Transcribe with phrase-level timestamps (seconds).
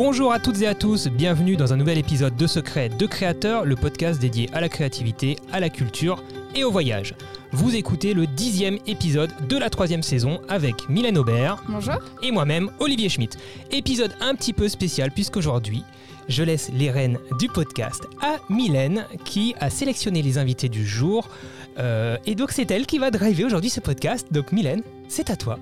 [0.00, 3.64] Bonjour à toutes et à tous, bienvenue dans un nouvel épisode de Secret de Créateurs,
[3.64, 6.22] le podcast dédié à la créativité, à la culture
[6.54, 7.16] et au voyage.
[7.50, 11.64] Vous écoutez le dixième épisode de la troisième saison avec Mylène Aubert.
[11.68, 11.96] Bonjour.
[12.22, 13.38] Et moi-même, Olivier Schmitt.
[13.72, 15.82] Épisode un petit peu spécial puisqu'aujourd'hui,
[16.28, 21.28] je laisse les rênes du podcast à Mylène qui a sélectionné les invités du jour.
[21.80, 24.28] Euh, et donc c'est elle qui va driver aujourd'hui ce podcast.
[24.30, 25.58] Donc Mylène, c'est à toi.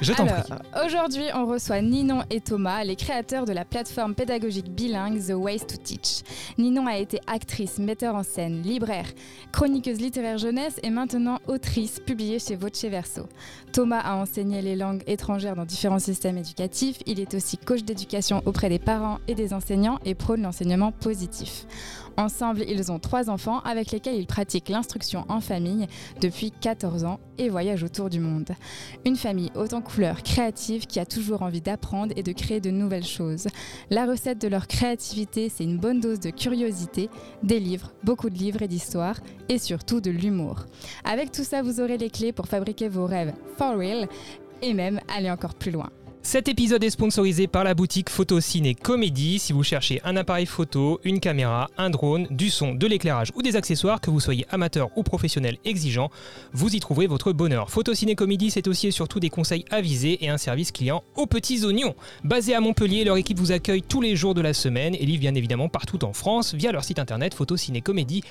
[0.00, 0.42] Je t'en prie.
[0.84, 5.60] Aujourd'hui, on reçoit Ninon et Thomas, les créateurs de la plateforme pédagogique bilingue The Ways
[5.60, 6.22] to Teach.
[6.56, 9.06] Ninon a été actrice, metteur en scène, libraire,
[9.52, 13.28] chroniqueuse littéraire jeunesse et maintenant autrice publiée chez Voce Verso.
[13.72, 16.98] Thomas a enseigné les langues étrangères dans différents systèmes éducatifs.
[17.06, 21.66] Il est aussi coach d'éducation auprès des parents et des enseignants et prône l'enseignement positif.
[22.18, 25.86] Ensemble, ils ont trois enfants avec lesquels ils pratiquent l'instruction en famille
[26.20, 28.50] depuis 14 ans et voyagent autour du monde.
[29.06, 32.70] Une famille haute en couleurs, créative, qui a toujours envie d'apprendre et de créer de
[32.70, 33.46] nouvelles choses.
[33.88, 37.08] La recette de leur créativité, c'est une bonne dose de curiosité,
[37.44, 40.66] des livres, beaucoup de livres et d'histoires, et surtout de l'humour.
[41.04, 44.08] Avec tout ça, vous aurez les clés pour fabriquer vos rêves for real
[44.60, 45.88] et même aller encore plus loin.
[46.22, 49.38] Cet épisode est sponsorisé par la boutique Photo Ciné Comédie.
[49.38, 53.40] Si vous cherchez un appareil photo, une caméra, un drone, du son, de l'éclairage ou
[53.40, 56.10] des accessoires, que vous soyez amateur ou professionnel exigeant,
[56.52, 57.70] vous y trouverez votre bonheur.
[57.70, 61.26] Photo Ciné Comédie, c'est aussi et surtout des conseils avisés et un service client aux
[61.26, 61.94] petits oignons.
[62.24, 65.20] Basé à Montpellier, leur équipe vous accueille tous les jours de la semaine et livre
[65.20, 68.24] bien évidemment partout en France via leur site internet photocinécomédie.com,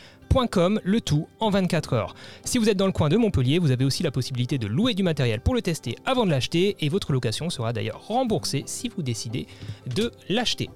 [0.83, 2.15] le tout en 24 heures.
[2.43, 4.93] Si vous êtes dans le coin de Montpellier, vous avez aussi la possibilité de louer
[4.93, 8.89] du matériel pour le tester avant de l'acheter et votre location sera d'ailleurs remboursé si
[8.89, 9.47] vous décidez
[9.95, 10.69] de l'acheter.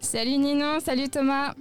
[0.00, 1.54] Salut Ninon, salut Thomas.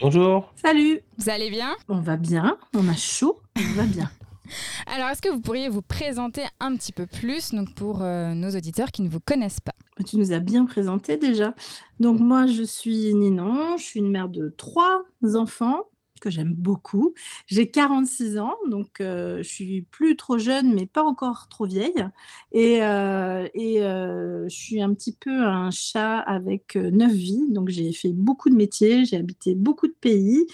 [0.00, 0.52] Bonjour.
[0.56, 1.00] Salut.
[1.18, 1.76] Vous allez bien?
[1.88, 4.10] On va bien, on a chaud, on va bien.
[4.86, 8.50] Alors, est-ce que vous pourriez vous présenter un petit peu plus donc pour euh, nos
[8.50, 9.74] auditeurs qui ne vous connaissent pas?
[10.06, 11.54] Tu nous as bien présenté déjà.
[12.00, 15.02] Donc moi, je suis Ninon, je suis une mère de trois
[15.34, 15.89] enfants
[16.20, 17.14] que j'aime beaucoup.
[17.46, 22.06] J'ai 46 ans, donc euh, je suis plus trop jeune, mais pas encore trop vieille.
[22.52, 27.50] Et, euh, euh, je suis un petit peu un chat avec neuf vies.
[27.50, 30.46] Donc j'ai fait beaucoup de métiers, j'ai habité beaucoup de pays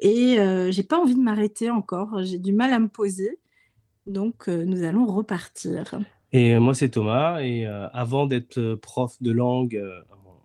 [0.00, 0.36] et
[0.70, 2.22] j'ai pas envie de m'arrêter encore.
[2.22, 3.38] J'ai du mal à me poser.
[4.06, 5.98] Donc nous allons repartir.
[6.32, 7.40] Et moi, c'est Thomas.
[7.40, 9.82] Et avant d'être prof de langue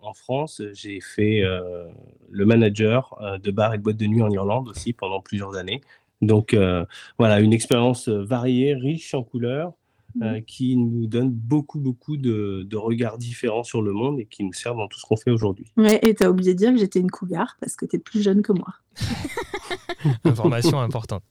[0.02, 1.88] en France, j'ai fait euh,
[2.30, 5.56] le manager euh, de bar et de boîte de nuit en Irlande aussi pendant plusieurs
[5.56, 5.80] années.
[6.22, 6.84] Donc euh,
[7.18, 9.72] voilà, une expérience variée, riche en couleurs,
[10.16, 10.40] mmh.
[10.46, 14.76] qui nous donne beaucoup, beaucoup de, regards différents sur le monde et qui nous servent
[14.76, 15.66] dans tout ce qu'on fait aujourd'hui.
[15.76, 17.98] Ouais, et tu as oublié de dire que j'étais une cougar parce que tu es
[17.98, 18.74] plus jeune que moi.
[20.24, 21.24] Information importante.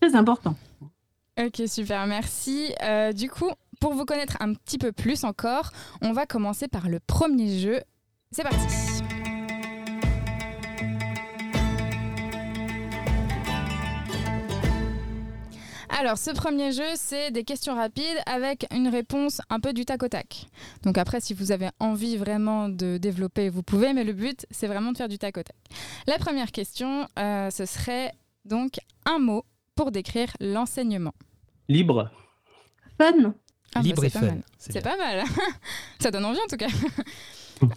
[0.00, 0.56] Très important.
[1.38, 2.72] Ok, super, merci.
[3.14, 3.50] du coup,
[3.80, 5.70] pour vous connaître un petit peu plus encore,
[6.02, 7.80] on va commencer par le premier jeu.
[8.30, 8.66] C'est parti
[16.00, 20.00] Alors, ce premier jeu, c'est des questions rapides avec une réponse un peu du tac
[20.04, 20.46] au tac.
[20.84, 24.68] Donc après, si vous avez envie vraiment de développer, vous pouvez, mais le but, c'est
[24.68, 25.56] vraiment de faire du tac au tac.
[26.06, 28.12] La première question, euh, ce serait
[28.44, 29.44] donc un mot
[29.74, 31.14] pour décrire l'enseignement.
[31.68, 32.10] Libre.
[32.96, 33.34] Fun.
[33.78, 34.38] Ah, bah, Libre et fun.
[34.58, 35.24] C'est pas mal.
[36.00, 36.68] Ça donne envie en tout cas.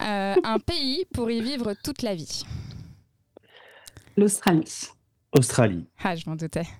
[0.00, 2.44] Euh, un pays pour y vivre toute la vie.
[4.16, 4.86] L'Australie.
[5.32, 5.88] Australie.
[6.04, 6.66] Ah, je m'en doutais.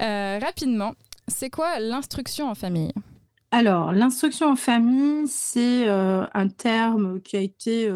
[0.00, 0.94] Euh, rapidement,
[1.26, 2.92] c'est quoi l'instruction en famille?
[3.50, 7.92] Alors, l'instruction en famille, c'est euh, un terme qui a été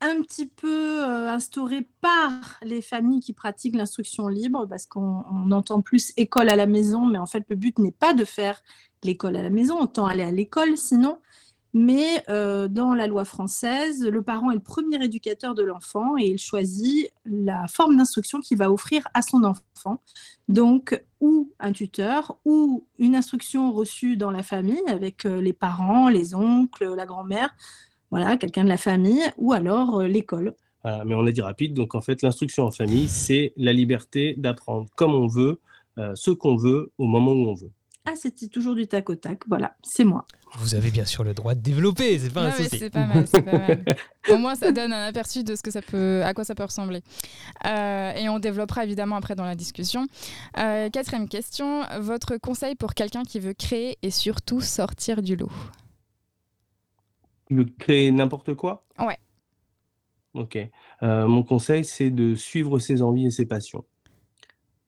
[0.00, 2.30] un petit peu instauré par
[2.62, 7.18] les familles qui pratiquent l'instruction libre, parce qu'on entend plus école à la maison, mais
[7.18, 8.62] en fait, le but n'est pas de faire
[9.02, 11.18] l'école à la maison, on tend aller à l'école sinon.
[11.74, 16.38] Mais dans la loi française, le parent est le premier éducateur de l'enfant et il
[16.38, 20.00] choisit la forme d'instruction qu'il va offrir à son enfant.
[20.48, 26.34] Donc, ou un tuteur, ou une instruction reçue dans la famille avec les parents, les
[26.34, 27.54] oncles, la grand-mère,
[28.10, 30.54] voilà, quelqu'un de la famille, ou alors euh, l'école.
[30.84, 34.88] mais on a dit rapide, donc en fait, l'instruction en famille, c'est la liberté d'apprendre
[34.96, 35.60] comme on veut,
[35.98, 37.70] euh, ce qu'on veut, au moment où on veut.
[38.04, 40.24] Ah, c'était toujours du tac au tac, voilà, c'est moi.
[40.54, 42.78] Vous avez bien sûr le droit de développer, c'est pas un souci.
[42.78, 43.84] C'est pas mal, c'est pas mal.
[44.30, 46.64] Au moins, ça donne un aperçu de ce que ça peut, à quoi ça peut
[46.64, 47.02] ressembler.
[47.66, 50.06] Euh, et on développera évidemment après dans la discussion.
[50.54, 55.50] quatrième question, votre conseil pour quelqu'un qui veut créer et surtout sortir du lot?
[57.78, 58.84] Créer n'importe quoi?
[58.98, 59.18] Ouais.
[60.34, 60.58] OK.
[61.02, 63.84] Euh, mon conseil, c'est de suivre ses envies et ses passions.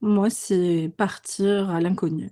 [0.00, 2.30] Moi, c'est partir à l'inconnu.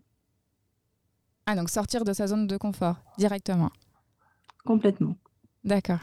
[1.46, 3.70] Ah donc sortir de sa zone de confort directement?
[4.64, 5.16] complètement.
[5.64, 6.00] D'accord.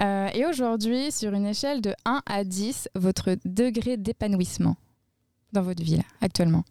[0.00, 4.76] Euh, et aujourd'hui, sur une échelle de 1 à 10, votre degré d'épanouissement
[5.52, 6.64] dans votre vie, là, actuellement?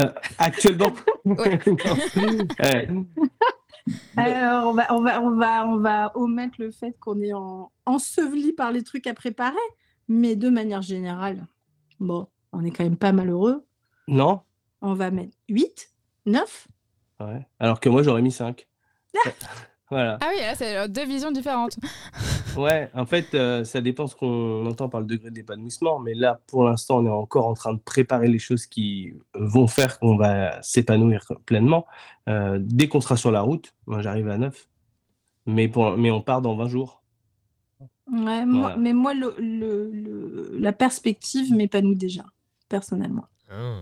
[0.00, 0.92] Euh, actuellement?
[2.64, 2.86] Euh,
[4.16, 7.70] Alors, on va, on, va, on, va, on va omettre le fait qu'on est en,
[7.86, 9.56] enseveli par les trucs à préparer,
[10.08, 11.46] mais de manière générale,
[12.00, 13.66] bon, on est quand même pas malheureux.
[14.06, 14.40] Non
[14.80, 15.90] On va mettre 8,
[16.26, 16.68] 9.
[17.20, 17.46] Ouais.
[17.58, 18.66] Alors que moi, j'aurais mis 5.
[19.90, 20.18] voilà.
[20.20, 21.76] Ah oui, là, c'est euh, deux visions différentes.
[22.56, 26.00] Ouais, en fait, euh, ça dépend ce qu'on entend par le degré d'épanouissement.
[26.00, 29.68] Mais là, pour l'instant, on est encore en train de préparer les choses qui vont
[29.68, 31.86] faire qu'on va s'épanouir pleinement.
[32.28, 34.66] Euh, dès qu'on sera sur la route, moi, j'arrive à 9.
[35.46, 37.02] Mais, pour, mais on part dans 20 jours.
[38.10, 42.24] Ouais, moi- mais moi, le, le- le- la perspective m'épanouit déjà,
[42.68, 43.26] personnellement.
[43.52, 43.80] Ah.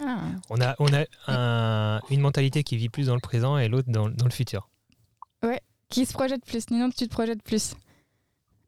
[0.00, 0.18] Ah.
[0.48, 3.90] On a, on a un- une mentalité qui vit plus dans le présent et l'autre
[3.90, 4.70] dans, dans le futur.
[5.92, 7.74] Qui se projette plus Ninon, tu te projettes plus.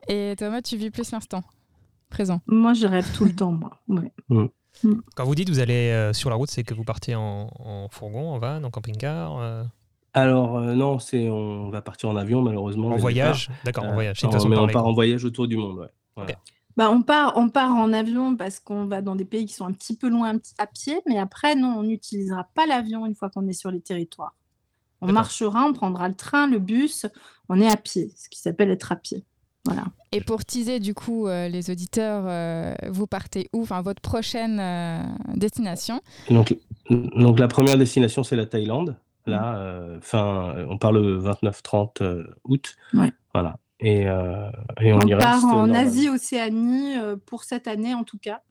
[0.08, 1.42] Et Thomas, tu vis plus l'instant
[2.10, 2.40] présent.
[2.46, 3.70] Moi, je rêve tout le temps, moi.
[3.88, 4.12] Ouais.
[5.16, 7.88] Quand vous dites vous allez euh, sur la route, c'est que vous partez en, en
[7.90, 9.64] fourgon, en van, en camping-car, euh,
[10.12, 12.88] Alors, euh, non, c'est on va partir en avion, malheureusement.
[12.88, 14.22] en voyage D'accord, en voyage.
[14.22, 15.78] Non, façon mais on part en voyage autour du monde.
[15.78, 15.88] Ouais.
[16.16, 16.32] Voilà.
[16.32, 16.36] Ok.
[16.76, 19.64] Bah, on, part, on part en avion parce qu'on va dans des pays qui sont
[19.64, 23.06] un petit peu loin un petit- à pied, mais après, non, on n'utilisera pas l'avion
[23.06, 24.34] une fois qu'on est sur les territoires.
[25.06, 27.06] On marchera, on prendra le train, le bus,
[27.48, 29.24] on est à pied, ce qui s'appelle être à pied.
[29.66, 29.84] Voilà.
[30.12, 33.62] Et pour teaser du coup euh, les auditeurs, euh, vous partez où?
[33.62, 35.02] Enfin, votre prochaine euh,
[35.34, 36.56] destination Donc,
[36.90, 38.96] donc la première destination, c'est la Thaïlande.
[39.26, 42.76] Là, euh, fin, on part le 29-30 euh, août.
[42.92, 43.10] Ouais.
[43.32, 43.56] Voilà.
[43.80, 45.44] Et, euh, et on, On, y part reste.
[45.44, 45.78] en normalement.
[45.78, 48.42] Asie, Océanie, euh, pour cette année en tout cas.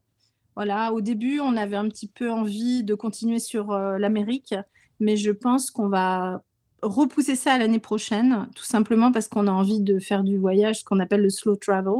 [0.55, 4.53] Voilà, au début, on avait un petit peu envie de continuer sur euh, l'Amérique,
[4.99, 6.41] mais je pense qu'on va
[6.81, 10.79] repousser ça à l'année prochaine, tout simplement parce qu'on a envie de faire du voyage,
[10.79, 11.93] ce qu'on appelle le slow travel.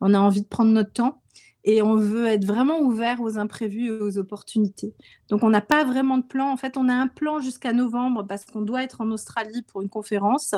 [0.00, 1.20] On a envie de prendre notre temps
[1.62, 4.92] et on veut être vraiment ouvert aux imprévus et aux opportunités.
[5.28, 6.50] Donc, on n'a pas vraiment de plan.
[6.52, 9.82] En fait, on a un plan jusqu'à novembre parce qu'on doit être en Australie pour
[9.82, 10.54] une conférence,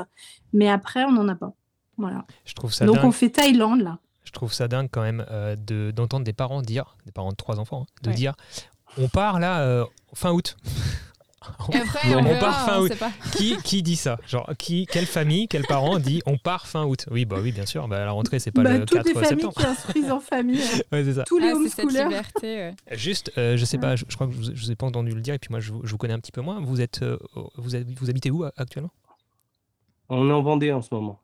[0.55, 1.53] mais après, on n'en a pas.
[1.99, 2.25] Voilà.
[2.47, 3.05] Je trouve ça Donc, dingue.
[3.05, 3.99] on fait Thaïlande là.
[4.25, 7.37] Je trouve ça dingue quand même euh, de- d'entendre des parents dire, des parents de
[7.37, 8.15] trois enfants, hein, de Ouais.
[8.17, 8.35] dire
[8.99, 9.85] on part là euh,
[10.15, 10.57] fin août.
[11.59, 12.89] Après, on, On verra, part fin on août.
[12.89, 13.11] sait pas.
[13.37, 17.07] qui, qui dit ça Genre, qui, quelle famille, quel parent dit on part fin août
[17.11, 17.87] Oui, bah oui, bien sûr.
[17.89, 19.55] Bah, la rentrée, c'est pas Bah, le toutes 4 les familles septembre.
[19.55, 20.81] qui instruisent en famille, hein.
[20.93, 21.25] Ouais, c'est ça.
[21.25, 22.05] tous les Ah, c'est cette homeschoolers.
[22.09, 22.57] liberté.
[22.57, 22.75] ouais.
[22.97, 24.87] Juste, euh, je sais pas, je, je crois que je vous, je vous ai pas
[24.87, 26.61] entendu le dire, et puis moi, je, vous- je vous connais un petit peu moins.
[26.61, 27.19] Vous êtes, euh,
[27.57, 28.91] vous, êtes- vous habitez où euh, actuellement?
[30.09, 31.19] On est en Vendée en ce moment.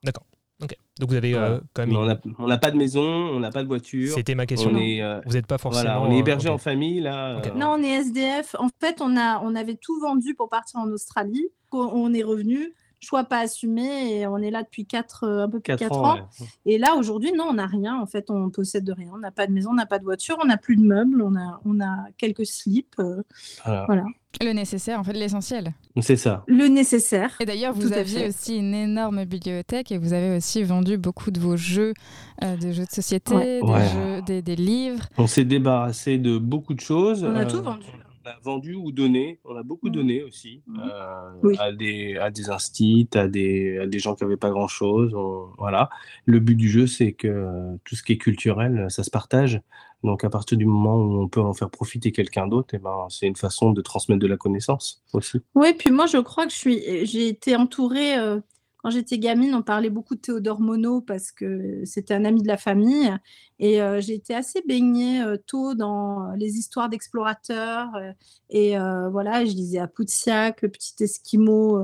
[0.62, 0.76] Ok.
[1.00, 1.96] Donc vous avez euh, quand même.
[2.38, 4.14] on n'a pas de maison, on n'a pas de voiture.
[4.14, 4.70] C'était ma question.
[4.72, 5.82] On est, euh, Vous n'êtes pas forcément.
[5.82, 6.60] voilà, on est hébergé euh, en ok.
[6.60, 7.38] famille là.
[7.38, 8.54] Euh, Non, on est SDF.
[8.58, 11.48] En fait, on, a, on avait tout vendu pour partir en Australie.
[11.72, 15.60] On est revenu, choix pas assumé, et on est là depuis quatre, euh, un peu
[15.60, 16.10] plus de quatre 4 ans.
[16.12, 16.14] ans.
[16.40, 16.46] ouais.
[16.66, 17.98] Et là, aujourd'hui, non, on n'a rien.
[18.00, 19.10] En fait, on possède de rien.
[19.14, 21.20] On n'a pas de maison, on n'a pas de voiture, on n'a plus de meubles,
[21.22, 23.22] on a, on a quelques slips, euh,
[23.64, 24.04] Voilà.
[24.40, 25.74] Le nécessaire, en fait, l'essentiel.
[26.00, 26.42] C'est ça.
[26.46, 27.36] le nécessaire.
[27.40, 31.38] Et d'ailleurs, vous aviez aussi une énorme bibliothèque et vous avez aussi vendu beaucoup de
[31.38, 31.92] vos jeux,
[32.42, 33.60] euh, de jeux de société, Ouais.
[33.60, 33.88] des, Ouais.
[33.92, 35.04] jeux, des, des livres.
[35.18, 37.24] On s'est débarrassé de beaucoup de choses.
[37.24, 37.84] On a euh, tout vendu.
[38.24, 39.40] On a vendu ou donné.
[39.44, 39.92] On a beaucoup Mhm.
[39.94, 40.80] donné aussi Mhm.
[40.84, 41.56] euh, Oui.
[41.58, 45.12] à, des, à des instits, à des, à des gens qui n'avaient pas grand-chose.
[45.14, 45.90] on- Voilà.
[46.24, 49.60] Le but du jeu, c'est que tout ce qui est culturel, ça se partage.
[50.04, 53.06] Donc, à partir du moment où on peut en faire profiter quelqu'un d'autre, eh ben,
[53.08, 55.38] c'est une façon de transmettre de la connaissance aussi.
[55.54, 58.40] Oui, puis moi, je crois que je suis, j'ai été entourée, euh,
[58.82, 62.48] quand j'étais gamine, on parlait beaucoup de Théodore Monod parce que c'était un ami de
[62.48, 63.16] la famille.
[63.60, 67.94] Et euh, j'ai été assez baignée euh, tôt dans les histoires d'explorateurs.
[67.94, 68.10] euh,
[68.50, 71.80] et euh, voilà, je lisais Apoutsiak, le petit Esquimau.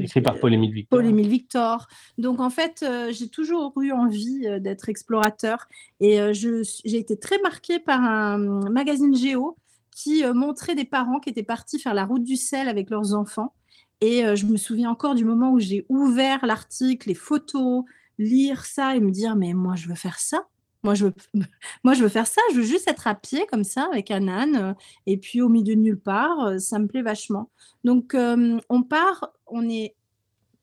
[0.00, 0.98] Écrit par Paul-Émile Victor.
[0.98, 1.88] Paul-Émile Victor.
[2.16, 5.66] Donc en fait, j'ai toujours eu envie d'être explorateur
[6.00, 8.38] et j'ai été très marquée par un
[8.70, 9.56] magazine Géo
[9.90, 13.52] qui montrait des parents qui étaient partis faire la route du sel avec leurs enfants.
[14.00, 17.84] Et euh, je me souviens encore du moment où j'ai ouvert l'article, les photos,
[18.18, 20.46] lire ça et me dire mais moi je veux faire ça.
[20.84, 21.14] Moi je veux,
[21.84, 22.40] moi je veux faire ça.
[22.52, 24.74] Je veux juste être à pied comme ça avec un âne euh,
[25.06, 26.40] et puis au milieu de nulle part.
[26.46, 27.50] euh, Ça me plaît vachement.
[27.84, 29.94] Donc on part, on est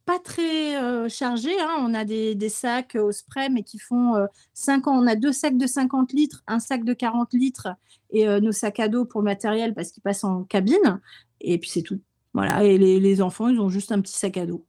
[0.05, 1.51] pas très chargé.
[1.59, 1.77] hein.
[1.79, 4.95] On a des, des sacs au spray, mais qui font euh, 5 ans.
[5.01, 7.69] On a deux sacs de 50 litres, un sac de 40 litres
[8.11, 11.01] et nos sacs à dos pour le matériel parce qu'ils passent en cabine.
[11.41, 11.99] Et puis c'est tout.
[12.35, 12.63] Voilà.
[12.63, 14.63] Et les, les enfants, ils ont juste un petit sac à dos.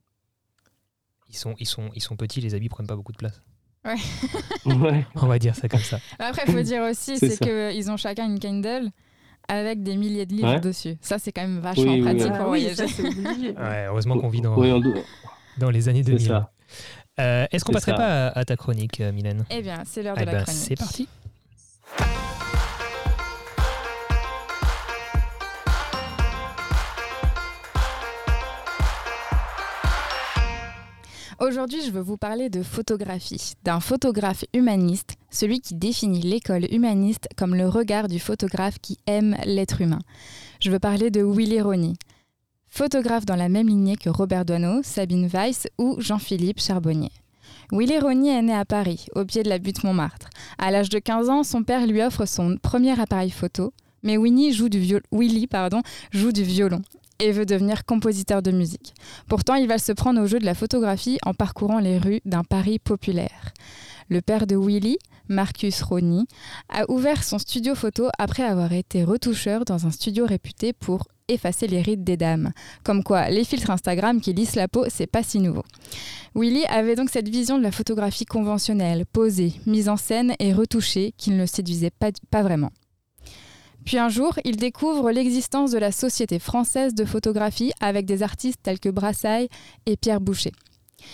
[1.29, 3.41] Ils sont, ils, sont, ils sont petits, les habits prennent pas beaucoup de place.
[3.85, 3.95] Ouais.
[5.15, 5.99] On va dire ça comme ça.
[6.19, 8.89] Après, il faut dire aussi, C'est qu'ils ont chacun une Kindle
[9.49, 10.59] avec des milliers de livres Ouais.
[10.59, 10.97] dessus.
[11.01, 12.27] Ça, c'est quand même vachement Oui, oui, pratique oui.
[12.29, 12.87] pour Ah oui, voyager.
[12.87, 13.03] ça.
[13.69, 14.57] Ouais, heureusement qu'on vit dans.
[14.57, 14.95] Oui, on doit-
[15.57, 16.27] Dans les années C'est 2000.
[16.27, 16.51] ça.
[17.19, 17.97] Euh, Est-ce qu'on C'est passerait ça.
[17.97, 19.45] pas à, à ta chronique, euh, Mylène?
[19.49, 20.61] Eh bien, c'est l'heure de Eh la ben, chronique.
[20.65, 21.07] C'est parti.
[31.39, 37.27] Aujourd'hui, je veux vous parler de photographie, d'un photographe humaniste, celui qui définit l'école humaniste
[37.37, 39.99] comme le regard du photographe qui aime l'être humain.
[40.59, 41.93] Je veux parler de Willy Roni,
[42.65, 47.11] photographe dans la même lignée que Robert Doisneau, Sabine Weiss ou Jean-Philippe Charbonnier.
[47.71, 50.31] Willy Roni est né à Paris, au pied de la butte Montmartre.
[50.57, 54.53] À l'âge de 15 ans, son père lui offre son premier appareil photo, mais Winnie
[54.53, 56.81] joue du Willy pardon, joue du violon
[57.19, 58.93] et veut devenir compositeur de musique.
[59.27, 62.43] Pourtant, il va se prendre au jeu de la photographie en parcourant les rues d'un
[62.43, 63.53] Paris populaire.
[64.09, 64.97] Le père de Willy,
[65.27, 66.27] Marcus Roni,
[66.69, 71.67] a ouvert son studio photo après avoir été retoucheur dans un studio réputé pour effacer
[71.67, 72.51] les rides des dames.
[72.83, 75.63] Comme quoi, les filtres Instagram qui lissent la peau, c'est pas si nouveau.
[76.35, 81.13] Willy avait donc cette vision de la photographie conventionnelle, posée, mise en scène et retouchée,
[81.17, 82.71] qui ne le séduisait pas, pas vraiment.
[83.87, 88.59] Puis un jour, il découvre l'existence de la Société française de photographie avec des artistes
[88.61, 89.47] tels que Brassailles
[89.85, 90.51] et Pierre Boucher.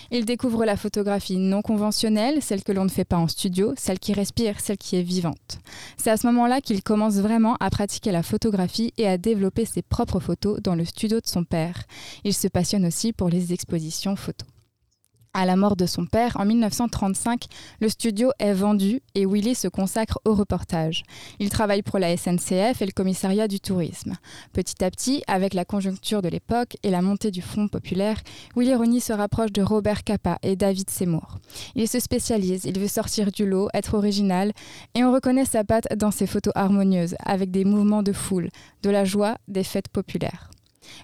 [0.09, 3.99] Il découvre la photographie non conventionnelle, celle que l'on ne fait pas en studio, celle
[3.99, 5.59] qui respire, celle qui est vivante.
[5.97, 9.83] C'est à ce moment-là qu'il commence vraiment à pratiquer la photographie et à développer ses
[9.83, 11.83] propres photos dans le studio de son père.
[12.23, 14.52] Il se passionne aussi pour les expositions photos.
[15.35, 17.45] À la mort de son père, en 1935,
[17.81, 21.01] le studio est vendu et Willy se consacre au reportage.
[21.39, 24.13] Il travaille pour la SNCF et le commissariat du tourisme.
[24.53, 28.21] Petit à petit, avec la conjoncture de l'époque et la montée du Front populaire,
[28.55, 31.39] Willy Roni se rapproche de Robert Capa et David Seymour.
[31.73, 34.51] Il se spécialise, il veut sortir du lot, être original,
[34.93, 38.49] et on reconnaît sa patte dans ses photos harmonieuses, avec des mouvements de foule,
[38.83, 40.51] de la joie, des fêtes populaires.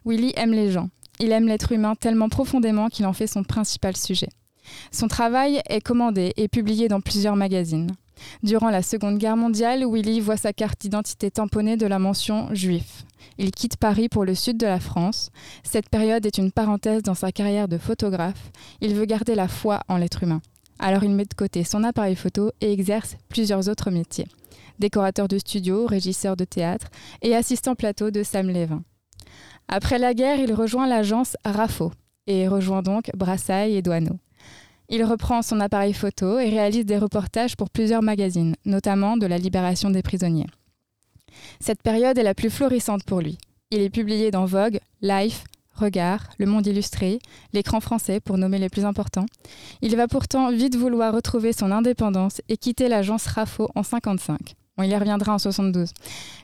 [0.05, 0.89] Willy aime les gens.
[1.19, 4.29] Il aime l'être humain tellement profondément qu'il en fait son principal sujet.
[4.91, 7.91] Son travail est commandé et publié dans plusieurs magazines.
[8.43, 13.05] Durant la Seconde Guerre mondiale, Willy voit sa carte d'identité tamponnée de la mention juif.
[13.37, 15.29] Il quitte Paris pour le sud de la France.
[15.63, 18.51] Cette période est une parenthèse dans sa carrière de photographe.
[18.81, 20.41] Il veut garder la foi en l'être humain.
[20.79, 24.27] Alors il met de côté son appareil photo et exerce plusieurs autres métiers.
[24.79, 26.87] Décorateur de studio, régisseur de théâtre
[27.21, 28.83] et assistant plateau de Sam Lévin.
[29.71, 31.91] Après la guerre, il rejoint l'agence RAFO
[32.25, 34.17] et rejoint donc Brassailles et Douaneau.
[34.89, 39.37] Il reprend son appareil photo et réalise des reportages pour plusieurs magazines, notamment de la
[39.37, 40.47] libération des prisonniers.
[41.59, 43.37] Cette période est la plus florissante pour lui.
[43.69, 45.43] Il est publié dans Vogue, Life,
[45.75, 47.19] Regard, Le Monde Illustré,
[47.53, 49.27] L'écran français pour nommer les plus importants.
[49.83, 54.55] Il va pourtant vite vouloir retrouver son indépendance et quitter l'agence RAFO en 55.
[54.83, 55.91] Il y reviendra en 72.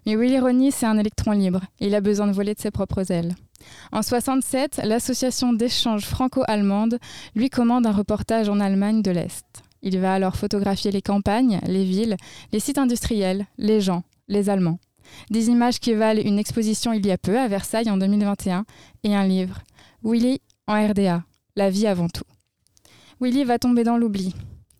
[0.05, 1.61] Mais Willy Roni, c'est un électron libre.
[1.79, 3.35] Il a besoin de voler de ses propres ailes.
[3.91, 6.99] En 67, l'association d'échange franco-allemande
[7.35, 9.45] lui commande un reportage en Allemagne de l'Est.
[9.81, 12.17] Il va alors photographier les campagnes, les villes,
[12.51, 14.79] les sites industriels, les gens, les Allemands.
[15.29, 18.65] Des images qui valent une exposition il y a peu à Versailles en 2021
[19.03, 19.61] et un livre,
[20.03, 21.23] Willy en RDA,
[21.55, 22.23] la vie avant tout.
[23.21, 24.33] Willy va tomber dans l'oubli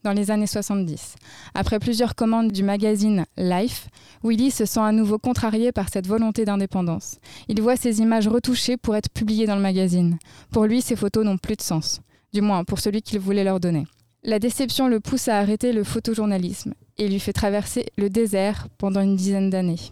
[0.05, 1.15] dans les années 70.
[1.55, 3.89] Après plusieurs commandes du magazine Life,
[4.23, 7.17] Willy se sent à nouveau contrarié par cette volonté d'indépendance.
[7.47, 10.19] Il voit ses images retouchées pour être publiées dans le magazine.
[10.51, 12.01] Pour lui, ces photos n'ont plus de sens,
[12.33, 13.87] du moins pour celui qu'il voulait leur donner.
[14.23, 19.01] La déception le pousse à arrêter le photojournalisme et lui fait traverser le désert pendant
[19.01, 19.91] une dizaine d'années.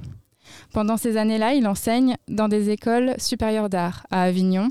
[0.74, 4.70] Pendant ces années-là, il enseigne dans des écoles supérieures d'art à Avignon,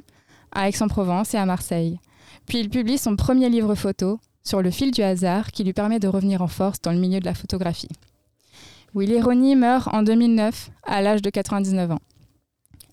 [0.52, 1.98] à Aix-en-Provence et à Marseille.
[2.46, 6.00] Puis il publie son premier livre photo, Sur le fil du hasard, qui lui permet
[6.00, 7.88] de revenir en force dans le milieu de la photographie.
[8.94, 12.00] Willy Roni meurt en 2009 à l'âge de 99 ans.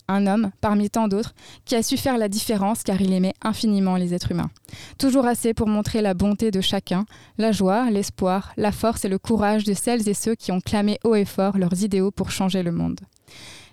[0.08, 3.96] Un homme, parmi tant d'autres, qui a su faire la différence car il aimait infiniment
[3.96, 4.50] les êtres humains.
[4.98, 7.06] Toujours assez pour montrer la bonté de chacun,
[7.38, 10.98] la joie, l'espoir, la force et le courage de celles et ceux qui ont clamé
[11.04, 13.02] haut et fort leurs idéaux pour changer le monde.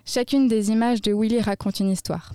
[0.05, 2.33] Chacune des images de Willy raconte une histoire.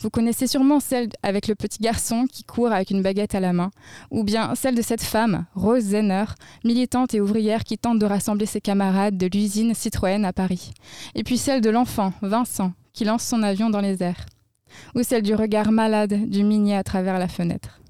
[0.00, 3.52] Vous connaissez sûrement celle avec le petit garçon qui court avec une baguette à la
[3.52, 3.70] main,
[4.10, 6.24] ou bien celle de cette femme, Rose Zenner,
[6.64, 10.72] militante et ouvrière qui tente de rassembler ses camarades de l'usine Citroën à Paris.
[11.14, 14.26] Et puis celle de l'enfant, Vincent, qui lance son avion dans les airs.
[14.94, 17.80] Ou celle du regard malade du minier à travers la fenêtre.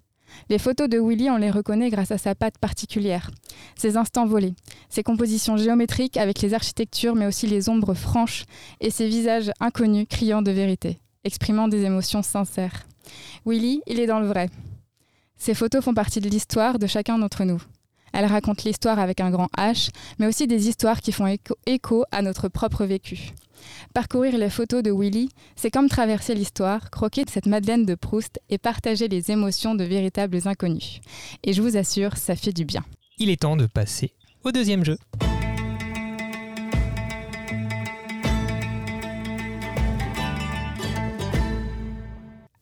[0.48, 3.30] Les photos de Willy, on les reconnaît grâce à sa patte particulière,
[3.74, 4.54] ses instants volés,
[4.88, 8.44] ses compositions géométriques avec les architectures mais aussi les ombres franches
[8.80, 12.86] et ses visages inconnus criant de vérité exprimant des émotions sincères.
[13.44, 14.48] Willy, il est dans le vrai.
[15.36, 17.60] Ces photos font partie de l'histoire de chacun d'entre nous.
[18.12, 21.26] Elle raconte l'histoire avec un grand H, mais aussi des histoires qui font
[21.66, 23.32] écho, à notre propre vécu.
[23.92, 28.58] Parcourir les photos de Willy, c'est comme traverser l'histoire, croquer cette Madeleine de Proust et
[28.58, 31.00] partager les émotions de véritables inconnus.
[31.42, 32.84] Et je vous assure, ça fait du bien.
[33.18, 34.12] Il est temps de passer
[34.44, 34.96] au deuxième jeu.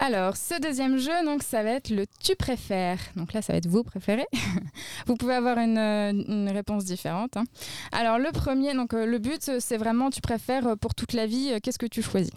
[0.07, 2.99] Alors, ce deuxième jeu, donc, ça va être le tu préfères.
[3.17, 4.27] Donc là, ça va être vous préférez.
[5.07, 7.39] vous pouvez avoir une, euh, une réponse différente.
[7.39, 7.45] hein.
[7.91, 11.25] Alors, le premier, donc, euh, le but, euh, c'est vraiment tu préfères pour toute la
[11.27, 12.33] vie, qu'est-ce que tu choisis?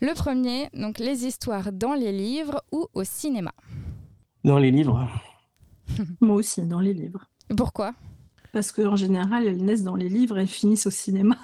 [0.00, 3.50] Le premier, donc, les histoires dans les livres ou au cinéma?
[4.44, 5.08] Dans les livres,
[6.20, 7.24] Moi aussi, dans les livres.
[7.56, 7.92] Pourquoi?
[8.52, 11.36] Parce qu'en général, elles naissent dans les livres et elles finissent au cinéma.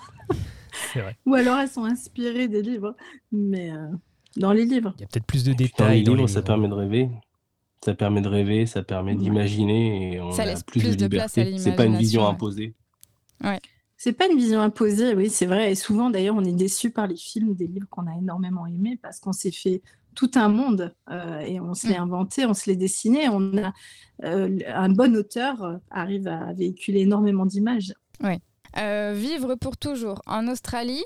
[0.92, 1.16] C'est vrai.
[1.26, 2.94] Ou alors elles sont inspirées des livres.
[3.32, 3.88] Mais euh,
[4.36, 4.92] dans les livres.
[4.98, 6.02] Il y a peut-être plus de dans les détails.
[6.04, 7.10] dans livres, les ça permet de rêver.
[7.84, 9.18] Ça permet de rêver, ça permet Ouais.
[9.18, 11.62] d'imaginer et on Ça a laisse plus, plus de de place à liberté.
[11.62, 12.74] C'est pas une vision imposée.
[13.96, 15.72] C'est pas une vision imposée, oui, c'est vrai.
[15.72, 18.98] Et souvent, d'ailleurs, on est déçu par les films, des livres qu'on a énormément aimés
[19.00, 19.82] parce qu'on s'est fait
[20.14, 22.02] tout un monde euh, et on se l'est Mm.
[22.02, 23.28] inventé, on se l'est dessiné.
[23.28, 23.72] On a
[24.24, 27.92] euh, un bon auteur euh, arrive à véhiculer énormément d'images.
[28.76, 31.04] Euh, Vivre pour toujours en Australie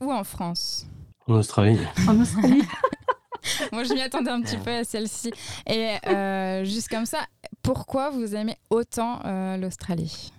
[0.00, 0.86] ou en France?
[1.28, 1.78] En Australie.
[2.08, 2.62] En Australie,
[3.72, 5.30] Moi, je m'y attendais un petit peu à celle-ci.
[5.66, 7.18] Et euh, juste comme ça,
[7.62, 10.32] pourquoi vous aimez autant euh, l'Australie?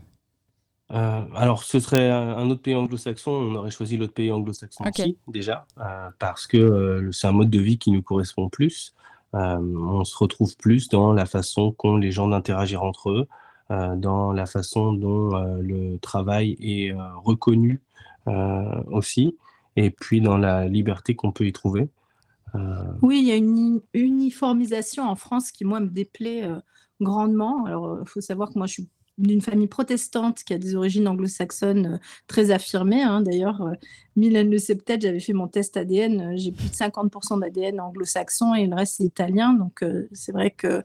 [0.92, 5.00] Euh, alors, ce serait un autre pays anglo-saxon, on aurait choisi l'autre pays anglo-saxon Ok.
[5.00, 8.94] aussi, déjà, euh, parce que euh, c'est un mode de vie qui nous correspond plus.
[9.36, 13.28] Euh, on se retrouve plus dans la façon qu'ont les gens d'interagir entre eux,
[13.70, 17.80] euh, dans la façon dont euh, le travail est euh, reconnu
[18.28, 19.38] euh, aussi,
[19.86, 21.90] et puis dans la liberté qu'on peut y trouver.
[22.56, 22.60] Euh,
[23.02, 26.60] oui, il y a une uni- uniformisation en France qui, moi, me déplaît euh,
[27.00, 27.66] grandement.
[27.66, 31.08] Alors, il faut savoir que moi, je suis d'une famille protestante qui a des origines
[31.08, 33.04] anglo-saxonnes euh, très affirmées.
[33.04, 33.22] hein.
[33.22, 33.74] D'ailleurs, euh,
[34.20, 38.54] Mylène le peut-être, j'avais fait mon test ADN, euh, j'ai plus de 50% d'ADN anglo-saxon
[38.54, 39.54] et le reste c'est italien.
[39.54, 40.84] Donc euh, c'est vrai que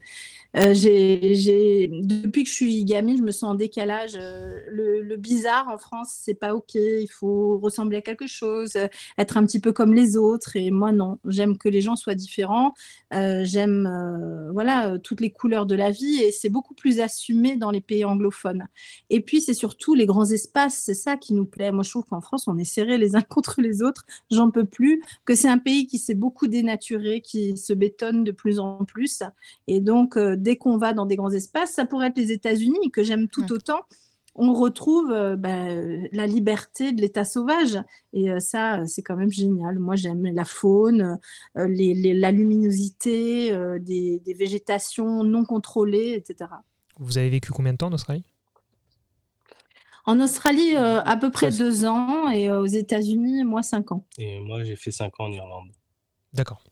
[0.57, 4.13] euh, j'ai, depuis que je suis gamine, je me sens en décalage.
[4.15, 6.75] Le, bizarre en France, c'est pas ok.
[6.75, 8.73] Il faut ressembler à quelque chose,
[9.17, 10.57] être un petit peu comme les autres.
[10.57, 12.75] Et moi non, j'aime que les gens soient différents.
[13.13, 17.81] J'aime voilà toutes les couleurs de la vie et c'est beaucoup plus assumé dans les
[17.81, 18.67] pays anglophones.
[19.11, 21.73] Et puis c'est surtout les grands espaces, c'est ça qui nous plaît.
[21.73, 24.65] Moi je trouve qu'en France on est serrés les uns contre les autres, j'en peux
[24.65, 25.03] plus.
[25.25, 29.23] Que c'est un pays qui s'est beaucoup dénaturé, qui se bétonne de plus en plus.
[29.67, 32.91] Et donc euh, dès qu'on va dans des grands espaces, ça pourrait être les États-Unis
[32.93, 33.81] que j'aime tout autant.
[34.37, 37.79] On retrouve euh, bah, euh, la liberté de l'état sauvage
[38.13, 39.79] et euh, ça c'est quand même génial.
[39.79, 41.21] Moi j'aime la faune,
[41.57, 46.51] euh, les- les- la luminosité, euh, des, des végétations non contrôlées, etc.
[46.99, 48.25] Vous avez vécu combien de temps en Australie?
[50.07, 54.05] En Australie, euh, à peu près deux ans et euh, aux États-Unis, moi, cinq ans.
[54.19, 55.69] et moi, j'ai fait 5 ans en Irlande.
[56.33, 56.63] D'accord.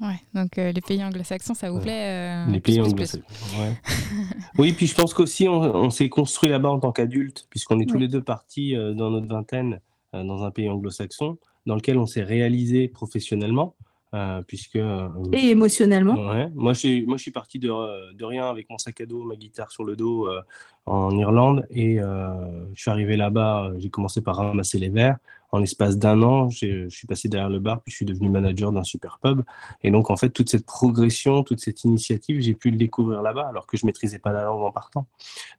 [0.00, 3.22] Ouais, donc euh, les pays anglo-saxons, ça vous plaît euh, Les pays anglo-saxons.
[3.58, 3.72] ouais.
[4.58, 7.86] oui, puis je pense qu'aussi, on, on s'est construit là-bas en tant qu'adultes, puisqu'on est
[7.86, 9.80] tous les deux partis euh, dans notre vingtaine
[10.14, 13.74] euh, dans un pays anglo-saxon, dans lequel on s'est réalisé professionnellement,
[14.16, 14.76] euh, puisque.
[14.76, 16.14] euh, Et émotionnellement?
[16.14, 16.48] Ouais.
[16.54, 17.68] Moi, je suis, moi, je suis parti de,
[18.12, 20.40] de rien avec mon sac à dos, ma guitare sur le dos euh,
[20.86, 21.66] en Irlande.
[21.70, 25.18] Et je suis arrivé là-bas, j'ai commencé par ramasser les verres.
[25.52, 28.72] En l'espace d'un an, je suis passé derrière le bar, puis je suis devenu manager
[28.72, 29.42] d'un super pub.
[29.84, 33.46] Et donc, en fait, toute cette progression, toute cette initiative, j'ai pu le découvrir là-bas,
[33.48, 35.06] alors que je maîtrisais pas la langue en partant.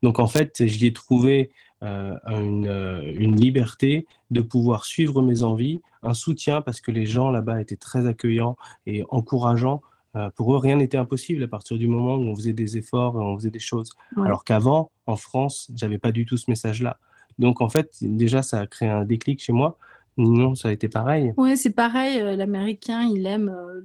[0.04, 1.52] Donc, en fait, j'y ai trouvé
[1.84, 7.06] euh, une, euh, une liberté de pouvoir suivre mes envies, un soutien, parce que les
[7.06, 9.82] gens là-bas étaient très accueillants et encourageants.
[10.16, 13.16] Euh, pour eux, rien n'était impossible à partir du moment où on faisait des efforts
[13.16, 13.92] et on faisait des choses.
[14.16, 14.26] Ouais.
[14.26, 16.98] Alors qu'avant, en France, j'avais pas du tout ce message-là.
[17.38, 19.78] Donc en fait, déjà, ça a créé un déclic chez moi.
[20.18, 21.34] Non, ça a été pareil.
[21.38, 22.20] Ouais, c'est pareil.
[22.22, 23.82] euh, L'Américain, il aime euh,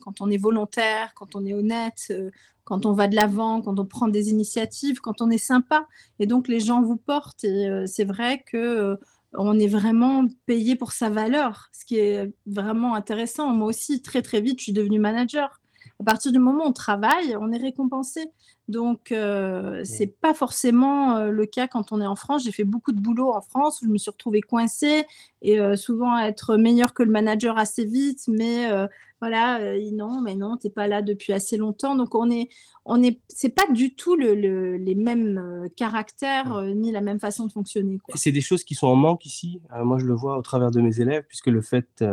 [0.00, 2.30] quand on est volontaire, quand on est honnête, euh,
[2.64, 5.86] quand on va de l'avant, quand on prend des initiatives, quand on est sympa.
[6.18, 7.44] Et donc, les gens vous portent.
[7.44, 8.98] Et c'est vrai que
[9.34, 13.48] on est vraiment payé pour sa valeur, ce qui est vraiment intéressant.
[13.48, 15.60] Moi aussi, très très vite, je suis devenue manager.
[16.06, 18.26] À partir du moment où on travaille, on est récompensé.
[18.68, 22.44] Donc, euh, c'est pas forcément euh, le cas quand on est en France.
[22.44, 25.04] J'ai fait beaucoup de boulot en France où je me suis retrouvée coincée
[25.40, 28.86] et euh, souvent être meilleur que le manager assez vite, mais euh,
[29.20, 29.58] voilà,
[29.92, 31.94] non, mais non, t'es pas là depuis assez longtemps.
[31.96, 32.50] Donc, on est,
[32.84, 37.46] on est, c'est pas du tout le, le- les mêmes caractères ni la même façon
[37.46, 37.98] de fonctionner.
[38.14, 39.62] C'est des choses qui sont en manque ici.
[39.82, 42.04] Moi, je le vois au travers de mes élèves, puisque le fait,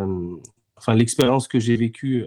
[0.78, 2.26] enfin, l'expérience que j'ai vécue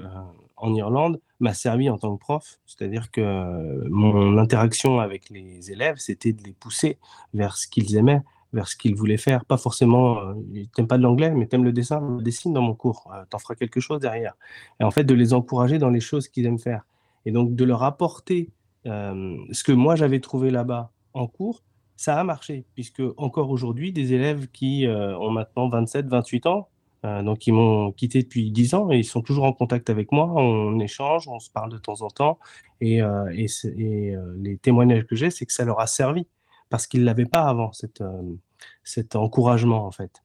[0.57, 2.59] en Irlande m'a servi en tant que prof.
[2.67, 6.99] C'est-à-dire que mon interaction avec les élèves, c'était de les pousser
[7.33, 8.23] vers ce qu'ils aimaient,
[8.55, 9.45] vers ce qu'ils voulaient faire.
[9.45, 10.35] Pas forcément, euh,
[10.75, 13.57] t'aimes pas de l'anglais, mais t'aimes le dessin, dessine dans mon cours, euh, t'en feras
[13.57, 14.35] quelque chose derrière.
[14.81, 16.87] Et en fait, de les encourager dans les choses qu'ils aiment faire.
[17.27, 18.51] Et donc, de leur apporter
[18.87, 21.63] euh, ce que moi j'avais trouvé là-bas en cours,
[21.97, 26.69] ça a marché, puisque encore aujourd'hui, des élèves qui ont maintenant 27, 28 ans,
[27.05, 30.27] donc ils m'ont quitté depuis 10 ans et ils sont toujours en contact avec moi,
[30.27, 32.39] on échange, on se parle de temps en temps,
[32.81, 33.01] et,
[33.33, 36.27] et, et les témoignages que j'ai, c'est que ça leur a servi
[36.75, 38.23] parce qu'ils ne l'avaient pas avant, euh,
[38.83, 40.23] cet encouragement en fait.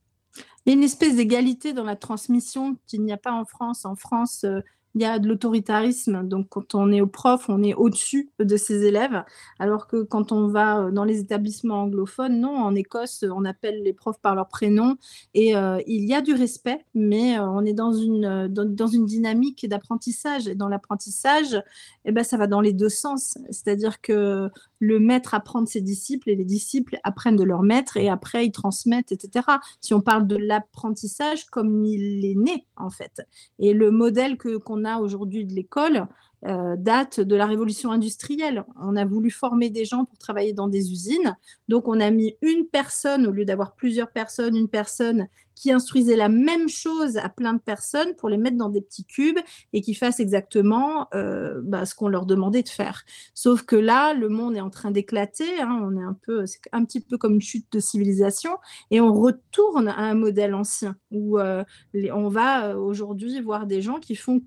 [0.65, 3.85] Il y a une espèce d'égalité dans la transmission qu'il n'y a pas en France.
[3.85, 4.61] En France, euh,
[4.95, 6.27] il y a de l'autoritarisme.
[6.27, 9.23] Donc, quand on est au prof, on est au-dessus de ses élèves.
[9.59, 13.83] Alors que quand on va euh, dans les établissements anglophones, non, en Écosse, on appelle
[13.83, 14.97] les profs par leur prénom.
[15.33, 19.05] Et euh, il y a du respect, mais euh, on est dans une, dans, une
[19.05, 20.47] dynamique d'apprentissage.
[20.47, 21.61] Et dans l'apprentissage,
[22.05, 23.37] eh ben, ça va dans les deux sens.
[23.51, 24.49] C'est-à-dire que
[24.79, 28.45] le maître apprend de ses disciples et les disciples apprennent de leur maître et après
[28.45, 29.45] ils transmettent, etc.
[29.81, 33.21] Si on parle de l'apprentissage comme il est né, en fait.
[33.59, 36.07] Et le modèle que, qu'on aujourd'hui de l'école
[36.47, 38.63] euh, date de la révolution industrielle.
[38.81, 41.35] On a voulu former des gens pour travailler dans des usines.
[41.67, 46.15] Donc, on a mis une personne, au lieu d'avoir plusieurs personnes, une personne qui instruisait
[46.15, 49.39] la même chose à plein de personnes pour les mettre dans des petits cubes
[49.73, 53.03] et qui fassent exactement euh, bah, ce qu'on leur demandait de faire.
[53.33, 55.59] Sauf que là, le monde est en train d'éclater.
[55.59, 55.81] Hein.
[55.83, 58.51] on est un peu, c'est un petit peu comme une chute de civilisation
[58.91, 63.99] et on retourne à un modèle ancien où euh, on va aujourd'hui voir des gens
[63.99, 64.41] qui font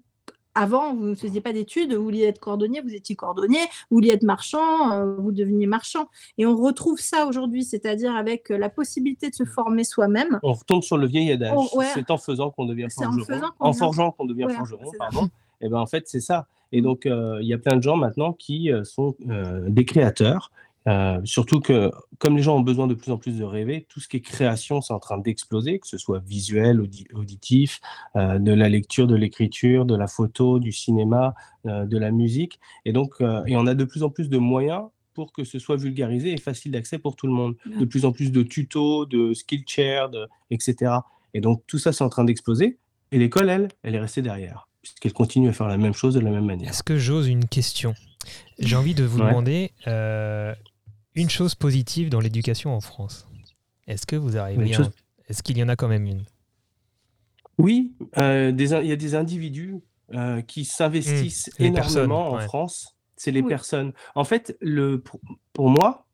[0.54, 3.60] avant, vous ne faisiez pas d'études, vous vouliez être cordonnier, vous étiez cordonnier,
[3.90, 6.08] vous vouliez être marchand, euh, vous deveniez marchand.
[6.38, 10.38] Et on retrouve ça aujourd'hui, c'est-à-dire avec euh, la possibilité de se former soi-même.
[10.42, 11.56] On retombe sur le vieil adage.
[11.94, 13.48] C'est en faisant qu'on devient forgeron.
[13.58, 15.24] En, forgeant qu'on devient forgeron, pardon.
[15.60, 16.46] Et eh ben en fait, c'est ça.
[16.72, 16.84] Et mm.
[16.84, 19.14] donc, euh, il y a plein de gens maintenant qui sont
[19.68, 20.50] des créateurs
[20.88, 24.00] euh, surtout que, comme les gens ont besoin de plus en plus de rêver, tout
[24.00, 26.80] ce qui est création, c'est en train d'exploser, que ce soit visuel,
[27.14, 27.80] auditif,
[28.16, 31.34] euh, de la lecture, de l'écriture, de la photo, du cinéma,
[31.66, 32.58] euh, de la musique.
[32.84, 34.82] Et donc, et on a de plus en plus de moyens
[35.14, 37.54] pour que ce soit vulgarisé et facile d'accès pour tout le monde.
[37.78, 40.10] De plus en plus de tutos, de skill chair,
[40.50, 40.92] etc.
[41.34, 42.78] Et donc, tout ça, c'est en train d'exploser.
[43.12, 46.20] Et l'école, elle, elle est restée derrière, puisqu'elle continue à faire la même chose de
[46.20, 46.70] la même manière.
[46.70, 47.94] Est-ce que j'ose une question?
[48.58, 49.72] J'ai envie de vous demander,
[51.14, 53.28] une chose positive dans l'éducation en France.
[53.86, 54.90] Est-ce que vous arrivez à...
[55.28, 56.24] Est-ce qu'il y en a quand même une?
[57.58, 59.76] Oui, euh, il y a des individus
[60.14, 62.96] euh, qui s'investissent mmh, énormément en France.
[63.16, 63.92] C'est les personnes.
[64.14, 65.02] En fait, le,
[65.52, 66.06] pour, moi,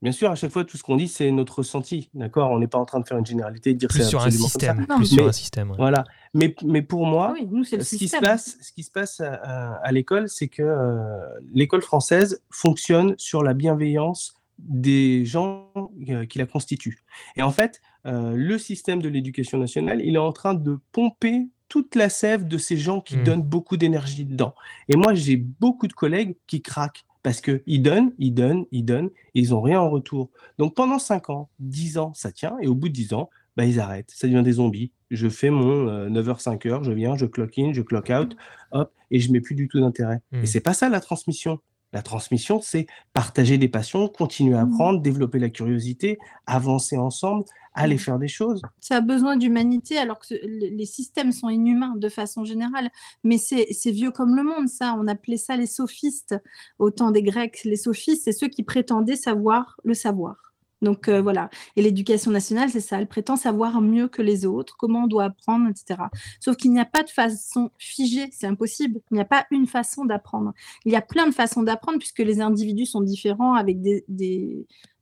[0.00, 2.08] bien sûr, à chaque fois, tout ce qu'on dit, c'est notre ressenti.
[2.14, 2.50] D'accord?
[2.50, 4.86] On n'est pas en train de faire une généralité, de dire c'est sur un système.
[4.96, 5.74] Plus sur un système.
[5.76, 6.04] Voilà.
[6.32, 10.48] Mais, mais pour moi, ce, qui se passe, ce qui se passe à, l'école, c'est
[10.48, 11.18] que euh,
[11.52, 15.70] l'école française fonctionne sur la bienveillance des gens
[16.08, 17.04] euh, qui la constituent.
[17.36, 21.48] Et en fait, euh, le système de l'éducation nationale, il est en train de pomper
[21.68, 23.24] toute la sève de ces gens qui mmh.
[23.24, 24.54] donnent beaucoup d'énergie dedans.
[24.88, 29.08] Et moi, j'ai beaucoup de collègues qui craquent parce qu'ils donnent, ils donnent, ils donnent,
[29.34, 30.30] et ils n'ont rien en retour.
[30.58, 33.64] Donc pendant 5 ans, 10 ans, ça tient, et au bout de 10 ans, bah,
[33.64, 34.12] ils arrêtent.
[34.14, 34.92] Ça devient des zombies.
[35.10, 38.36] Je fais mon 9h, 5h, je viens, je clock in, je clock out,
[38.72, 40.20] hop, et je mets plus du tout d'intérêt.
[40.32, 40.46] Et mmh.
[40.46, 41.60] c'est pas ça la transmission.
[41.94, 44.72] La transmission, c'est partager des passions, continuer à mmh.
[44.72, 47.98] apprendre, développer la curiosité, avancer ensemble, aller mmh.
[47.98, 48.62] faire des choses.
[48.80, 52.90] Ça a besoin d'humanité alors que les systèmes sont inhumains de façon générale.
[53.22, 54.96] Mais c'est vieux comme le monde, ça.
[54.98, 56.34] On appelait ça les sophistes
[56.80, 57.60] au temps des Grecs.
[57.64, 60.43] Les sophistes, c'est ceux qui prétendaient savoir le savoir.
[60.84, 61.50] Donc euh, voilà.
[61.76, 63.00] Et l'éducation nationale, c'est ça.
[63.00, 66.00] Elle prétend savoir mieux que les autres, comment on doit apprendre, etc.
[66.38, 69.00] Sauf qu'il n'y a pas de façon figée, c'est impossible.
[69.10, 70.52] Il n'y a pas une façon d'apprendre.
[70.84, 74.04] Il y a plein de façons d'apprendre puisque les individus sont différents avec des,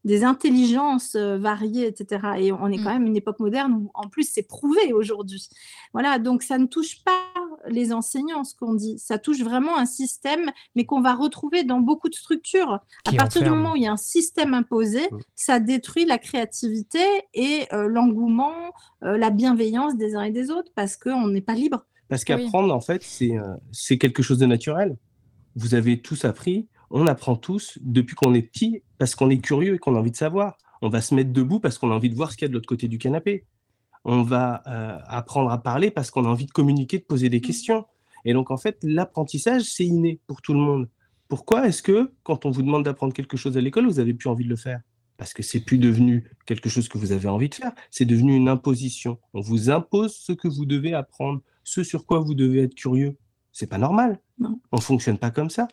[0.04, 2.22] des intelligences euh, variées, etc.
[2.38, 2.98] Et on est quand mmh.
[2.98, 5.48] même une époque moderne où, en plus, c'est prouvé aujourd'hui.
[5.92, 7.32] Voilà, donc ça ne touche pas
[7.68, 8.98] les enseignants, ce qu'on dit.
[8.98, 12.80] Ça touche vraiment un système, mais qu'on va retrouver dans beaucoup de structures.
[13.06, 15.18] à partir du moment où il y a un système imposé, mmh.
[15.34, 17.00] ça détruit la créativité
[17.34, 18.72] et euh, l'engouement,
[19.04, 21.84] euh, la bienveillance des uns et des autres, parce qu'on n'est pas libre.
[22.08, 24.96] Parce qu'apprendre, en fait, c'est quelque chose de naturel.
[25.56, 29.74] Vous avez tous appris, on apprend tous depuis qu'on est petit parce qu'on est curieux
[29.74, 30.58] et qu'on a envie de savoir.
[30.82, 32.48] On va se mettre debout parce qu'on a envie de voir ce qu'il y a
[32.48, 33.46] de l'autre côté du canapé.
[34.04, 37.38] On va euh, apprendre à parler parce qu'on a envie de communiquer, de poser des
[37.38, 37.42] mmh.
[37.42, 37.84] questions.
[38.24, 40.88] Et donc, en fait, l'apprentissage, c'est inné pour tout le monde.
[41.28, 44.28] Pourquoi est-ce que, quand on vous demande d'apprendre quelque chose à l'école, vous n'avez plus
[44.28, 44.80] envie de le faire?
[45.16, 48.34] Parce que c'est plus devenu quelque chose que vous avez envie de faire, c'est devenu
[48.34, 49.18] une imposition.
[49.34, 53.16] On vous impose ce que vous devez apprendre, ce sur quoi vous devez être curieux.
[53.52, 54.18] C'est pas normal.
[54.38, 54.58] Non.
[54.72, 55.68] On fonctionne pas comme ça.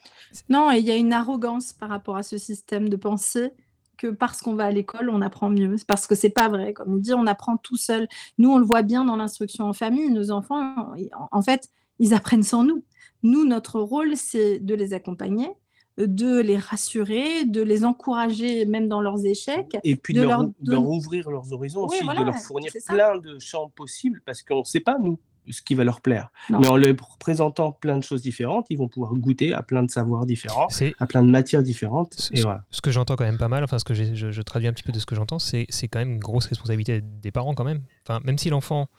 [0.50, 3.52] Non, et il y a une arrogance par rapport à ce système de pensée
[4.00, 5.78] que parce qu'on va à l'école, on apprend mieux.
[5.78, 6.74] C'est parce que c'est pas vrai.
[6.74, 8.08] Comme on dit, on apprend tout seul.
[8.38, 10.10] Nous, on le voit bien dans l'instruction en famille.
[10.10, 10.94] Nos enfants,
[11.32, 12.84] en fait, ils apprennent sans nous.
[13.22, 15.50] Nous, notre rôle, c'est de les accompagner,
[15.98, 19.78] de les rassurer, de les encourager même dans leurs échecs.
[19.84, 20.46] Et puis de, leur,
[20.82, 24.80] ouvrir leurs horizons aussi, de leur fournir plein de champs possibles parce qu'on ne sait
[24.80, 26.30] pas, nous, ce qui va leur plaire.
[26.50, 29.92] Mais en leur présentant plein de choses différentes, ils vont pouvoir goûter à plein de
[29.92, 30.68] savoirs différents,
[31.00, 32.14] à plein de matières différentes.
[32.14, 32.34] Ce,
[32.72, 34.84] ce que j'entends quand même pas mal, enfin ce que je, je, traduis un petit
[34.84, 37.82] peu de ce que j'entends, c'est quand même une grosse responsabilité des parents quand même.
[38.10, 38.90] Enfin, même si l'enfant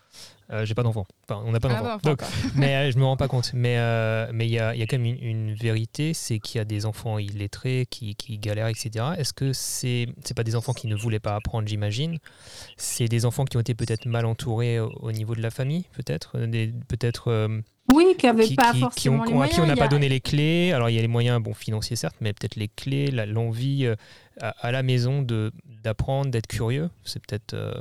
[0.53, 1.07] euh, j'ai pas d'enfant.
[1.29, 2.27] Enfin, on n'a pas ah d'enfant.
[2.57, 3.53] mais euh, je me rends pas compte.
[3.55, 6.61] Mais euh, mais il y a, y a, quand même une, vérité, c'est qu'il y
[6.61, 9.11] a des enfants illettrés qui, qui galèrent, etc.
[9.17, 12.19] Est-ce que c'est c'est pas des enfants qui ne voulaient pas apprendre, j'imagine?
[12.77, 16.37] C'est des enfants qui ont été peut-être mal entourés au, niveau de la famille, peut-être,
[16.89, 17.63] peut-être.
[17.93, 19.53] Oui, qui n'avaient pas forcément les moyens.
[19.53, 20.73] À qui on n'a pas donné les clés.
[20.73, 23.89] Alors il y a les moyens, bon financiers certes, mais peut-être les clés, l'envie
[24.41, 27.55] à, la maison de d'apprendre, d'être curieux C'est peut-être.
[27.55, 27.73] Euh,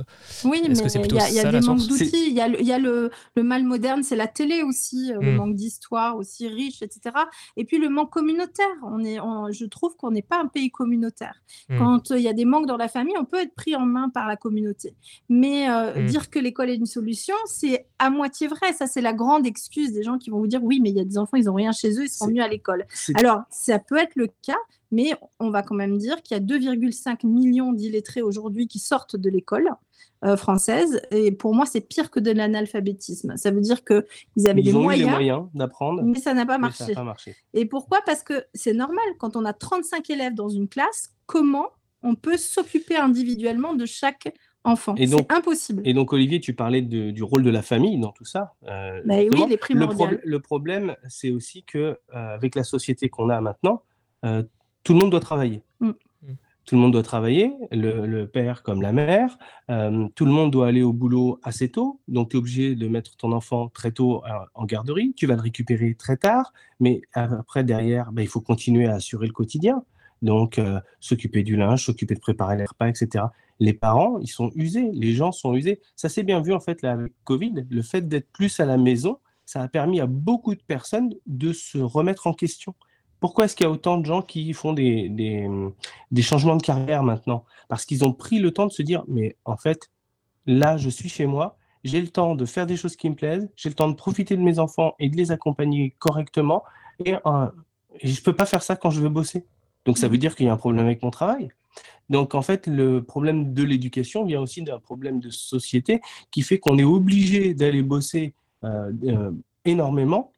[0.44, 2.28] oui, mais il y a, des manques d'outils.
[2.28, 5.20] Il y a, le, y a le, le, mal moderne, c'est la télé aussi, euh,
[5.20, 5.36] le hmm.
[5.36, 7.14] manque d'histoire aussi riche, etc.
[7.58, 8.66] Et puis le manque communautaire.
[8.84, 9.18] On est,
[9.52, 11.42] je trouve qu'on n'est pas un pays communautaire.
[11.68, 11.78] Hmm.
[11.78, 13.84] Quand euh, il y a des manques dans la famille, on peut être pris en
[13.84, 14.94] main par la communauté.
[15.28, 16.06] Mais hmm.
[16.06, 18.72] dire que l'école est une solution, c'est à moitié vrai.
[18.72, 21.00] Ça, c'est la grande excuse des gens qui vont vous dire oui, mais il y
[21.00, 22.86] a des enfants, ils n'ont rien chez eux, ils seront mieux à l'école.
[23.14, 24.58] Alors, ça peut être le cas,
[24.90, 29.16] mais on va quand même dire qu'il y a 2,5 millions d'illettrés aujourd'hui qui sortent
[29.16, 29.70] de l'école
[30.24, 31.00] euh, française.
[31.10, 33.36] Et pour moi, c'est pire que de l'analphabétisme.
[33.36, 36.94] Ça veut dire qu'ils avaient des moyens, d'apprendre, mais ça n'a pas, marché.
[37.54, 38.00] Et pourquoi?
[38.04, 41.68] Parce que c'est normal, quand on a 35 élèves dans une classe, comment
[42.02, 44.94] on peut s'occuper individuellement de chaque enfant.
[44.96, 45.82] C'est impossible.
[45.84, 48.54] Et donc, Olivier, tu parlais du rôle de la famille dans tout ça.
[48.66, 53.30] Euh, bah oui, les le, le, problème, c'est aussi que euh, avec la société qu'on
[53.30, 53.82] a maintenant,
[54.24, 54.42] euh,
[54.84, 55.62] tout le monde doit travailler.
[55.80, 55.90] Mm.
[56.66, 59.38] Tout le monde doit travailler, le, père comme la mère.
[59.66, 62.00] Tout le monde doit aller au boulot assez tôt.
[62.06, 64.22] Donc, tu es obligé de mettre ton enfant très tôt
[64.54, 65.12] en garderie.
[65.16, 66.52] Tu vas le récupérer très tard.
[66.78, 69.82] Mais après, derrière, ben, il faut continuer à assurer le quotidien.
[70.22, 70.60] Donc,
[71.00, 73.24] s'occuper du linge, s'occuper de préparer les repas, etc.
[73.60, 74.90] Les parents, ils sont usés.
[74.92, 75.80] Les gens sont usés.
[75.94, 77.66] Ça s'est bien vu, en fait, là, avec Covid.
[77.68, 81.52] Le fait d'être plus à la maison, ça a permis à beaucoup de personnes de
[81.52, 82.74] se remettre en question.
[83.20, 87.02] Pourquoi est-ce qu'il y a autant de gens qui font des, des, changements de carrière
[87.02, 87.44] maintenant?
[87.68, 89.90] Parce qu'ils ont pris le temps de se dire, mais en fait,
[90.46, 93.50] là, je suis chez moi, j'ai le temps de faire des choses qui me plaisent,
[93.56, 96.62] j'ai le temps de profiter de mes enfants et de les accompagner correctement,
[97.04, 97.46] et, euh,
[98.02, 99.46] je ne peux pas faire ça quand je veux bosser.
[99.84, 101.50] Donc ça veut dire qu'il y a un problème avec mon travail.
[102.08, 106.58] Donc en fait, le problème de l'éducation vient aussi d'un problème de société qui fait
[106.58, 109.30] qu'on est obligé d'aller bosser euh, euh,
[109.64, 110.32] énormément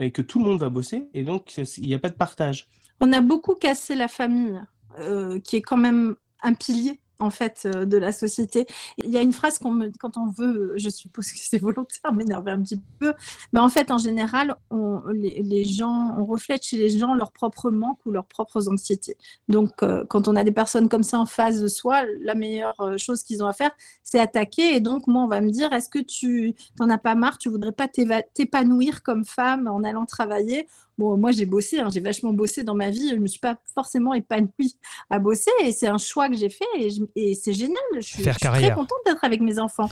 [0.00, 2.68] et que tout le monde va bosser, et donc il n'y a pas de partage.
[3.00, 4.60] On a beaucoup cassé la famille,
[5.00, 8.66] euh, qui est quand même un pilier en fait euh, de la société.
[8.98, 12.12] Il y a une phrase qu'on me, quand on veut, je suppose que c'est volontaire,
[12.14, 13.12] m'énerver un petit peu,
[13.52, 17.70] mais en fait en général, on, les, gens, on reflète chez les gens leurs propres
[17.70, 19.16] manques ou leurs propres anxiétés.
[19.48, 22.80] Donc euh, quand on a des personnes comme ça en face de soi, la meilleure
[22.80, 23.70] euh, chose qu'ils ont à faire,
[24.02, 24.74] c'est attaquer.
[24.74, 27.48] Et donc moi, on va me dire, est-ce que tu n'en as pas marre, tu
[27.48, 32.32] voudrais pas t'épanouir comme femme en allant travailler Bon, moi, j'ai bossé, hein, j'ai vachement
[32.32, 33.10] bossé dans ma vie.
[33.10, 34.76] Je ne me suis pas forcément épanouie
[35.08, 36.64] à bosser et c'est un choix que j'ai fait
[37.14, 37.78] et, c'est génial.
[37.94, 39.88] Je suis, très contente d'être avec mes enfants.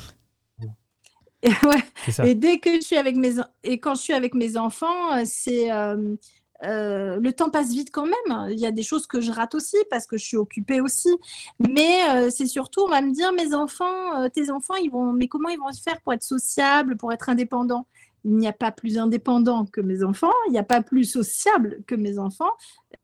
[1.42, 2.28] Et, ouais.
[2.28, 5.22] et, dès que je suis avec mes et quand je suis avec mes enfants, euh,
[5.24, 6.16] c'est euh,
[6.64, 8.50] euh, le temps passe vite quand même.
[8.50, 11.14] Il y a des choses que je rate aussi parce que je suis occupée aussi.
[11.60, 15.50] Mais c'est surtout, on va me dire, mes enfants, tes enfants, ils vont, mais comment
[15.50, 17.86] ils vont se faire pour être sociables, pour être indépendants?
[18.26, 21.78] Il n'y a pas plus indépendant que mes enfants, il n'y a pas plus sociable
[21.86, 22.50] que mes enfants.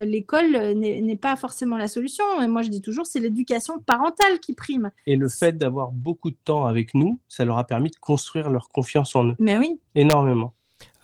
[0.01, 2.25] L'école n'est pas forcément la solution.
[2.43, 4.91] Et moi, je dis toujours, c'est l'éducation parentale qui prime.
[5.07, 8.51] Et le fait d'avoir beaucoup de temps avec nous, ça leur a permis de construire
[8.51, 9.37] leur confiance en eux.
[9.39, 9.79] Mais oui.
[9.95, 10.55] Énormément.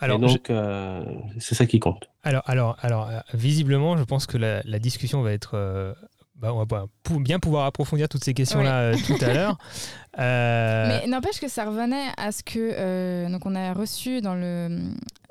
[0.01, 1.05] Alors, donc, euh,
[1.39, 2.09] c'est ça qui compte.
[2.25, 5.95] Alors, alors, alors, euh, visiblement, je pense que la, discussion va être euh,
[6.39, 6.87] bah, on va
[7.19, 9.59] bien pouvoir approfondir toutes ces questions-là euh, tout à l'heure.
[10.19, 14.35] Euh, Mais n'empêche que ça revenait à ce que euh, donc on a reçu dans
[14.35, 14.81] le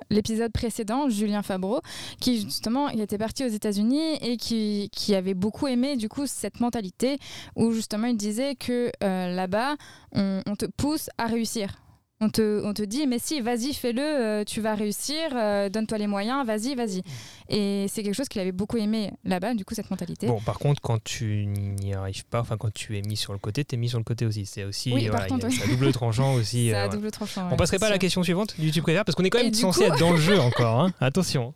[0.10, 1.82] l'épisode précédent Julien Fabreau
[2.22, 6.26] qui justement il était parti aux États-Unis et qui, qui, avait beaucoup aimé du coup
[6.26, 7.18] cette mentalité
[7.58, 9.76] où justement il disait que là-bas
[10.14, 11.76] on, te pousse à réussir
[12.20, 16.00] On te, on te dit, mais si, vas-y, fais-le, euh, tu vas réussir, euh, donne-toi
[16.00, 17.04] les moyens, vas-y, vas-y.
[17.48, 20.26] Et c'est quelque chose qu'il avait beaucoup aimé là-bas, du coup, cette mentalité.
[20.26, 23.40] Bon, par contre, quand tu n'y arrives pas, enfin, quand tu es mis sur le
[23.40, 24.48] côté, tu es mis sur le côté aussi.
[24.48, 25.60] C'est aussi, Oui, par voilà, contre, oui.
[25.70, 26.74] double tranchant aussi.
[26.74, 27.50] Euh, double tranchant.
[27.52, 29.54] On passerait pas à la question suivante du tu préfères parce qu'on est quand même
[29.54, 30.82] censé coup- être dans le jeu encore.
[30.82, 30.92] hein.
[31.00, 31.54] Attention.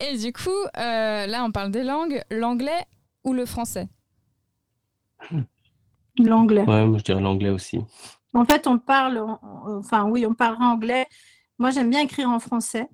[0.00, 2.86] Et du coup, euh, là, on parle des langues, l'anglais
[3.22, 3.86] ou le français?
[6.18, 6.62] L'anglais.
[6.62, 7.78] Ouais, moi je dirais l'anglais aussi.
[8.38, 11.06] En fait, on parle, en- en- enfin oui, on parlera anglais.
[11.58, 12.88] Moi, j'aime bien écrire en français,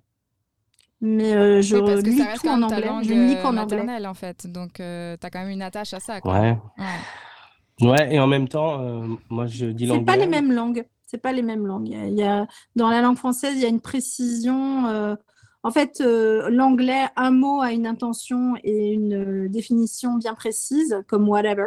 [1.01, 2.91] mais euh, je Oui, lis tout en anglais.
[3.03, 3.77] Je ne lis euh, qu'en anglais.
[3.77, 4.47] maternelle, en fait.
[4.47, 6.21] Donc, tu as quand même une attache à ça.
[6.21, 6.33] Quoi.
[6.41, 6.59] Ouais.
[6.79, 7.89] Ouais.
[7.91, 10.05] Ouais, et en même temps, euh, moi je dis C'est l'anglais.
[10.07, 10.87] pas les mêmes langues.
[11.07, 11.89] C'est pas les mêmes langues.
[11.89, 14.87] Il y a, il y a- dans la langue française, il y a une précision.
[14.87, 15.17] euh,
[15.65, 21.03] en fait, euh, l'anglais, un mot a une intention et une euh, définition bien précise,
[21.09, 21.67] comme whatever.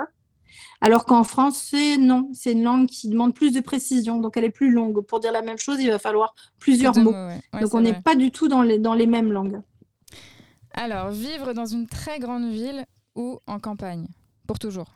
[0.81, 4.51] Alors qu'en français, non, c'est une langue qui demande plus de précision, donc elle est
[4.51, 5.01] plus longue.
[5.01, 7.11] Pour dire la même chose, il va falloir plusieurs mots.
[7.11, 7.41] ouais.
[7.53, 9.61] Ouais, donc on n'est pas du tout dans les, dans les mêmes langues.
[10.73, 14.07] Alors, vivre dans une très grande ville ou en campagne?
[14.45, 14.93] Pour toujours.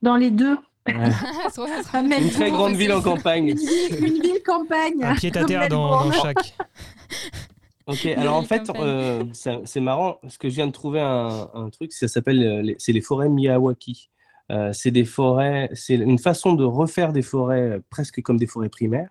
[0.00, 0.56] Dans les deux.
[0.86, 0.94] Ouais.
[2.20, 3.48] Une très grande ville en campagne.
[3.48, 5.02] Une ville, une ville campagne.
[5.02, 6.56] Un pied à terre dans, chaque.
[7.90, 9.24] Ok, alors en fait, euh,
[9.64, 12.76] c'est marrant parce que je viens de trouver un, un truc, ça s'appelle, euh, les-
[12.78, 14.10] c'est les forêts Miyawaki.
[14.50, 18.68] Euh, c'est des forêts, c'est une façon de refaire des forêts presque comme des forêts
[18.68, 19.10] primaires,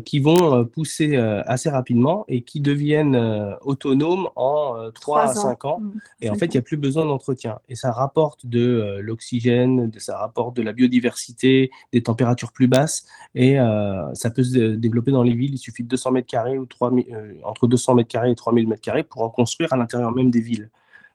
[0.00, 5.20] qui vont euh, pousser euh, assez rapidement et qui deviennent euh, autonomes en euh, 3
[5.22, 5.42] à Trois ans.
[5.50, 5.82] 5 ans.
[6.20, 7.58] Et en fait, il n'y a plus besoin d'entretien.
[7.68, 12.68] Et ça rapporte de euh, l'oxygène, de- ça rapporte de la biodiversité, des températures plus
[12.68, 13.06] basses.
[13.34, 15.54] Et euh, ça peut se dé- développer dans les villes.
[15.54, 18.68] Il suffit de 200 mètres carrés ou 3000, euh, entre 200 mètres carrés et 3000
[18.68, 20.70] mètres carrés pour en construire à l'intérieur même des villes.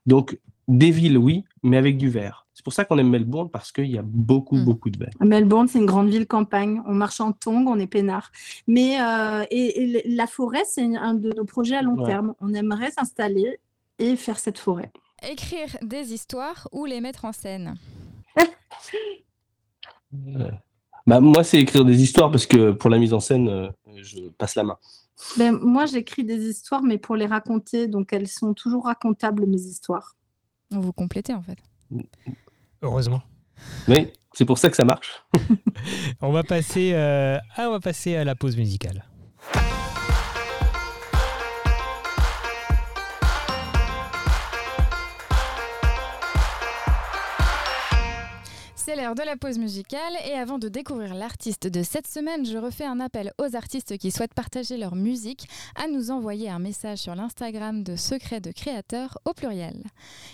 [0.06, 2.46] Donc, des villes, oui, mais avec du vert.
[2.54, 4.66] C'est pour ça qu'on aime Melbourne parce qu'il y a beaucoup, Mm.
[4.66, 5.12] beaucoup de vert.
[5.22, 6.82] Melbourne, c'est une grande ville campagne.
[6.86, 8.32] On marche en tongs, on est peinard.
[8.68, 12.06] Mais euh, et, et la forêt, c'est un de nos projets à long Ouais.
[12.06, 12.34] terme.
[12.42, 13.60] On aimerait s'installer
[14.00, 14.92] et faire cette forêt.
[15.28, 17.76] Écrire des histoires ou les mettre en scène
[20.38, 20.50] Euh,
[21.06, 24.30] bah, moi, c'est écrire des histoires parce que pour la mise en scène, euh, je
[24.38, 24.78] passe la main.
[25.38, 29.60] Ben, moi, j'écris des histoires, mais pour les raconter, donc elles sont toujours racontables, mes
[29.62, 30.16] histoires.
[30.72, 31.58] On vous complétez, en fait.
[32.82, 33.22] Heureusement.
[33.88, 35.24] Mais c'est pour ça que ça marche.
[36.22, 39.06] On va passer, euh, ah, on va passer à la pause musicale.
[48.98, 52.84] L'heure de la pause musicale et avant de découvrir l'artiste de cette semaine, je refais
[52.84, 57.14] un appel aux artistes qui souhaitent partager leur musique à nous envoyer un message sur
[57.14, 59.84] l'Instagram de Secret de Créateur au pluriel.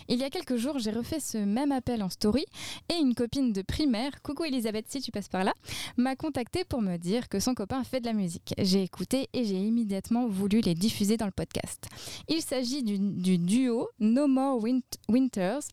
[0.08, 2.45] Il y a quelques jours, j'ai refait ce même appel en story
[2.89, 5.54] et une copine de primaire, coucou Elisabeth si tu passes par là,
[5.97, 8.54] m'a contacté pour me dire que son copain fait de la musique.
[8.58, 11.86] J'ai écouté et j'ai immédiatement voulu les diffuser dans le podcast.
[12.30, 15.63] Il s'agit du, du duo No More Win- Winters.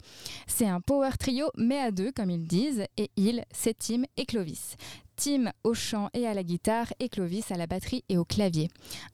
[0.48, 3.44] C'est un power trio, mais à deux, comme ils disent, et il,
[3.78, 4.76] Tim et Clovis.
[5.20, 8.70] Tim au chant et à la guitare et Clovis à la batterie et au clavier.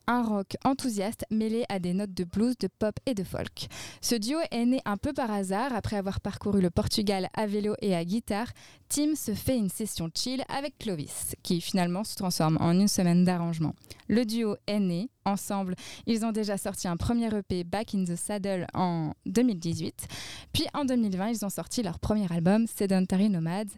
[0.07, 3.67] Un rock enthousiaste mêlé à des notes de blues, de pop et de folk.
[3.99, 7.75] Ce duo est né un peu par hasard après avoir parcouru le Portugal à vélo
[7.81, 8.47] et à guitare.
[8.87, 13.25] Tim se fait une session chill avec Clovis, qui finalement se transforme en une semaine
[13.25, 13.73] d'arrangement.
[14.07, 15.09] Le duo est né.
[15.25, 20.07] Ensemble, ils ont déjà sorti un premier EP Back in the Saddle en 2018.
[20.53, 23.75] Puis en 2020, ils ont sorti leur premier album Sedentary Nomads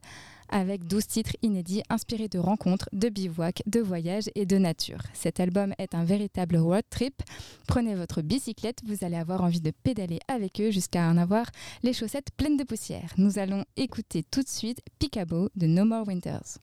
[0.50, 5.00] avec 12 titres inédits inspirés de rencontres, de bivouacs, de voyages et de nature.
[5.14, 7.22] Cet album est un véritable road trip.
[7.68, 11.46] Prenez votre bicyclette, vous allez avoir envie de pédaler avec eux jusqu'à en avoir
[11.84, 13.14] les chaussettes pleines de poussière.
[13.18, 16.60] Nous allons écouter tout de suite Picabo de No More Winters.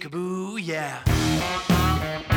[0.00, 2.29] peekaboo, yeah.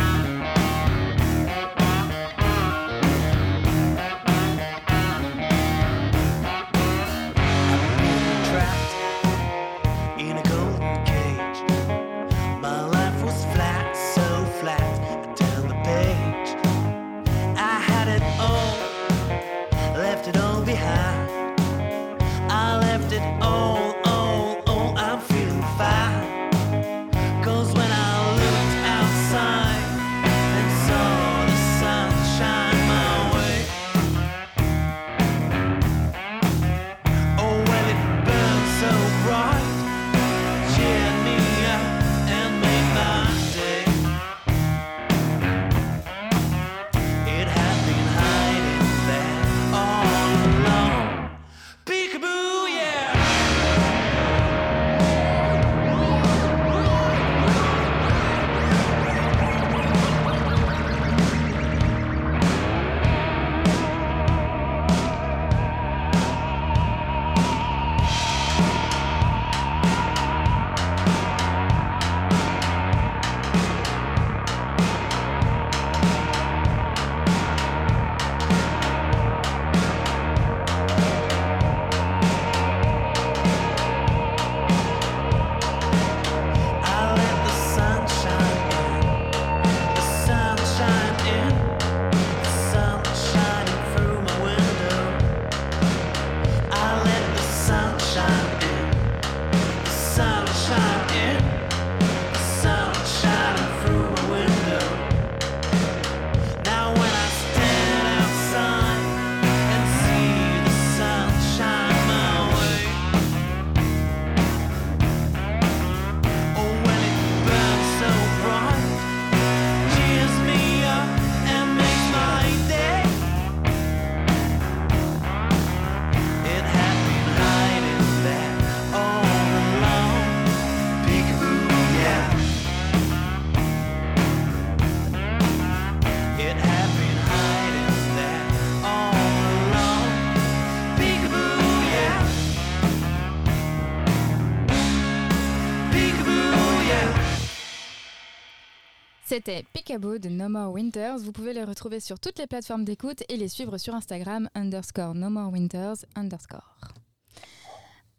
[149.93, 151.19] De No More Winters.
[151.19, 155.13] Vous pouvez les retrouver sur toutes les plateformes d'écoute et les suivre sur Instagram underscore
[155.13, 156.79] No More Winters underscore.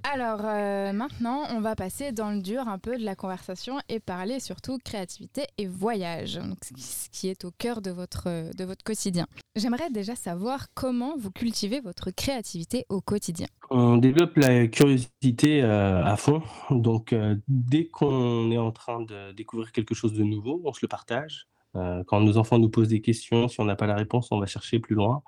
[0.04, 3.98] Alors euh, maintenant, on va passer dans le dur un peu de la conversation et
[3.98, 6.38] parler surtout créativité et voyage,
[6.76, 9.26] ce qui est au cœur de votre, de votre quotidien.
[9.56, 13.48] J'aimerais déjà savoir comment vous cultivez votre créativité au quotidien.
[13.70, 16.42] On développe la curiosité euh, à fond.
[16.70, 20.80] Donc, euh, dès qu'on est en train de découvrir quelque chose de nouveau, on se
[20.82, 21.48] le partage.
[21.76, 24.38] Euh, quand nos enfants nous posent des questions, si on n'a pas la réponse, on
[24.38, 25.22] va chercher plus loin.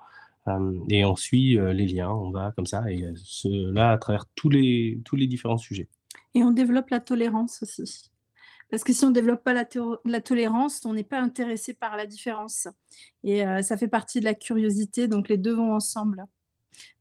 [0.47, 4.25] Euh, et on suit euh, les liens, on va comme ça, et cela à travers
[4.35, 5.89] tous les, différents sujets.
[6.33, 8.11] Et on développe la tolérance aussi.
[8.69, 11.73] Parce que si on ne développe pas la, to- la tolérance, on n'est pas intéressé
[11.73, 12.67] par la différence.
[13.23, 16.25] Et ça fait partie de la curiosité, donc les deux vont ensemble.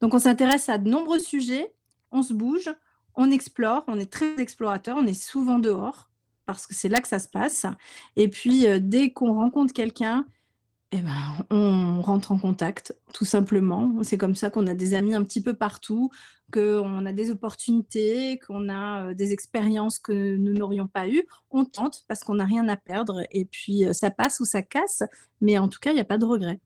[0.00, 1.72] Donc on s'intéresse à de nombreux sujets,
[2.12, 2.72] on se bouge,
[3.16, 6.08] on explore, on est très explorateur, on est souvent dehors,
[6.46, 7.66] parce que c'est là que ça se passe.
[8.16, 10.24] Et puis euh, dès qu'on rencontre quelqu'un,
[10.92, 13.92] eh ben, on rentre en contact, tout simplement.
[14.02, 16.10] C'est comme ça qu'on a des amis un petit peu partout,
[16.52, 21.26] qu'on a des opportunités, qu'on a euh, des expériences que nous n'aurions pas eues.
[21.50, 23.22] On tente parce qu'on n'a rien à perdre.
[23.32, 25.02] Et puis, euh, ça passe ou ça casse.
[25.40, 26.60] Mais en tout cas, il n'y a pas de regret.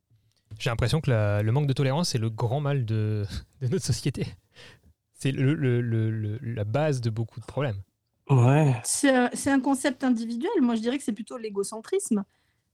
[0.58, 3.24] J'ai l'impression que le manque de tolérance est le grand mal de,
[3.62, 4.26] notre société.
[5.14, 7.80] C'est la base de beaucoup de problèmes.
[8.84, 10.52] C'est un concept individuel.
[10.60, 12.24] Moi, je dirais que c'est plutôt l'égocentrisme.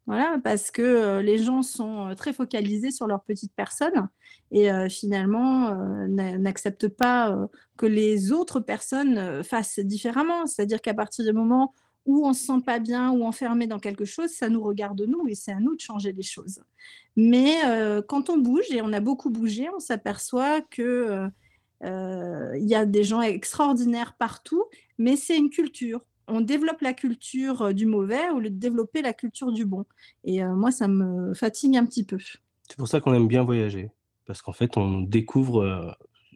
[0.07, 4.09] Voilà, parce que euh, les gens sont euh, très focalisés sur leur petite personne
[4.53, 5.75] et euh, finalement
[6.07, 7.37] n'a- n'acceptent pas
[7.77, 10.47] que les autres personnes fassent différemment.
[10.47, 14.05] C'est-à-dire qu'à partir du moment où on se sent pas bien ou enfermé dans quelque
[14.05, 16.61] chose, ça nous regarde nous et c'est à nous de changer les choses.
[17.17, 17.57] Mais
[18.07, 21.29] quand on bouge, et on a beaucoup bougé, on s'aperçoit que euh,
[21.85, 24.65] euh, il y a des gens extraordinaires partout,
[24.99, 26.01] mais c'est une culture.
[26.29, 29.85] On développe la culture euh, du mauvais au lieu de développer la culture du bon.
[30.25, 32.19] Et euh, moi, ça me fatigue un petit peu.
[32.69, 33.91] c'est pour ça qu'on aime bien voyager.
[34.27, 35.91] Parce qu'en fait, on découvre euh,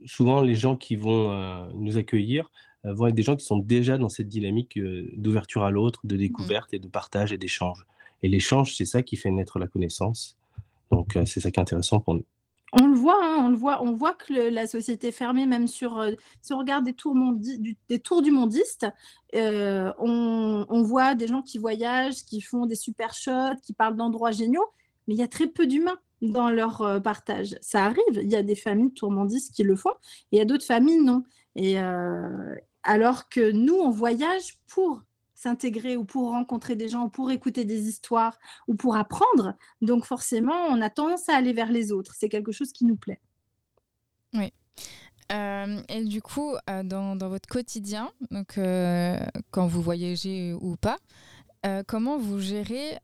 [0.06, 2.50] souvent les gens qui vont nous accueillir
[2.84, 4.78] vont être des gens qui sont déjà dans cette dynamique
[5.16, 7.84] d'ouverture à l'autre, de découverte et de partage et d'échange.
[8.22, 10.38] Et l'échange, c'est ça qui fait naître la connaissance.
[10.90, 12.24] Donc, c'est ça qui est intéressant pour nous.
[12.72, 15.66] On le voit, hein, on le voit, on voit que la société est fermée, même
[15.66, 15.98] sur.
[15.98, 18.86] euh, si on regarde des tours, du- des mondiste,
[19.34, 24.30] euh, on, voit des gens qui voyagent, qui font des super shots, qui parlent d'endroits
[24.30, 24.66] géniaux,
[25.08, 27.56] mais il y a très peu d'humains dans leur euh, partage.
[27.60, 29.90] Ça arrive, il y a des familles tourmandistes qui le font,
[30.32, 31.24] et il y a d'autres familles non.
[31.56, 31.76] Et
[32.84, 35.02] alors que nous, on voyage pour
[35.40, 38.38] s'intégrer ou pour rencontrer des gens ou pour écouter des histoires
[38.68, 39.54] ou pour apprendre.
[39.80, 42.14] Donc forcément, on a tendance à aller vers les autres.
[42.18, 43.20] C'est quelque chose qui nous plaît.
[45.32, 49.16] Euh, et du coup, euh, dans, dans votre quotidien, donc, euh,
[49.52, 50.98] quand vous voyagez ou pas,
[51.86, 52.98] comment vous gérez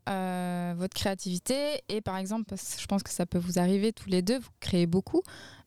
[0.75, 1.81] votre créativité?
[1.89, 4.39] Et par exemple, parce que je pense que ça peut vous arriver tous les deux,
[4.39, 5.21] vous créez beaucoup,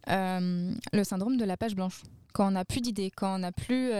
[0.09, 2.03] le syndrome de la page blanche.
[2.33, 3.93] Quand on n'a plus d'idées, quand on n'a plus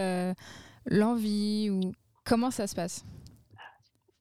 [0.87, 1.93] l'envie, ou
[2.23, 3.05] comment ça se passe?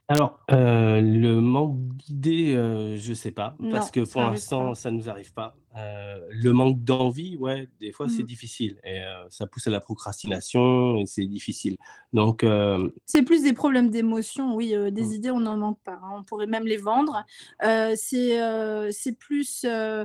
[0.09, 5.09] Alors, euh, le manque d'idées, euh, je sais pas, parce que pour l'instant, ça nous
[5.09, 5.55] arrive pas.
[5.77, 8.27] Euh, le manque d'envie, ouais, des fois, c'est Mm.
[8.27, 8.81] difficile.
[8.83, 11.77] Et euh, ça pousse à la procrastination et c'est difficile.
[12.13, 15.13] Donc, euh, C'est plus des problèmes d'émotion, oui, euh, des Mm.
[15.13, 16.01] idées, on n'en manque pas.
[16.03, 16.11] hein.
[16.17, 17.25] On pourrait même les vendre.
[17.63, 20.05] Euh, c'est euh, c'est plus euh,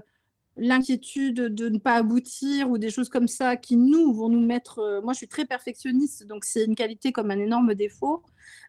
[0.58, 4.80] l'inquiétude de ne pas aboutir ou des choses comme ça qui, nous, vont nous mettre...
[4.80, 8.24] euh, moi, je suis très perfectionniste, donc c'est une qualité comme un énorme défaut.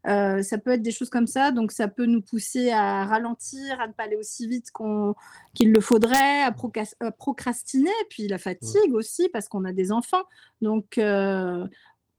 [0.07, 3.81] Euh, ça peut être des choses comme ça, donc ça peut nous pousser à ralentir,
[3.81, 5.15] à ne pas aller aussi vite qu'on-
[5.55, 6.55] qu'il le faudrait, à,
[7.13, 10.23] procrastiner, puis la fatigue aussi, parce qu'on a des enfants.
[10.61, 11.67] Donc, euh,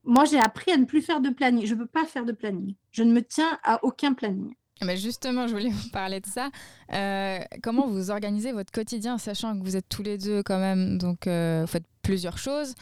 [0.04, 1.66] moi, j'ai appris à ne plus faire de planning.
[1.66, 2.74] Je ne peux pas faire de planning.
[2.92, 4.54] Je ne me tiens à aucun planning.
[4.82, 6.50] Mais justement, je voulais vous parler de ça.
[6.92, 10.98] Euh, comment vous organisez votre quotidien, sachant que vous êtes tous les deux quand même,
[10.98, 12.74] donc euh, vous faites plusieurs choses.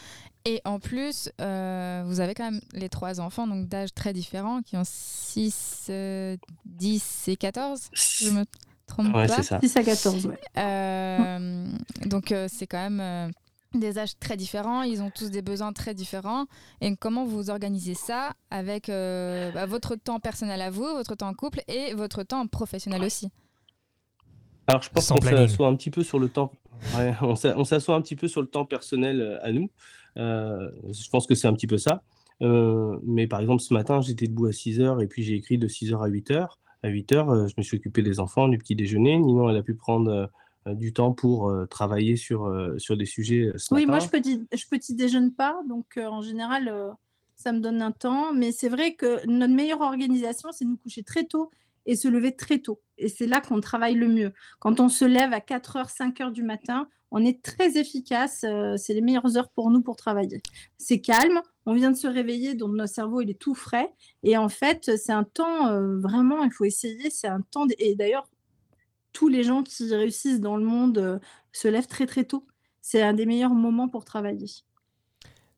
[0.44, 4.62] Et en plus, euh, vous avez quand même les trois enfants, donc d'âge très différents,
[4.62, 5.90] qui ont 6,
[6.64, 8.44] 10 et 14, si je me
[8.86, 9.36] trompe ouais, pas.
[9.36, 9.58] c'est ça.
[9.60, 10.38] 6 à 14, ouais.
[10.58, 11.66] Euh,
[12.06, 13.28] donc euh, c'est quand même euh,
[13.78, 16.46] des âges très différents, ils ont tous des besoins très différents.
[16.80, 21.28] Et comment vous organisez ça avec euh, bah, votre temps personnel à vous, votre temps
[21.28, 23.28] en couple et votre temps professionnel aussi?
[24.66, 26.50] Alors, je pense qu'on s'assoit un petit peu sur le temps.
[26.96, 29.70] Ouais, on s'a- on s'assoit un petit peu sur le temps personnel euh, à nous.
[30.16, 32.02] Euh, je pense que c'est un petit peu ça.
[32.42, 35.56] Euh, mais par exemple, ce matin, j'étais debout à 6 heures et puis j'ai écrit
[35.56, 36.58] de 6 heures à 8 heures.
[36.82, 39.16] À 8 heures, euh, je me suis occupé des enfants, du petit déjeuner.
[39.18, 40.26] Ninon, elle a pu prendre euh,
[40.74, 44.08] du temps pour euh, travailler sur, euh, sur des sujets euh, ce Oui, moi, je
[44.08, 45.60] petit, je petit déjeune pas.
[45.68, 46.90] Donc, euh, en général, euh,
[47.36, 48.32] ça me donne un temps.
[48.32, 51.50] Mais c'est vrai que notre meilleure organisation, c'est nous coucher très tôt
[51.86, 52.80] et se lever très tôt.
[52.98, 54.32] Et c'est là qu'on travaille le mieux.
[54.58, 58.44] Quand on se lève à 4 heures, 5 heures du matin, on est très efficace.
[58.44, 60.42] euh, c'est les meilleures heures pour nous pour travailler.
[60.78, 61.40] C'est calme.
[61.64, 63.92] On vient de se réveiller, donc notre cerveau, il est tout frais.
[64.22, 67.10] Et en fait, c'est un temps, euh, vraiment, il faut essayer.
[67.10, 67.66] C'est un temps.
[67.78, 68.28] Et d'ailleurs,
[69.16, 71.18] tous les gens qui réussissent dans le monde euh,
[71.52, 72.46] se lèvent très très tôt.
[72.82, 74.50] C'est un des meilleurs moments pour travailler.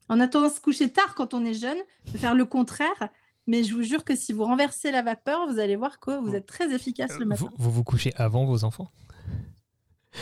[0.09, 1.76] On a tendance à se coucher tard quand on est jeune,
[2.12, 3.09] de faire le contraire.
[3.48, 6.34] Mais je vous jure que si vous renversez la vapeur, vous allez voir que vous
[6.36, 7.46] êtes très efficace le matin.
[7.56, 8.90] Vous, vous vous couchez avant vos enfants?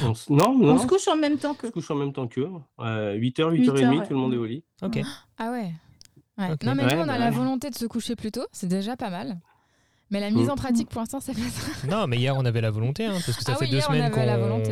[0.03, 1.66] On s- Non, non, On se couche en même temps on que.
[1.68, 2.49] se couche en même temps qu'eux.
[2.80, 4.07] Euh, 8h, 8 8h30, heures, ouais.
[4.07, 4.64] tout le monde est au lit.
[4.82, 5.01] Ok.
[5.39, 5.72] Ah ouais.
[6.62, 7.30] Non, mais nous, on a bah la ouais.
[7.30, 9.39] volonté de se coucher plus tôt, c'est déjà pas mal.
[10.11, 11.86] Mais la mise en pratique, pour l'instant, c'est pas ça.
[11.90, 13.78] Non, mais hier on avait la volonté, hein, parce que ça Ah fait oui, deux
[13.78, 14.20] hier, semaines qu'on.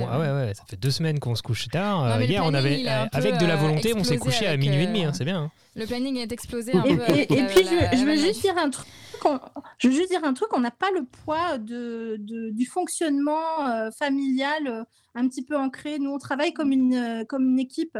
[0.08, 2.04] Ah ouais, ouais, ça fait deux semaines qu'on se couche tard.
[2.04, 4.46] Non, Euh, hier on planning, avait, peu, avec de la euh, volonté, on s'est couché
[4.46, 5.40] à minuit et euh, demi, hein, c'est bien.
[5.44, 5.50] hein.
[5.74, 7.02] Le planning est explosé un Et, peu.
[7.08, 8.86] et- avec et la- puis, je, la- je la veux juste dire un truc.
[9.24, 9.40] on-
[9.78, 10.48] Je veux juste dire un truc.
[10.54, 14.84] On n'a pas le poids de, de- du fonctionnement euh, familial euh,
[15.14, 15.98] un petit peu ancré.
[15.98, 17.98] Nous, on travaille comme une, euh, comme une équipe.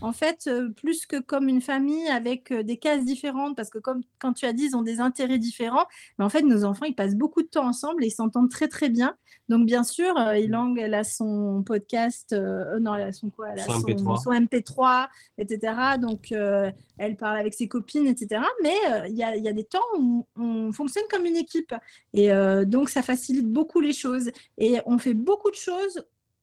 [0.00, 3.78] En fait, euh, plus que comme une famille avec euh, des cases différentes, parce que
[3.78, 5.86] comme quand tu as dit, ils ont des intérêts différents.
[6.18, 8.68] Mais en fait, nos enfants, ils passent beaucoup de temps ensemble et ils s'entendent très
[8.68, 9.16] très bien.
[9.48, 13.28] Donc, bien sûr, euh, Ilang, elle a son podcast, euh, euh, non, elle a son
[13.28, 14.22] quoi Elle a Son son, MP3.
[14.22, 15.08] son MP3,
[15.38, 15.74] etc.
[16.00, 18.42] Donc, euh, elle parle avec ses copines, etc.
[18.62, 21.36] Mais euh, il y, a, il y a des temps où on fonctionne comme une
[21.36, 21.74] équipe.
[22.14, 24.30] Et euh, donc, ça facilite beaucoup les choses.
[24.58, 26.02] Et on fait beaucoup de choses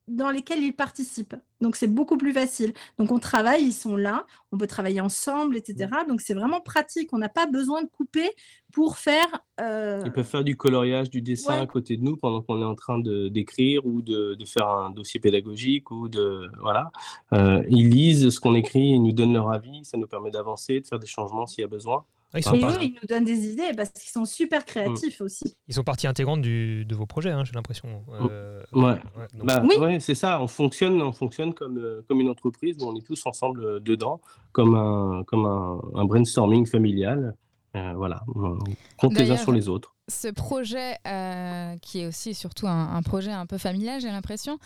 [0.09, 1.35] dans lesquelles ils participent.
[1.61, 2.73] Donc, c'est beaucoup plus facile.
[2.97, 5.89] Donc, on travaille, ils sont là, on peut travailler ensemble, etc.
[6.07, 7.09] Donc, c'est vraiment pratique.
[7.13, 8.29] On n'a pas besoin de couper
[8.71, 9.25] pour faire...
[9.59, 11.59] euh, Ils peuvent faire du coloriage, du dessin Ouais.
[11.61, 14.67] à côté de nous pendant qu'on est en train de d'écrire ou de, de faire
[14.69, 16.91] un dossier pédagogique ou de voilà.
[17.33, 20.79] Euh, ils lisent ce qu'on écrit, ils nous donnent leur avis, ça nous permet d'avancer,
[20.81, 22.05] de faire des changements s'il y a besoin.
[22.33, 24.63] Ah, ils, sont Et par- eux, ils nous donnent des idées parce qu'ils sont super
[24.65, 25.55] créatifs aussi.
[25.67, 28.03] ils sont partie intégrante du, de vos projets, hein, j'ai l'impression.
[28.29, 28.95] Euh, Ouais.
[29.33, 29.75] donc- Bah, Oui.
[29.77, 30.39] ouais, c'est ça.
[30.41, 33.79] On fonctionne, on fonctionne comme euh, comme une entreprise où on est tous ensemble euh,
[33.79, 34.21] dedans,
[34.51, 37.35] comme un comme un, un brainstorming familial.
[37.75, 38.57] Euh, voilà, on
[38.97, 39.95] compte les uns sur les autres.
[40.09, 44.57] Ce projet, euh, qui est aussi surtout un, un projet un peu familial, j'ai l'impression,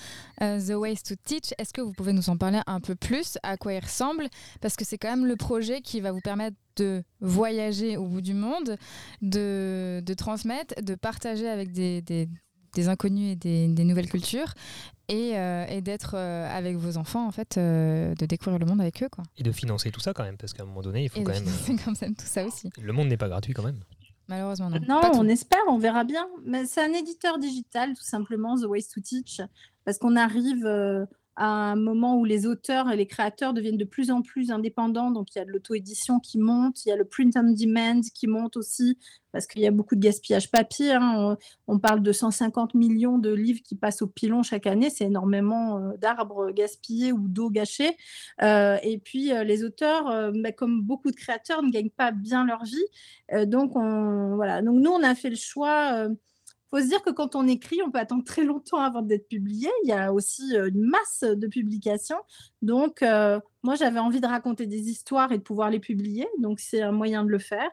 [0.41, 3.37] euh, The Ways to Teach, est-ce que vous pouvez nous en parler un peu plus?
[3.43, 4.27] À quoi il ressemble?
[4.61, 8.21] Parce que c'est quand même le projet qui va vous permettre de voyager au bout
[8.21, 8.77] du monde,
[9.21, 12.27] de, de transmettre, de partager avec des, des-
[12.75, 14.51] des inconnus et des, des nouvelles cultures,
[15.07, 19.09] et, euh, et d'être avec vos enfants, en fait, de découvrir le monde avec eux.
[19.09, 19.23] Quoi.
[19.37, 21.23] Et de financer tout ça quand même, parce qu'à un moment donné, il faut Et
[21.23, 21.79] quand même.
[21.85, 22.71] comme ça, tout ça aussi.
[22.81, 23.79] Le monde n'est pas gratuit quand même.
[24.27, 24.79] Malheureusement, non.
[24.87, 26.27] Non, on espère, on verra bien.
[26.45, 29.41] Mais c'est un éditeur digital, tout simplement, The Ways to Teach,
[29.85, 31.05] parce qu'on arrive euh,
[31.35, 35.11] à un moment où les auteurs et les créateurs deviennent de plus en plus indépendants.
[35.11, 38.01] Donc, il y a de l'auto-édition qui monte, il y a le print on demand
[38.13, 38.97] qui monte aussi,
[39.31, 40.91] parce qu'il y a beaucoup de gaspillage papier.
[40.93, 41.37] hein.
[41.67, 44.91] On, parle de 150 millions de livres qui passent au pilon chaque année.
[44.91, 47.97] C'est énormément euh, d'arbres gaspillés ou d'eau gâchée.
[48.43, 52.45] Euh, et puis, euh, les auteurs, bah, comme beaucoup de créateurs, ne gagnent pas bien
[52.45, 53.47] leur vie.
[53.47, 54.61] Donc, on, voilà.
[54.61, 56.07] donc, nous, on a fait le choix.
[56.73, 59.69] Faut se dire que quand on écrit, on peut attendre très longtemps avant d'être publié.
[59.83, 62.17] Il y a aussi euh, une masse de publications.
[62.63, 66.25] Donc, euh, moi, j'avais envie de raconter des histoires et de pouvoir les publier.
[66.39, 67.69] Donc, c'est un moyen de le faire.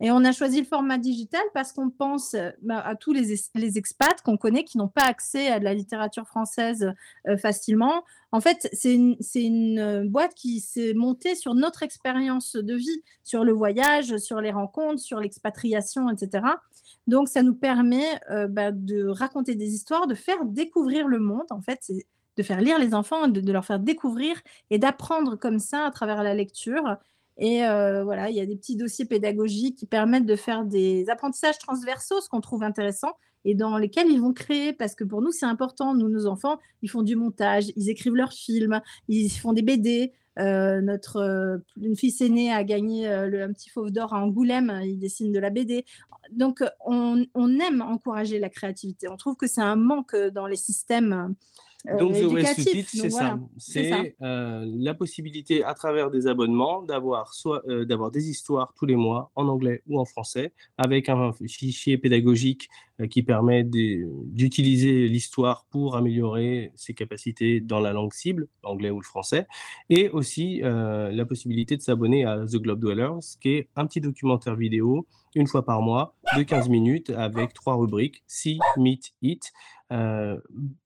[0.00, 3.32] Et on a choisi le format digital parce qu'on pense euh, bah, à tous les,
[3.32, 6.92] es- les expats qu'on connaît qui n'ont pas accès à de la littérature française
[7.28, 8.02] euh, facilement.
[8.32, 13.52] En fait, c'est une, boîte qui s'est montée sur notre expérience de vie, sur le
[13.52, 16.44] voyage, sur les rencontres, sur l'expatriation, etc.
[17.06, 18.18] Donc, ça nous permet
[18.48, 21.46] bah, de raconter des histoires, de faire découvrir le monde.
[21.50, 22.06] En fait, c'est
[22.36, 24.36] de faire lire les enfants, de, leur faire découvrir
[24.70, 26.96] et d'apprendre comme ça à travers la lecture.
[27.36, 31.08] Et euh, voilà, il y a des petits dossiers pédagogiques qui permettent de faire des
[31.10, 33.12] apprentissages transversaux, ce qu'on trouve intéressant,
[33.44, 35.94] et dans lesquels ils vont créer, parce que pour nous, c'est important.
[35.94, 40.12] Nous, nos enfants, ils font du montage, ils écrivent leurs films, ils font des BD.
[40.38, 44.20] Euh, notre euh, une fils aînée a gagné euh, le, un petit fauve d'or à
[44.20, 45.84] Angoulême, il dessine de la BD.
[46.32, 49.08] Donc, on, on aime encourager la créativité.
[49.08, 51.34] On trouve que c'est un manque dans les systèmes
[51.84, 52.38] Donc, The Donc,
[52.86, 53.28] c'est voilà.
[53.28, 53.38] ça.
[53.58, 58.86] c'est euh, la possibilité, à travers des abonnements, d'avoir soit euh, d'avoir des histoires tous
[58.86, 62.70] les mois en anglais ou en français, avec un fichier pédagogique
[63.00, 69.00] euh, qui permet d'utiliser l'histoire pour améliorer ses capacités dans la langue cible, l'anglais ou
[69.00, 69.48] le français,
[69.90, 74.00] et aussi euh, la possibilité de s'abonner à The Globe Dwellers, qui est un petit
[74.00, 79.52] documentaire vidéo une fois par mois de 15 minutes avec trois rubriques, See, Meet, Eat,
[79.92, 80.38] euh,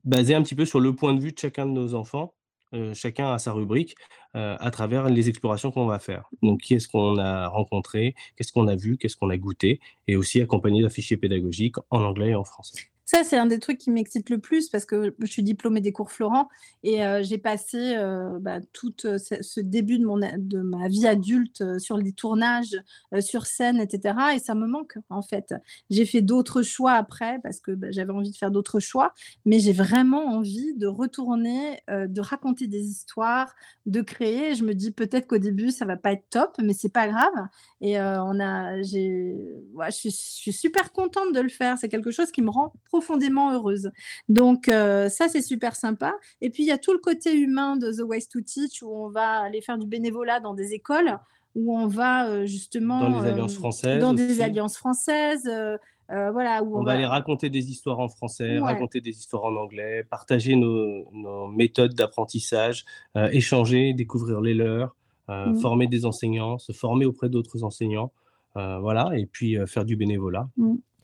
[0.05, 2.34] basé un petit peu sur le point de vue de chacun de nos enfants.
[2.74, 3.94] Euh, chacun a sa rubrique
[4.36, 6.28] euh, à travers les explorations qu'on va faire.
[6.42, 10.16] Donc, qui est-ce qu'on a rencontré, qu'est-ce qu'on a vu, qu'est-ce qu'on a goûté, et
[10.16, 12.90] aussi accompagné d'un fichier pédagogique en anglais et en français.
[13.11, 15.92] Ça, c'est un des trucs qui m'excite le plus parce que je suis diplômée des
[15.92, 16.50] cours Florent
[16.82, 21.06] et euh, j'ai passé euh, bah, tout euh, ce, début de, mon, de ma vie
[21.06, 22.76] adulte sur les tournages,
[23.20, 24.14] sur scène, etc.
[24.34, 25.54] Et ça me manque, en fait.
[25.88, 29.14] J'ai fait d'autres choix après parce que bah, j'avais envie de faire d'autres choix,
[29.46, 33.54] mais j'ai vraiment envie de retourner, de raconter des histoires,
[33.86, 34.54] de créer.
[34.54, 37.32] Je me dis peut-être qu'au début, ça va pas être top, mais c'est pas grave.
[37.80, 41.78] Et on a, je, suis, je suis super contente de le faire.
[41.78, 43.90] C'est quelque chose qui me rend profondément heureuse.
[44.28, 46.14] Donc euh, ça, c'est super sympa.
[46.40, 48.90] Et puis il y a tout le côté humain de The Ways to Teach où
[48.90, 51.18] on va aller faire du bénévolat dans des écoles,
[51.55, 54.26] où on va euh, justement Dans des euh, alliances françaises dans aussi.
[54.26, 55.46] des alliances françaises.
[55.46, 55.76] euh,
[56.11, 58.72] euh, voilà, où On on, va aller raconter des histoires en français, Ouais.
[58.72, 62.84] raconter des histoires en anglais, partager nos, nos méthodes d'apprentissage,
[63.16, 64.96] euh, échanger, découvrir les leurs,
[65.28, 65.61] euh, Mhm.
[65.61, 68.11] former des enseignants, se former auprès d'autres enseignants,
[68.57, 70.49] euh, voilà, et puis euh, faire du bénévolat.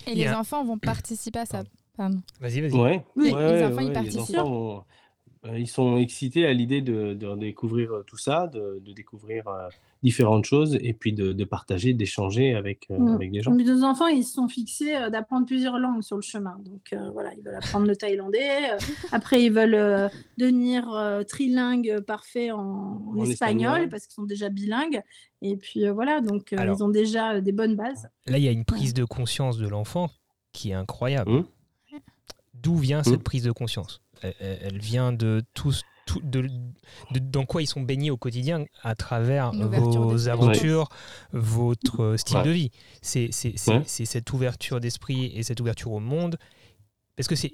[0.07, 1.63] Et Il y les enfants vont participer à ça.
[1.97, 2.21] Pardon.
[2.41, 2.73] Vas-y, vas-y.
[2.73, 4.39] Ouais, Oui, ouais, les ouais, enfants, ils ouais, participent.
[4.39, 4.85] enfants vont-
[5.47, 9.47] euh, ils sont excités à l'idée de, de découvrir euh, tout ça, de, de découvrir
[9.47, 9.69] euh,
[10.03, 13.09] différentes choses et puis de, de partager, d'échanger avec, euh, Mm.
[13.15, 13.51] avec des gens.
[13.53, 16.57] Mes deux enfants, ils se sont fixés d'apprendre plusieurs langues sur le chemin.
[16.65, 18.71] Donc euh, voilà, ils veulent apprendre le thaïlandais.
[19.13, 23.89] après, ils veulent euh, devenir euh, trilingues parfaits en, en En espagnol, espagnol.
[23.91, 25.03] parce qu'ils sont déjà bilingues.
[25.43, 26.79] Et puis euh, voilà, donc euh, Alors.
[26.79, 28.09] ils ont déjà euh, des bonnes bases.
[28.27, 30.09] Là, il y a une prise de conscience de l'enfant
[30.53, 31.31] qui est incroyable.
[31.31, 31.45] Mmh.
[32.65, 33.05] D'où vient Mmh.
[33.05, 34.01] cette prise de conscience
[34.41, 35.73] elle, vient de tout,
[36.07, 36.43] tout- de,
[37.11, 40.89] de- dans quoi ils sont baignés au quotidien à travers vos aventures,
[41.33, 42.43] votre euh, style Ouais.
[42.45, 42.71] de vie.
[43.03, 43.31] C'est
[43.69, 43.83] Ouais.
[43.87, 46.39] cette ouverture d'esprit et cette ouverture au monde.
[47.17, 47.53] Parce que c'est.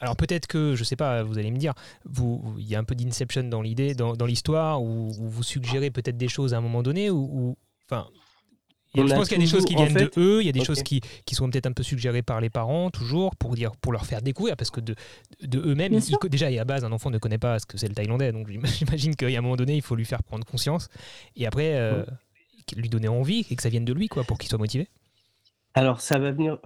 [0.00, 2.84] Alors peut-être que, je sais pas, vous allez me dire, vous- il y a un
[2.84, 6.58] peu d'inception dans l'idée, dans, dans l'histoire, où, où vous suggérez peut-être des choses à
[6.58, 7.56] un moment donné, ou, ou-
[7.90, 8.08] enfin,
[8.94, 10.18] il y a- On je pense qu'il y a des choses qui viennent de fait-
[10.18, 12.50] eux, il y a des choses qui, qui sont peut-être un peu suggérées par les
[12.50, 14.94] parents, toujours, pour, dire, pour leur faire découvrir, parce que de,
[15.42, 17.88] de eux-mêmes, ils- déjà, et à base, un enfant ne connaît pas ce que c'est
[17.88, 20.88] le thaïlandais, donc j'im- j'imagine qu'à un moment donné, il faut lui faire prendre conscience,
[21.36, 22.04] et après, euh,
[22.76, 24.88] lui donner envie, et que ça vienne de lui, quoi, pour qu'il soit motivé.
[25.74, 26.58] Alors, ça va venir.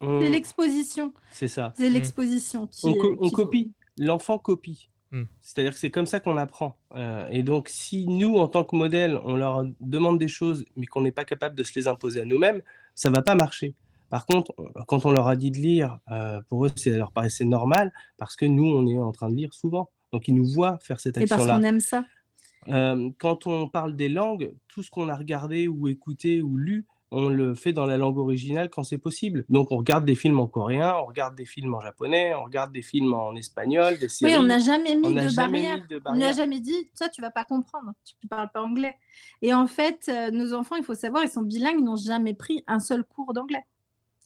[0.00, 1.12] on- C'est l'exposition.
[1.32, 1.74] c'est ça.
[1.76, 2.86] C'est l'exposition qui.
[2.86, 3.72] On, co- qui on faut- copie.
[3.98, 4.88] L'enfant copie.
[5.12, 5.24] Hmm.
[5.42, 6.76] C'est-à-dire que c'est comme ça qu'on apprend.
[6.96, 10.86] Euh, et donc, si nous, en tant que modèle, on leur demande des choses, mais
[10.86, 12.62] qu'on n'est pas capable de se les imposer à nous-mêmes,
[12.94, 13.74] ça va pas marcher.
[14.08, 17.12] Par contre, on- quand on leur a dit de lire, euh, pour eux, ça leur
[17.12, 19.90] paraissait normal, parce que nous, on est en train de lire souvent.
[20.12, 21.58] Donc, ils nous voient faire cette Et parce action-là.
[21.58, 22.04] qu'on aime ça.
[22.68, 26.86] Euh, quand on parle des langues, tout ce qu'on a regardé ou écouté ou lu,
[27.12, 29.44] on le fait dans la langue originale quand c'est possible.
[29.48, 32.72] Donc on regarde des films en coréen, on regarde des films en japonais, on regarde
[32.72, 34.32] des films en espagnol, des séries.
[34.32, 35.76] Oui, on n'a jamais mis On de jamais barrière.
[35.76, 38.62] mis de On n'a jamais dit, ça, tu vas pas comprendre, tu ne parles pas
[38.62, 38.96] anglais.
[39.42, 42.34] Et en fait, euh, nos enfants, il faut savoir, ils sont bilingues, ils n'ont jamais
[42.34, 43.64] pris un seul cours d'anglais.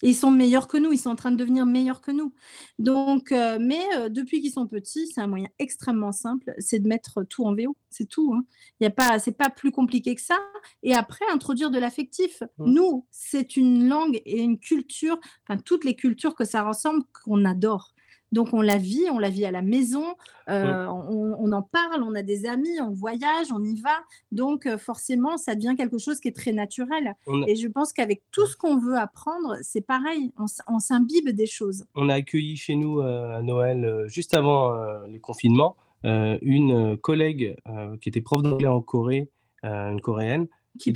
[0.03, 2.35] Et ils sont meilleurs que nous, ils sont en train de devenir meilleurs que nous.
[2.79, 6.89] Donc, euh, mais euh, depuis qu'ils sont petits, c'est un moyen extrêmement simple, c'est de
[6.89, 8.35] mettre tout en VO, c'est tout.
[8.35, 8.45] Hein.
[8.81, 10.39] Il y a pas, c'est pas plus compliqué que ça.
[10.83, 12.43] Et après, introduire de l'affectif.
[12.59, 12.73] Mm.
[12.73, 15.19] Nous, c'est une langue et une culture,
[15.49, 17.95] enfin toutes les cultures que ça ressemble, qu'on adore.
[18.33, 20.05] Donc on la vit, on la vit à la maison,
[20.49, 23.99] euh, on, on en parle, on a des amis, on voyage, on y va.
[24.33, 27.15] Donc euh, forcément, ça devient quelque chose qui est très naturel.
[27.27, 30.33] A, Et je pense qu'avec tout ce qu'on veut apprendre, c'est pareil,
[30.69, 31.85] on, s'imbibe des choses.
[31.95, 34.75] on a accueilli chez nous euh, à Noël, euh, juste avant
[35.07, 37.57] les confinements, euh, une collègue
[38.01, 39.31] qui était prof d'anglais en Corée,
[39.63, 40.47] une coréenne,
[40.79, 40.93] Qui.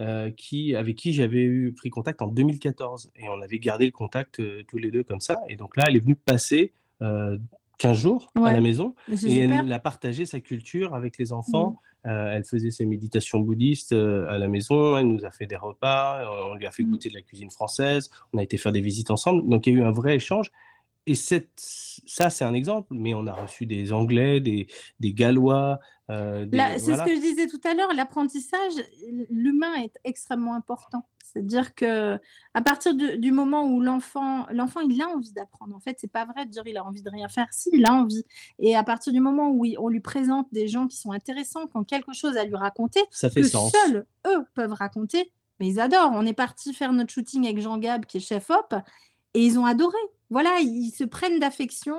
[0.00, 3.12] Euh, qui, avec qui j'avais eu pris contact en 2014.
[3.14, 5.40] Et on avait gardé le contact euh, tous les deux comme ça.
[5.48, 7.38] Et donc là, elle est venue passer euh,
[7.78, 9.60] 15 jours à la maison et super.
[9.60, 11.80] elle a partagé sa culture avec les enfants.
[12.06, 16.28] Euh, elle faisait ses méditations bouddhistes à la maison, elle nous a fait des repas,
[16.50, 16.90] on lui a fait Mm.
[16.90, 19.48] goûter de la cuisine française, on a été faire des visites ensemble.
[19.48, 20.50] Donc il y a eu un vrai échange.
[21.06, 24.66] Et cette, ça, c'est un exemple, mais on a reçu des Anglais, des,
[25.00, 25.78] des Gallois.
[26.10, 26.46] euh,
[26.78, 28.72] c'est ce que je disais tout à l'heure, l'apprentissage,
[29.30, 31.06] l'humain est extrêmement important.
[31.22, 32.18] C'est-à-dire que
[32.54, 35.74] à partir de- du moment où l'enfant, l'enfant, il a envie d'apprendre.
[35.74, 37.48] En fait, c'est pas vrai de dire il a envie de rien faire.
[37.50, 38.24] Si, il a envie.
[38.60, 41.66] Et à partir du moment où il- on lui présente des gens qui sont intéressants,
[41.66, 43.72] qui ont quelque chose à lui raconter, Ça fait que sens.
[43.72, 46.12] seuls eux peuvent raconter, mais ils adorent.
[46.14, 48.74] On est parti faire notre shooting avec Jean Gab, qui est chef op,
[49.34, 49.98] et ils ont adoré.
[50.30, 51.96] Voilà, ils se prennent d'affection.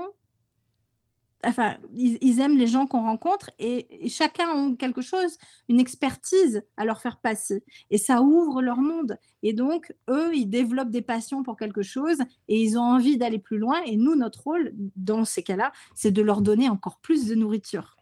[1.46, 5.38] Enfin, ils, ils aiment les gens qu'on rencontre et, et chacun a quelque chose,
[5.70, 7.64] une expertise à leur faire passer.
[7.92, 9.20] Et ça ouvre leur monde.
[9.44, 12.18] Et donc, eux, ils développent des passions pour quelque chose
[12.48, 13.80] et ils ont envie d'aller plus loin.
[13.86, 17.96] Et nous, notre rôle, dans ces cas-là, c'est de leur donner encore plus de nourriture.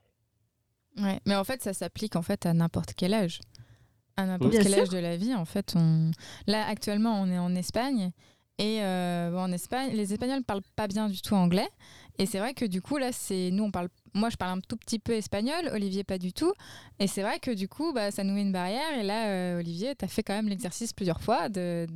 [0.97, 3.41] Ouais, mais en fait, ça s'applique en fait à n'importe quel âge.
[4.15, 4.83] À n'importe quel sûr.
[4.83, 6.11] âge de la vie, en fait, on...
[6.47, 8.13] là actuellement, on est en Espagne
[8.59, 11.67] et euh, bon, en Espagne, les Espagnols ne parlent pas bien du tout anglais.
[12.19, 13.89] Et c'est vrai que du coup, là, c'est nous, on parle.
[14.13, 16.53] Moi, je parle un tout petit peu espagnol, Olivier pas du tout.
[16.99, 18.99] Et c'est vrai que du coup, bah, ça nous met une barrière.
[18.99, 21.87] Et là, euh, Olivier, tu as fait quand même l'exercice plusieurs fois de,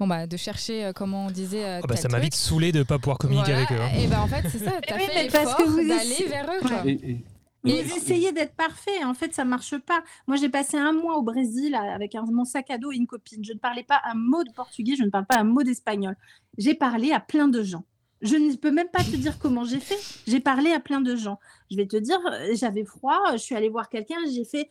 [0.00, 1.64] bon, bah, de chercher euh, comment on disait.
[1.64, 3.66] euh, Ah bah, ça m'a vite saulé de ne pas pouvoir communiquer Voilà.
[3.68, 3.80] avec eux.
[3.80, 4.00] hein.
[4.02, 4.72] Et bah, en fait, c'est ça.
[4.84, 6.60] Tu as Oui, fait mais parce que l'effort vous d'aller vers eux.
[6.66, 6.82] quoi.
[6.84, 7.24] Et- et-
[7.64, 10.02] Vous et- essayez d'être parfait, en fait, ça marche pas.
[10.26, 12.96] Moi, j'ai passé un mois au Brésil à- avec un- mon sac à dos et
[12.96, 13.44] une copine.
[13.44, 16.16] Je ne parlais pas un mot de portugais, je ne parle pas un mot d'espagnol.
[16.58, 17.84] J'ai parlé à plein de gens.
[18.20, 19.98] Je ne peux même pas te dire comment j'ai fait.
[20.26, 21.38] J'ai parlé à plein de gens.
[21.70, 24.68] Je vais te dire, euh, j'avais froid, je suis allée voir quelqu'un, j'ai fait.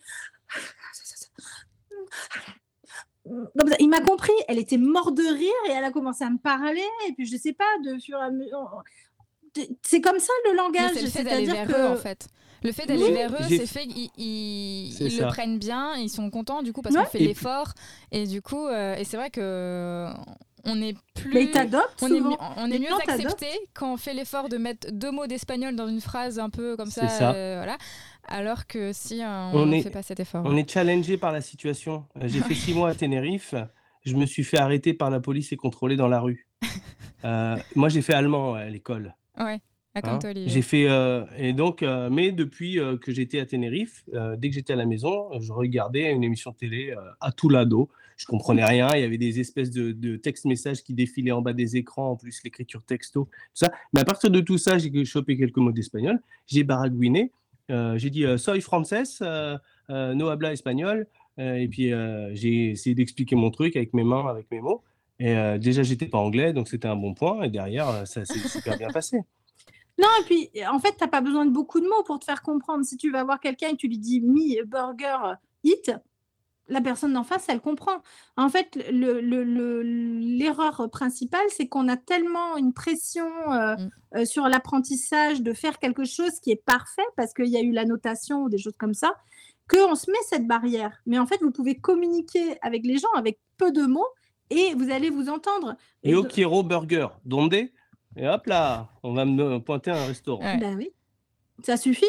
[3.79, 6.83] Il m'a compris, elle était morte de rire et elle a commencé à me parler.
[7.07, 8.83] Et puis, je sais pas, de fur et à mesure.
[9.83, 10.95] C'est comme ça le Mais langage.
[11.07, 11.73] C'est-à-dire que.
[11.73, 12.27] eux, en fait.
[12.63, 13.11] Le fait d'aller Oui.
[13.13, 15.23] vers eux, c'est fait qu'ils ils- ils ça.
[15.25, 17.03] le prennent bien, ils sont contents du coup parce Ouais.
[17.03, 17.73] qu'on fait l'effort.
[18.11, 20.11] Et du coup, euh, et c'est vrai que euh,
[20.65, 21.33] on est plus.
[21.33, 24.91] Mais ils t'adoptent on est, mieux- on est accepté quand on fait l'effort de mettre
[24.91, 27.33] deux mots d'espagnol dans une phrase un peu comme ça, C'est ça.
[27.33, 27.77] euh, voilà.
[28.27, 30.43] Alors que si euh, on ne fait pas cet effort.
[30.45, 32.05] On est challengé par la situation.
[32.21, 33.55] J'ai fait six mois à Tenerife.
[34.05, 36.47] Je me suis fait arrêter par la police et contrôler dans la rue.
[37.25, 39.15] Euh, moi, j'ai fait allemand à l'école.
[39.39, 39.59] Ouais.
[39.93, 40.19] Ah, comme hein.
[40.19, 40.31] toi.
[40.33, 44.05] J'ai fait euh, et donc, euh, mais depuis euh, que j'étais à Tenerife,
[44.37, 47.89] dès que j'étais à la maison, je regardais une émission de télé à tout lado.
[48.17, 48.89] Je comprenais rien.
[48.93, 52.15] Il y avait des espèces de, de textes-messages qui défilaient en bas des écrans, en
[52.15, 53.71] plus l'écriture texto, tout ça.
[53.93, 56.21] Mais à partir de tout ça, j'ai chopé quelques mots d'espagnol.
[56.47, 57.31] J'ai baragouiné.
[57.69, 58.61] J'ai dit soy
[59.21, 59.57] euh,
[60.13, 61.07] no habla espagnol.
[61.37, 61.91] Et puis
[62.33, 64.83] j'ai essayé d'expliquer mon truc avec mes mains, avec mes mots.
[65.19, 67.43] Et déjà, j'étais pas anglais, donc c'était un bon point.
[67.43, 69.21] Et derrière, ça s'est super bien passé.
[70.01, 72.25] Non, et puis en fait, tu n'as pas besoin de beaucoup de mots pour te
[72.25, 72.83] faire comprendre.
[72.83, 75.91] Si tu vas voir quelqu'un et tu lui dis me, burger, eat,
[76.67, 78.01] la personne d'en face, elle comprend.
[78.37, 83.89] En fait, le- le- le- l'erreur principale, c'est qu'on a tellement une pression euh, Mm.
[84.17, 87.71] euh, sur l'apprentissage de faire quelque chose qui est parfait parce qu'il y a eu
[87.71, 89.15] la notation ou des choses comme ça,
[89.69, 90.97] qu'on se met cette barrière.
[91.05, 94.07] Mais en fait, vous pouvez communiquer avec les gens avec peu de mots
[94.49, 95.75] et vous allez vous entendre.
[96.03, 97.55] Et au Kiro Burger, donde
[98.15, 100.43] Et hop là, on va me pointer un restaurant.
[100.43, 100.57] Ouais.
[100.57, 100.91] Ben oui,
[101.63, 102.05] ça suffit.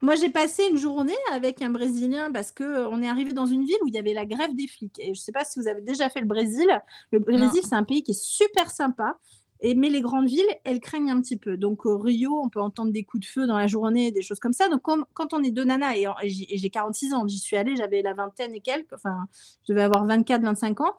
[0.00, 3.46] Moi, j'ai passé une journée avec un Brésilien parce que euh, on est arrivé dans
[3.46, 4.98] une ville où il y avait la grève des flics.
[4.98, 6.66] Et je ne sais pas si vous avez déjà fait le Brésil.
[7.12, 9.16] Le Brésil, c'est un pays qui est super sympa.
[9.60, 11.56] Et, mais les grandes villes, elles craignent un petit peu.
[11.56, 14.40] Donc, au Rio, on peut entendre des coups de feu dans la journée, des choses
[14.40, 14.68] comme ça.
[14.68, 17.38] Donc, quand on est deux nanas, et, en- et j'ai et j'ai 46 ans, j'y
[17.38, 19.28] suis allée, j'avais la vingtaine et quelques, enfin,
[19.68, 20.94] je devais avoir 24, 25 ans.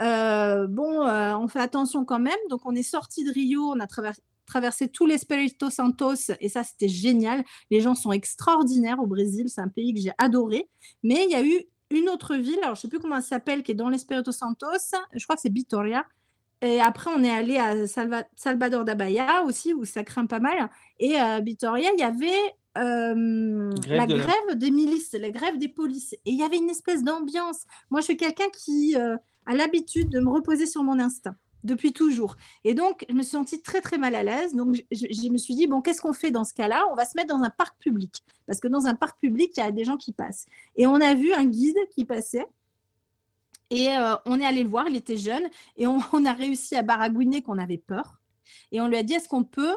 [0.00, 2.38] Euh, bon, euh, on fait attention quand même.
[2.50, 6.48] Donc, on est sorti de Rio, on a traversé traversé tous les Espírito Santos et
[6.48, 7.44] ça c'était génial.
[7.70, 10.70] Les gens sont extraordinaires au Brésil, c'est un pays que j'ai adoré.
[11.02, 13.62] Mais il y a eu une autre ville, alors je sais plus comment elle s'appelle,
[13.62, 14.66] qui est dans l'Espírito Santos.
[15.12, 16.06] Je crois que c'est Vitoria.
[16.62, 20.40] Et après, on est allé à Salva- Salvador da Bahia aussi, où ça craint pas
[20.40, 20.70] mal.
[20.98, 22.32] Et à Vitoria, il y avait
[22.78, 26.14] euh, Grève la de la- grève des milices, la grève des polices.
[26.14, 27.64] Et il y avait une espèce d'ambiance.
[27.90, 29.16] Moi, je suis quelqu'un qui euh,
[29.48, 31.34] a l'habitude de me reposer sur mon instinct
[31.64, 32.36] depuis toujours.
[32.64, 34.54] Et donc, je me suis sentie très, très mal à l'aise.
[34.54, 36.84] Donc, je, me suis dit, bon, qu'est-ce qu'on fait dans ce cas-là?
[36.92, 38.22] On va se mettre dans un parc public.
[38.46, 40.46] Parce que dans un parc public, il y a des gens qui passent.
[40.76, 42.46] Et on a vu un guide qui passait.
[43.70, 45.48] Et euh, on est allé le voir, il était jeune.
[45.76, 48.20] Et on, a réussi à baragouiner qu'on avait peur.
[48.70, 49.76] Et on lui a dit, est-ce qu'on peut...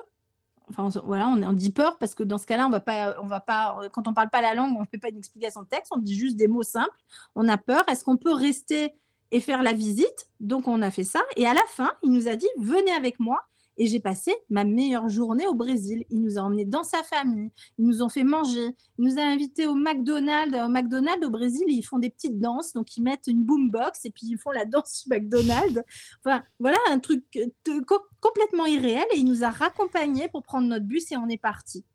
[0.69, 3.28] Enfin, voilà, on, on dit peur parce que dans ce cas-là, on va pas, on
[3.28, 5.67] va pas, quand on parle pas la langue, on ne fait pas une explication de
[5.67, 6.95] texte, on dit juste des mots simples.
[7.36, 7.84] On a peur.
[7.89, 8.93] Est-ce qu'on peut rester
[9.32, 10.27] et faire la visite.
[10.39, 11.21] Donc, on a fait ça.
[11.36, 13.39] Et à la fin, il nous a dit Venez avec moi.
[13.77, 16.05] Et j'ai passé ma meilleure journée au Brésil.
[16.09, 17.49] Il nous a emmenés dans sa famille.
[17.79, 18.75] Ils nous ont fait manger.
[18.99, 20.55] Il nous a invités au McDonald's.
[20.55, 22.73] Au McDonald's, au Brésil, ils font des petites danses.
[22.73, 25.82] Donc, ils mettent une boombox et puis ils font la danse du McDonald's.
[26.19, 27.82] Enfin, voilà un truc euh,
[28.19, 29.05] complètement irréel.
[29.13, 31.86] Et il nous a raccompagnés pour prendre notre bus et on est parti.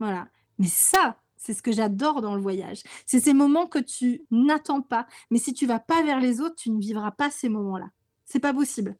[0.00, 0.28] Voilà.
[0.58, 2.82] Mais ça, c'est ce que j'adore dans le voyage.
[3.06, 5.06] C'est ces moments que tu n'attends pas.
[5.30, 7.88] Mais si tu vas pas vers les autres, tu ne vivras pas ces moments-là.
[8.24, 8.96] C'est pas possible.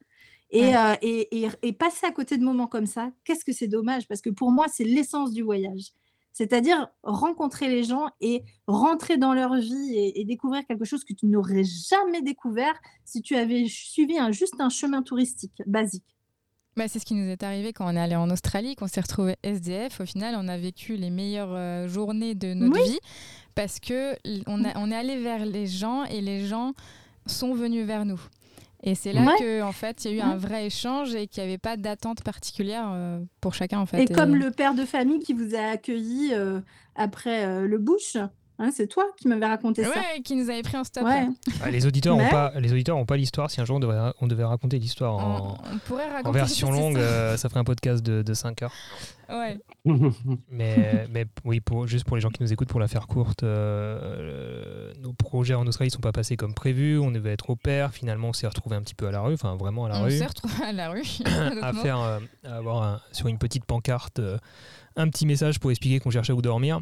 [0.51, 0.76] Et, Ouais.
[0.76, 4.09] euh, et, et- et passer à côté de moments comme ça, qu'est-ce que c'est dommage?
[4.09, 5.93] Parce que pour moi, c'est l'essence du voyage.
[6.32, 11.26] C'est-à-dire rencontrer les gens et rentrer dans leur vie et, découvrir quelque chose que tu
[11.26, 16.17] n'aurais jamais découvert si tu avais suivi un, juste un chemin touristique basique.
[16.79, 19.01] Bah, c'est ce qui nous est arrivé quand on est allé en Australie, qu'on s'est
[19.01, 20.01] retrouvé SDF.
[20.01, 22.91] Au final, on a vécu les meilleures euh, journées de notre Oui.
[22.93, 22.99] vie
[23.57, 24.14] parce que
[24.47, 26.74] on, a- on est allé vers les gens et les gens
[27.26, 28.20] sont venus vers nous.
[28.85, 29.35] Et c'est là Ouais.
[29.41, 31.76] que en fait, il y a eu un vrai échange et qu'il n'y avait pas
[31.76, 34.03] d'attente particulière euh, pour chacun en fait.
[34.03, 36.61] Et comme le père de famille qui vous a accueilli euh,
[36.95, 38.16] après euh, le bush,
[38.59, 39.90] hein, c'est toi qui m'avais raconté ça.
[39.90, 41.04] Ouais, qui nous avait pris en stop.
[41.04, 41.26] Ouais.
[41.62, 43.50] Ah, les auditeurs n'ont pas, les auditeurs ont pas l'histoire.
[43.50, 46.32] Si un jour on devait, on devait raconter l'histoire On, en, on pourrait raconter en
[46.32, 48.72] version longue, euh, ça ferait un podcast de, de 5 heures.
[49.30, 49.59] Ouais.
[50.50, 53.42] Mais, mais oui, pour, juste pour les gens qui nous écoutent, pour la faire courte,
[53.42, 56.98] euh, nos projets en Australie ne sont pas passés comme prévu.
[56.98, 57.92] On devait être au pair.
[57.92, 60.04] Finalement, on s'est retrouvé un petit peu à la rue, enfin vraiment à la On
[60.04, 61.02] rue, s'est retrouvé à la rue.
[61.62, 64.38] à faire, euh, à avoir un- sur une petite pancarte euh,
[64.96, 66.80] un petit message pour expliquer qu'on cherchait où dormir.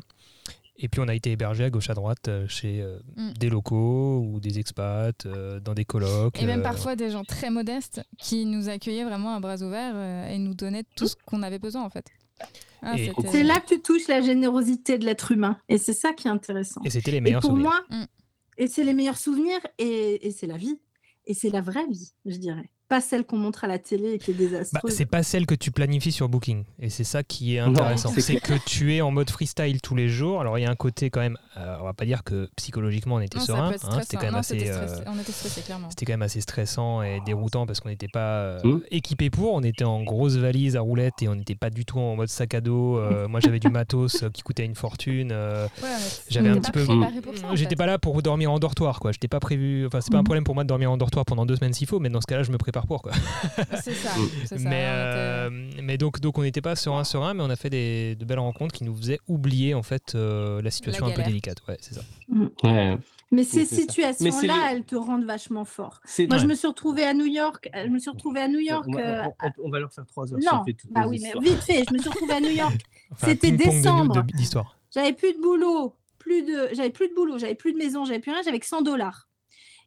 [0.78, 3.32] Et puis on a été hébergé à gauche à droite euh, chez euh, Mm.
[3.38, 6.40] des locaux ou des expats, euh, dans des colocs.
[6.40, 9.94] Et même euh, parfois des gens très modestes qui nous accueillaient vraiment à bras ouverts
[9.94, 12.06] euh, et nous donnaient tout ce qu'on avait besoin en fait.
[12.82, 15.58] Ah, Et- C'est là que tu touches la générosité de l'être humain.
[15.70, 16.82] Et c'est ça qui est intéressant.
[16.84, 17.70] Et c'était les Et meilleurs pour souvenirs.
[17.70, 18.04] moi, Mm.
[18.58, 20.78] et c'est les meilleurs souvenirs, et, et c'est la vie.
[21.24, 22.70] Et c'est la vraie vie, je dirais.
[22.88, 24.92] Pas celle qu'on montre à la télé et qui est Bah, désastreuse.
[24.94, 26.62] c'est pas celle que tu planifies sur Booking.
[26.78, 28.12] Et c'est ça qui est intéressant.
[28.16, 30.40] c'est que tu es en mode freestyle tous les jours.
[30.40, 33.16] Alors il y a un côté quand même, euh, on va pas dire que psychologiquement
[33.16, 33.72] on était Non, serein.
[33.72, 34.68] hein, c'était quand même Non, assez.
[34.70, 35.02] euh, stressé.
[35.08, 35.90] On était stressés clairement.
[35.90, 38.80] C'était quand même assez stressant et déroutant parce qu'on n'était pas euh, Mm.
[38.92, 39.54] équipé pour.
[39.54, 42.28] On était en grosse valise à roulettes et on n'était pas du tout en mode
[42.28, 42.98] sac à dos.
[42.98, 45.30] Euh, moi j'avais du matos qui coûtait une fortune.
[45.32, 45.88] euh, Ouais,
[46.28, 49.10] J'avais un petit peu- en J'étais pas là pour dormir en dortoir quoi.
[49.10, 49.86] J'étais pas prévu.
[49.86, 50.24] Enfin c'est pas un Mm.
[50.24, 52.26] problème pour moi de dormir en dortoir pendant deux semaines s'il faut, mais dans ce
[52.26, 53.12] cas-là je me prépare quoi.
[53.82, 54.10] C'est ça.
[54.56, 54.68] Mm.
[54.68, 55.50] mais, euh,
[55.82, 58.38] mais donc, donc on n'était pas serein, serein, mais on a fait des, de belles
[58.38, 61.58] rencontres qui nous faisaient oublier en fait euh, la situation un peu délicate.
[61.68, 62.00] Ouais, c'est ça.
[62.62, 62.96] Ouais.
[63.32, 66.00] Mais ces situations-là, le- elles te rendent vachement fort.
[66.18, 66.46] Moi, je Ouais.
[66.46, 67.68] me suis retrouvée à New York.
[67.74, 68.84] Je me suis retrouvée à New York.
[68.88, 70.38] on, va- euh, on- on- on va leur faire trois heures.
[70.40, 71.84] Non, bah oui, mais vite fait.
[71.88, 72.80] Je me suis retrouvée à New York.
[73.12, 74.24] Enfin, C'était décembre.
[74.92, 78.18] J'avais plus de boulot, plus de, j'avais plus de boulot, j'avais plus de maison, j'avais
[78.20, 79.25] plus rien, j'avais que 100 dollars.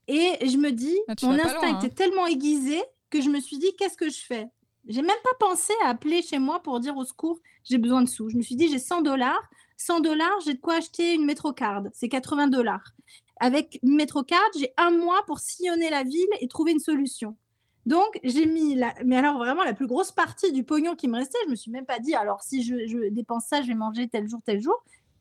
[0.09, 1.79] Et je me dis, Ah, mon instinct loin, hein.
[1.79, 2.81] était tellement aiguisé
[3.11, 4.47] que je me suis dit, qu'est-ce que je fais?
[4.87, 8.09] J'ai même pas pensé à appeler chez moi pour dire au secours, j'ai besoin de
[8.09, 8.27] sous.
[8.29, 9.39] Je me suis dit, j'ai 100 dollars,
[9.77, 12.93] 100 dollars, j'ai de quoi acheter une métrocard, c'est 80 dollars.
[13.39, 17.37] Avec une métrocard, j'ai un mois pour sillonner la ville et trouver une solution.
[17.85, 18.95] Donc, j'ai mis, la...
[19.05, 21.69] mais alors vraiment la plus grosse partie du pognon qui me restait, je me suis
[21.69, 24.59] même pas dit, alors si je, je dépense ça, je vais manger tel jour, tel
[24.59, 24.75] jour.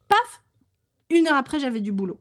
[0.08, 0.42] Paf,
[1.10, 2.20] une heure après, j'avais du boulot.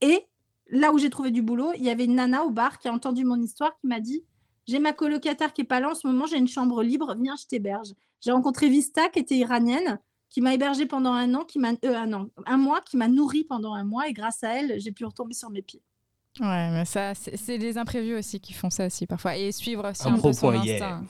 [0.00, 0.24] Et
[0.68, 2.92] là où j'ai trouvé du boulot, il y avait une nana au bar qui a
[2.92, 4.24] entendu mon histoire qui m'a dit
[4.66, 7.36] J'ai ma colocataire qui est pas là en ce moment, j'ai une chambre libre, viens,
[7.40, 7.92] je t'héberge.
[8.20, 9.98] J'ai rencontré Vista qui était iranienne,
[10.30, 13.08] qui m'a hébergée pendant un an, qui m'a euh, un an, un mois, qui m'a
[13.08, 15.82] nourri pendant un mois et grâce à elle, j'ai pu retomber sur mes pieds.
[16.40, 19.36] Ouais, mais ça, c'est les imprévus aussi qui font ça aussi parfois.
[19.36, 20.74] Et suivre aussi Un un peu son yeah.
[20.74, 21.04] instinct.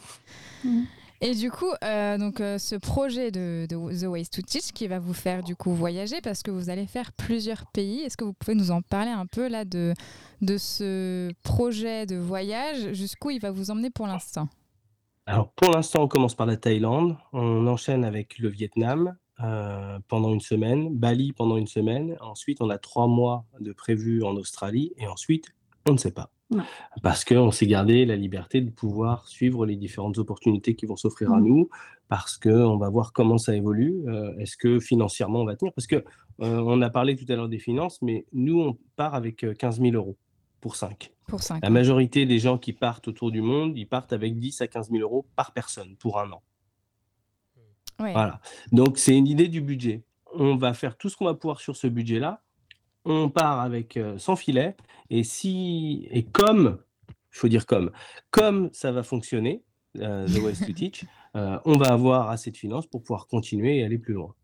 [0.64, 0.86] Mhm.
[1.21, 4.99] Et du coup, euh, donc, euh, ce projet de, The Ways to Teach qui va
[4.99, 8.01] vous faire du coup voyager parce que vous allez faire plusieurs pays.
[8.01, 9.95] Est-ce que vous pouvez nous en parler un peu là de,
[10.43, 12.93] de ce projet de voyage?
[12.93, 14.49] Jusqu'où il va vous emmener pour l'instant?
[15.27, 20.33] Alors, pour l'instant, on commence par la Thaïlande, on enchaîne avec le Vietnam euh, pendant
[20.35, 24.93] une semaine, Bali pendant une semaine, ensuite on a trois mois de prévu en Australie,
[24.99, 25.55] et ensuite,
[25.89, 26.31] on ne sait pas.
[27.02, 31.32] Parce qu'on s'est gardé la liberté de pouvoir suivre les différentes opportunités qui vont s'offrir
[31.32, 31.46] à Mhm.
[31.46, 31.68] nous,
[32.09, 33.94] parce qu'on va voir comment ça évolue.
[34.09, 35.72] euh, Est-ce que financièrement on va tenir?
[35.72, 36.02] Parce que euh,
[36.40, 39.80] on a parlé tout à l'heure des finances, mais nous, on part avec euh, 15
[39.80, 40.16] 000 euros
[40.61, 41.12] pour 5.
[41.28, 44.61] pour 5 La majorité des gens qui partent autour du monde, ils partent avec 10
[44.61, 46.42] à 15 000 euros par personne pour un an.
[48.00, 48.12] Ouais.
[48.12, 48.40] Voilà.
[48.72, 50.02] Donc, c'est une idée du budget.
[50.34, 52.42] On va faire tout ce qu'on va pouvoir sur ce budget-là.
[53.05, 54.76] On part avec euh, sans filet.
[55.11, 56.78] Et si et comme,
[57.09, 57.90] il faut dire comme,
[58.30, 59.62] comme ça va fonctionner,
[59.98, 61.05] euh, The West to Teach,
[61.36, 64.34] euh, on va avoir assez de finances pour pouvoir continuer et aller plus loin.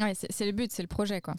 [0.00, 1.34] Ouais, c'est le but, c'est le projet, quoi.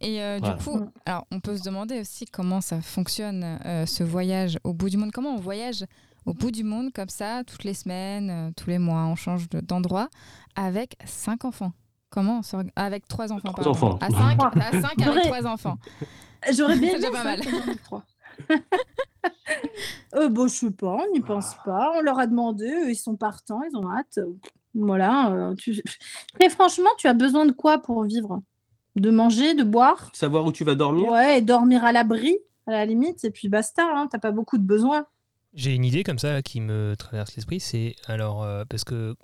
[0.00, 0.54] Et euh, Voilà.
[0.56, 4.88] du coup, alors on peut se demander aussi comment ça fonctionne ce voyage au bout
[4.88, 5.10] du monde.
[5.10, 5.84] Comment on voyage
[6.24, 9.60] au bout du monde comme ça, toutes les semaines, tous les mois, on change de-
[9.60, 10.08] d'endroit
[10.54, 11.72] avec cinq enfants?
[12.10, 12.40] Comment
[12.76, 13.98] Avec trois enfants, Trois enfants.
[14.00, 14.50] À cinq, Trois.
[14.56, 15.78] à cinq avec trois enfants.
[16.52, 17.40] J'aurais bien aimé pas mal.
[17.40, 18.04] que j'en ai trois.
[20.16, 21.92] euh, bon, je sais pas, on n'y pense pas.
[21.96, 24.18] On leur a demandé, eux, ils sont partants, ils ont hâte.
[24.74, 25.30] Voilà.
[25.30, 25.82] euh, tu...
[26.40, 28.40] Mais franchement, tu as besoin de quoi pour vivre?
[28.96, 30.10] De manger, de boire?
[30.14, 31.08] Savoir où tu vas dormir?
[31.10, 32.36] Ouais, et dormir à l'abri,
[32.66, 35.06] à la limite, et puis basta, hein, t'as pas beaucoup de besoins.
[35.54, 39.14] J'ai une idée comme ça qui me traverse l'esprit, c'est alors euh, parce que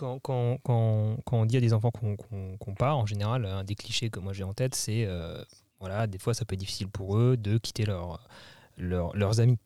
[0.00, 3.64] quand, quand, quand, quand on dit à des enfants qu'on qu'on part, en général, un
[3.64, 5.42] des clichés que moi j'ai en tête, c'est euh,
[5.78, 8.26] voilà, des fois ça peut être difficile pour eux de quitter leur,
[8.76, 9.58] leur- leurs amis.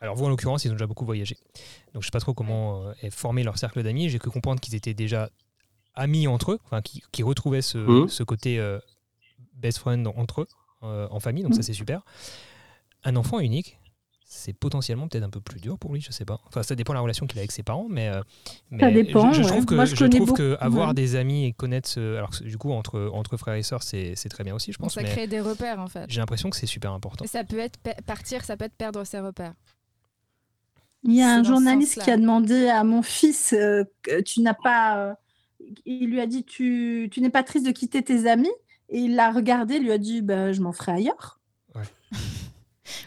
[0.00, 1.36] Alors vous en l'occurrence, ils ont déjà beaucoup voyagé,
[1.92, 4.08] donc je sais pas trop comment euh, est formé leur cercle d'amis.
[4.10, 5.28] J'ai cru comprendre qu'ils étaient déjà
[5.94, 8.78] amis entre eux, enfin qui, qui retrouvaient ce, ce côté euh,
[9.54, 10.48] best friend entre eux
[10.82, 11.62] euh, en famille, donc ça Mhm.
[11.64, 12.02] c'est super.
[13.04, 13.78] Un enfant unique,
[14.36, 16.40] c'est potentiellement peut-être un peu plus dur pour lui, je sais pas.
[16.46, 18.20] Enfin, ça dépend de la relation qu'il a avec ses parents, mais, euh,
[18.70, 19.50] mais dépend, je, je ouais.
[19.50, 20.94] trouve que, Moi, je je connais trouve beaucoup- que avoir ouais.
[20.94, 24.44] des amis et connaître ce, alors du coup entre entre frères et sœurs, c'est très
[24.44, 24.94] bien aussi, je pense.
[24.94, 26.04] ça Mais crée des repères, en fait.
[26.08, 27.24] j'ai l'impression que c'est super important.
[27.24, 29.54] Et ça peut être partir, ça peut être perdre ses repères.
[31.04, 34.54] Il y a un journaliste qui a demandé à mon fils euh, que tu n'as
[34.54, 34.98] pas.
[34.98, 35.14] euh,
[35.84, 38.50] il lui a dit Tu, tu n'es pas triste de quitter tes amis?
[38.88, 41.40] Et il l'a regardé, il lui a dit bah, Je m'en ferai ailleurs.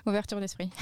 [0.06, 0.70] Ouverture d'esprit.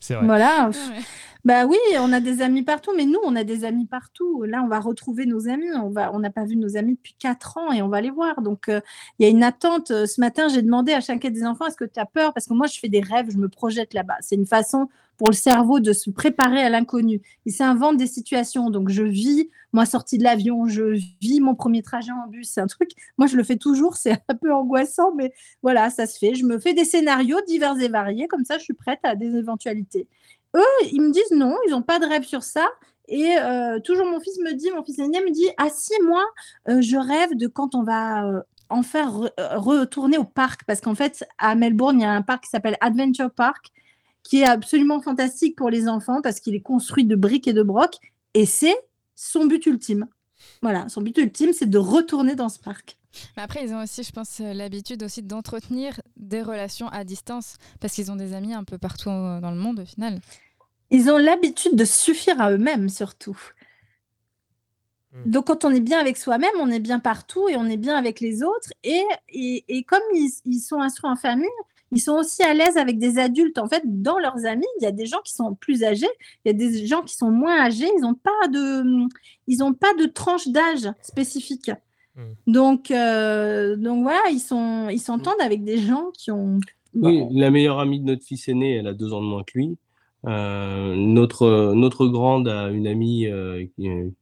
[0.00, 0.26] C'est vrai.
[0.26, 0.68] Voilà.
[0.68, 1.00] Ouais.
[1.44, 4.44] Bah oui, on a des amis partout, mais nous, on a des amis partout.
[4.44, 5.68] Là, on va retrouver nos amis.
[5.74, 8.10] On va, on n'a pas vu nos amis depuis quatre ans et on va les
[8.10, 8.40] voir.
[8.40, 8.80] Donc, euh,
[9.18, 9.90] il y a une attente.
[9.90, 12.32] Euh, Ce matin, j'ai demandé à chacun des enfants Est-ce que tu as peur?
[12.32, 14.16] Parce que moi, je fais des rêves, je me projette là-bas.
[14.20, 17.22] C'est une façon pour le cerveau de se préparer à l'inconnu.
[17.46, 18.70] Il s'invente des situations.
[18.70, 22.50] Donc, je vis, moi, sortie de l'avion, je vis mon premier trajet en bus.
[22.52, 23.96] C'est un truc, moi, je le fais toujours.
[23.96, 26.34] C'est un peu angoissant, mais voilà, ça se fait.
[26.34, 28.28] Je me fais des scénarios divers et variés.
[28.28, 30.08] Comme ça, je suis prête à des éventualités
[30.56, 32.66] eux, ils me disent non, ils n'ont pas de rêve sur ça.
[33.08, 36.24] Et euh, toujours mon fils me dit, mon fils aîné me dit, à six mois,
[36.68, 38.40] euh, je rêve de quand on va euh,
[38.70, 40.64] en faire re- retourner au parc.
[40.64, 43.66] Parce qu'en fait, à Melbourne, il y a un parc qui s'appelle Adventure Park,
[44.24, 47.62] qui est absolument fantastique pour les enfants parce qu'il est construit de briques et de
[47.62, 47.98] brocs.
[48.32, 48.76] Et c'est
[49.14, 50.08] son but ultime.
[50.62, 52.96] Voilà, son but ultime, c'est de retourner dans ce parc.
[53.36, 57.58] Mais après, ils ont aussi, je pense, euh, l'habitude aussi d'entretenir des relations à distance
[57.80, 60.20] parce qu'ils ont des amis un peu partout euh, dans le monde au final.
[60.90, 63.38] Ils ont l'habitude de suffire à eux-mêmes, surtout.
[65.12, 65.30] Mm.
[65.30, 67.96] Donc, quand on est bien avec soi-même, on est bien partout et on est bien
[67.96, 68.72] avec les autres.
[68.82, 71.48] Et, et, et comme ils, ils sont instruits en famille,
[71.94, 73.58] ils sont aussi à l'aise avec des adultes.
[73.58, 76.08] En fait, dans leurs amis, il y a des gens qui sont plus âgés,
[76.44, 77.88] il y a des gens qui sont moins âgés.
[77.96, 79.06] Ils n'ont pas de,
[79.46, 81.70] ils ont pas de tranche d'âge spécifique.
[82.16, 82.22] Mm.
[82.52, 86.58] Donc, euh, donc voilà, ils sont, ils s'entendent avec des gens qui ont.
[86.94, 89.58] Oui, la meilleure amie de notre fils aîné, elle a deux ans de moins que
[89.58, 89.76] lui.
[90.26, 93.66] Euh, notre, notre grande a une amie euh,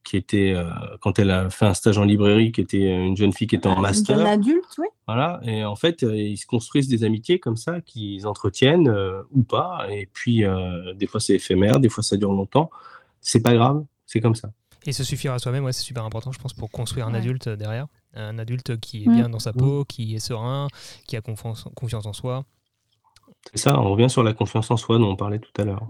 [0.05, 0.65] qui, était, euh,
[1.01, 3.69] quand elle a fait un stage en librairie, qui était une jeune fille qui était
[3.69, 4.19] en Une master.
[4.19, 4.87] jeune adulte, oui.
[5.07, 9.23] Voilà, et en fait, euh, ils se construisent des amitiés comme ça, qu'ils entretiennent euh,
[9.33, 9.87] ou pas.
[9.91, 12.71] Et puis, euh, des fois, c'est éphémère, des fois, ça dure longtemps.
[13.21, 14.51] C'est pas grave, c'est comme ça.
[14.85, 17.47] Et se suffire à soi-même, ouais, c'est super important, je pense, pour construire un adulte
[17.47, 17.87] euh, derrière.
[18.15, 20.69] Un adulte qui est bien dans sa peau, qui est serein,
[21.07, 22.45] qui a confiance, confiance en soi.
[23.51, 25.87] C'est ça, on revient sur la confiance en soi dont on parlait tout à l'heure.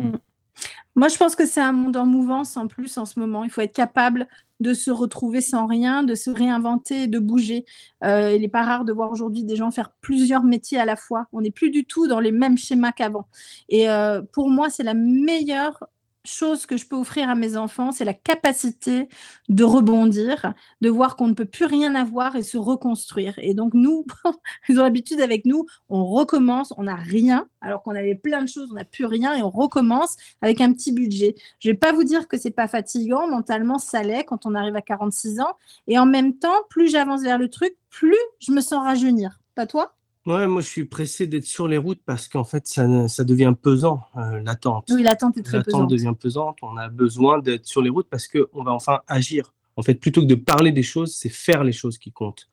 [0.95, 3.45] Moi, je pense que c'est un monde en mouvance en plus en ce moment.
[3.45, 4.29] Il faut être capable
[4.61, 7.65] de se retrouver sans rien, de se réinventer, de bouger.
[8.05, 10.97] Euh, il n'est pas rare de voir aujourd'hui des gens faire plusieurs métiers à la
[10.97, 11.27] fois.
[11.33, 13.27] On n'est plus du tout dans les mêmes schémas qu'avant.
[13.71, 15.83] Et euh, pour moi, c'est la meilleure
[16.25, 19.09] chose que je peux offrir à mes enfants, c'est la capacité
[19.49, 23.35] de rebondir, de voir qu'on ne peut plus rien avoir et se reconstruire.
[23.39, 24.07] Et donc nous,
[24.69, 28.49] ils ont l'habitude avec nous, on recommence, on n'a rien, alors qu'on avait plein de
[28.49, 31.35] choses, on n'a plus rien et on recommence avec un petit budget.
[31.59, 34.77] Je vais pas vous dire que c'est pas fatigant, mentalement ça l'est quand on arrive
[34.77, 35.57] à 46 ans.
[35.87, 39.41] Et en même temps, plus j'avance vers le truc, plus je me sens rajeunir.
[39.55, 39.95] Pas toi?
[40.27, 43.55] Ouais, moi je suis pressé d'être sur les routes parce qu'en fait ça, ça devient
[43.61, 44.89] pesant, euh, l'attente.
[44.93, 45.91] Oui, l'attente est très L'attente pesante.
[45.91, 49.53] devient pesante, on a besoin d'être sur les routes parce qu'on va enfin agir.
[49.77, 52.49] En fait, plutôt que de parler des choses, c'est faire les choses qui comptent.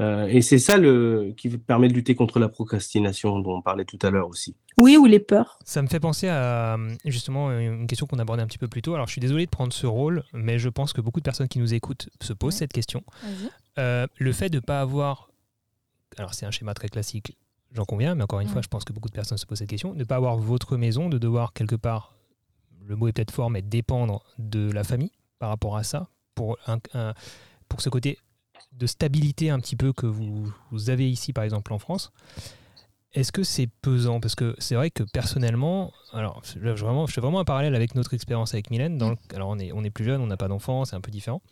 [0.00, 3.84] Euh, et c'est ça le, qui permet de lutter contre la procrastination dont on parlait
[3.84, 4.56] tout à l'heure aussi.
[4.78, 5.58] Oui, ou les peurs.
[5.66, 8.94] Ça me fait penser à justement une question qu'on abordait un petit peu plus tôt.
[8.94, 11.46] Alors je suis désolé de prendre ce rôle, mais je pense que beaucoup de personnes
[11.48, 12.58] qui nous écoutent se posent Ouais.
[12.60, 13.04] cette question.
[13.78, 15.28] Euh, le fait de ne pas avoir.
[16.18, 17.36] Alors, c'est un schéma très classique,
[17.72, 18.52] j'en conviens, mais encore une Mm.
[18.52, 19.94] fois, je pense que beaucoup de personnes se posent cette question.
[19.94, 22.14] Ne pas avoir votre maison, de devoir quelque part,
[22.86, 26.58] le mot est peut-être fort, mais dépendre de la famille par rapport à ça, pour,
[26.66, 27.14] un, un-
[27.68, 28.18] pour ce côté
[28.72, 32.10] de stabilité un petit peu que vous, vous avez ici, par exemple, en France.
[33.14, 34.20] Est-ce que c'est pesant?
[34.20, 37.94] Parce que c'est vrai que personnellement, alors je, vraiment, je fais vraiment un parallèle avec
[37.94, 38.96] notre expérience avec Mylène.
[38.96, 41.02] Dans le- alors on est, on est plus jeune, on n'a pas d'enfants, c'est un
[41.02, 41.42] peu différent.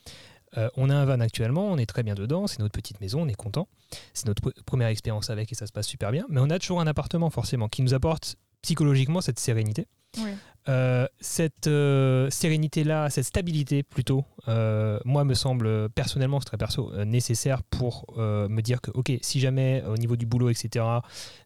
[0.57, 3.23] Euh, on a un van actuellement, on est très bien dedans, c'est notre petite maison,
[3.23, 3.69] on est content.
[4.15, 6.25] C'est notre pr- première expérience avec et ça se passe super bien.
[6.29, 9.87] Mais on a toujours un appartement forcément qui nous apporte psychologiquement cette sérénité.
[10.19, 10.31] Oui.
[10.69, 16.93] Euh, cette euh, sérénité-là, cette stabilité plutôt, euh, moi me semble personnellement, c'est très perso,
[17.05, 20.85] nécessaire pour me dire que, ok, si jamais au niveau du boulot, etc.,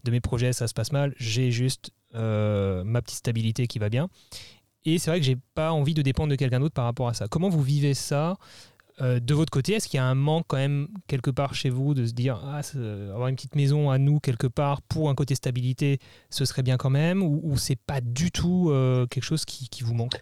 [0.02, 4.08] de mes projets, ça se passe mal, j'ai juste ma petite stabilité qui va bien.
[4.86, 7.14] Et c'est vrai que j'ai pas envie de dépendre de quelqu'un d'autre par rapport à
[7.14, 7.26] ça.
[7.28, 8.36] Comment vous vivez ça
[9.00, 11.68] euh, de votre côté Est-ce qu'il y a un manque quand même quelque part chez
[11.68, 12.60] vous de se dire ah,
[13.10, 15.98] avoir une petite maison à nous quelque part pour un côté stabilité,
[16.30, 19.68] ce serait bien quand même Ou, ou c'est pas du tout euh, quelque chose qui,
[19.82, 20.14] vous manque?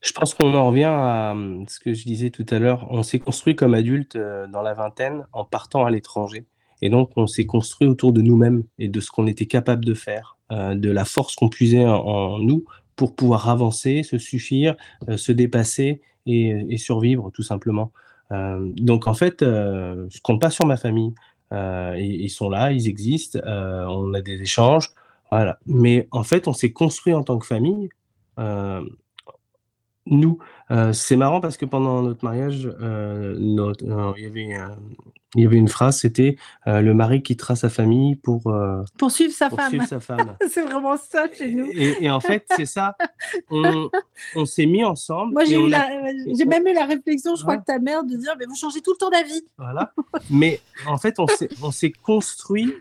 [0.00, 2.88] Je pense qu'on en revient à hum, ce que je disais tout à l'heure.
[2.90, 6.44] On s'est construit comme adulte euh, dans la vingtaine en partant à l'étranger.
[6.80, 9.94] Et donc, on s'est construit autour de nous-mêmes et de ce qu'on était capable de
[9.94, 12.64] faire, de la force qu'on puisait en, nous
[12.96, 14.74] pour pouvoir avancer, se suffire,
[15.16, 17.92] se dépasser et, survivre tout simplement.
[18.30, 21.14] Euh, donc, en fait, euh, je compte pas sur ma famille.
[21.52, 24.90] Euh, ils, sont là, ils existent, on a des échanges.
[25.30, 25.58] Voilà.
[25.66, 27.88] Mais en fait, on s'est construit en tant que famille.
[30.06, 30.38] nous,
[30.92, 34.66] c'est marrant parce que pendant notre mariage, il y avait, euh,
[35.34, 39.32] il y avait une phrase, c'était euh, le mari quittera sa famille pour, euh, Poursuivre
[39.32, 39.68] sa pour femme.
[39.70, 40.36] suivre sa femme.
[40.50, 41.66] c'est vraiment ça chez nous.
[41.72, 42.96] Et, et en fait, c'est ça.
[43.50, 43.88] On,
[44.36, 45.32] on s'est mis ensemble.
[45.32, 45.88] Moi, j'ai a-
[46.46, 48.92] même eu la réflexion, je crois que ta mère, de dire, mais vous changez tout
[48.92, 49.42] le temps d'avis.
[49.56, 49.92] Voilà.
[50.28, 52.72] Mais en fait, on s'est, on s'est construit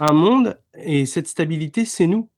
[0.00, 2.28] un monde et cette stabilité, c'est nous.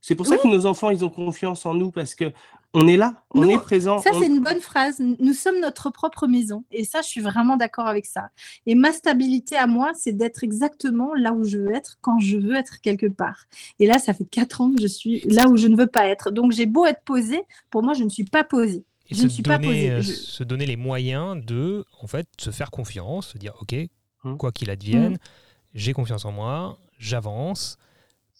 [0.00, 2.30] C'est pour ça que nos enfants, ils ont confiance en nous parce que
[2.74, 3.98] on est là, on Nous, est présent.
[4.00, 5.00] Ça, on- c'est une bonne phrase.
[5.00, 6.64] Nous sommes notre propre maison.
[6.72, 8.30] Et ça, je suis vraiment d'accord avec ça.
[8.66, 12.36] Et ma stabilité à moi, c'est d'être exactement là où je veux être quand je
[12.36, 13.44] veux être quelque part.
[13.78, 16.06] Et là, ça fait quatre ans que je suis là où je ne veux pas
[16.08, 16.30] être.
[16.30, 18.84] Donc, j'ai beau être posée, pour moi, je ne suis pas posée.
[19.10, 19.90] Et Je se ne suis pas donner, posée.
[19.90, 23.74] euh, Je- se donner les moyens de en fait se faire confiance, se dire ok,
[24.24, 24.36] Hmm.
[24.38, 25.18] quoi qu'il advienne, Mm.
[25.74, 27.76] j'ai confiance en moi, j'avance.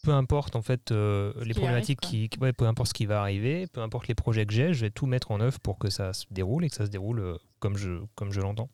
[0.05, 3.07] Peu importe en fait euh, les problématiques arrive, qui, qui- ouais, peu importe ce qui
[3.07, 5.79] va arriver, peu importe les projets que j'ai, je vais tout mettre en œuvre pour
[5.79, 8.69] que ça se déroule et que ça se déroule euh, comme je comme je l'entends.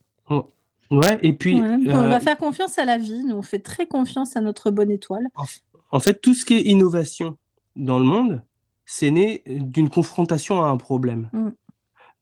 [0.91, 3.23] Ouais, et puis, Ouais, On euh, va faire confiance à la vie.
[3.23, 5.25] Nous, on fait très confiance à notre bonne étoile.
[5.93, 7.37] en fait, tout ce qui est innovation
[7.77, 8.43] dans le monde,
[8.87, 11.31] c'est né d'une confrontation à un problème.
[11.33, 11.49] Mm.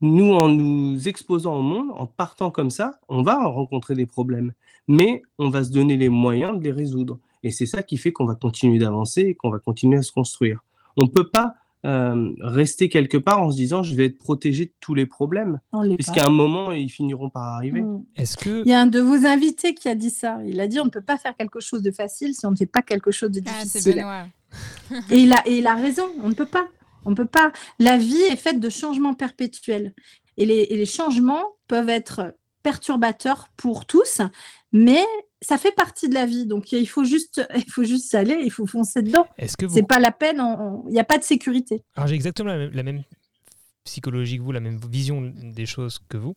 [0.01, 4.53] Nous, en nous exposant au monde, en partant comme ça, on va rencontrer des problèmes,
[4.87, 7.17] mais on va se donner les moyens de les résoudre.
[7.43, 10.11] Et c'est ça qui fait qu'on va continuer d'avancer et qu'on va continuer à se
[10.11, 10.59] construire.
[10.97, 11.55] On ne peut pas
[11.85, 15.59] euh, rester quelque part en se disant je vais être protégé de tous les problèmes,
[15.95, 17.81] puisqu'à un moment, ils finiront par arriver.
[17.81, 18.03] Mm.
[18.17, 20.39] Est-ce que Il y a un de vos invités qui a dit ça.
[20.45, 22.57] Il a dit on ne peut pas faire quelque chose de facile si on ne
[22.57, 24.05] fait pas quelque chose de Ah, difficile.
[25.11, 26.67] Et il, a, et il a raison, on ne peut pas.
[27.05, 27.51] On ne peut pas.
[27.77, 29.93] La vie est faite de changements perpétuels.
[30.37, 32.33] Et les, et les changements peuvent être
[32.63, 34.21] perturbateurs pour tous,
[34.71, 35.03] mais
[35.41, 36.45] ça fait partie de la vie.
[36.45, 39.25] Donc il faut juste, il faut juste y aller, il faut foncer dedans.
[39.37, 41.83] est-ce que vous C'est pas la peine, on- il n'y a pas de sécurité.
[41.95, 43.03] Alors j'ai exactement la même, la même
[43.83, 46.35] psychologie que vous, la même vision des choses que vous.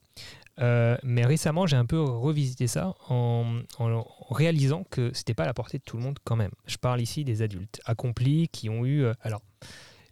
[0.60, 5.46] Euh, mais récemment, j'ai un peu revisité ça en, en réalisant que c'était pas à
[5.46, 6.50] la portée de tout le monde quand même.
[6.66, 9.02] Je parle ici des adultes accomplis qui ont eu.
[9.04, 9.40] euh, alors,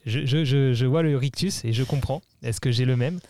[0.06, 2.22] je, je- je- je vois le rictus et je comprends.
[2.42, 3.20] Est-ce que j'ai le même?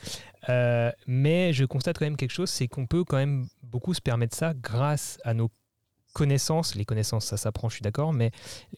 [0.48, 4.00] Euh, Mais je constate quand même quelque chose, c'est qu'on peut quand même beaucoup se
[4.00, 5.50] permettre ça grâce à nos
[6.12, 6.74] connaissances.
[6.74, 8.30] Les connaissances, ça s'apprend, je suis d'accord, mais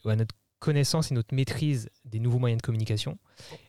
[0.05, 3.19] à notre connaissance et notre maîtrise des nouveaux moyens de communication,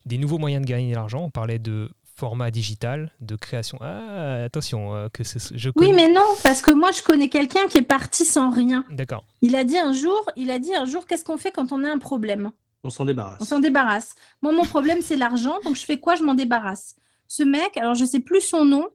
[0.06, 1.24] des nouveaux moyens de gagner de l'argent.
[1.24, 3.80] On parlait de format digital, de création.
[3.82, 7.68] Ah, attention, euh, que je Oui, connais- mais non, parce que moi, je connais quelqu'un
[7.68, 8.86] qui est parti sans rien.
[8.92, 9.26] D'accord.
[9.42, 11.84] Il a dit un jour, il a dit un jour, qu'est-ce qu'on fait quand on
[11.84, 12.52] a un problème?
[12.84, 13.38] On s'en débarrasse.
[13.42, 14.14] On s'en débarrasse.
[14.44, 16.16] Moi, mon problème, c'est l'argent, donc je fais quoi?
[16.16, 16.96] Je m'en débarrasse.
[17.28, 18.88] Ce mec, alors je sais plus son nom,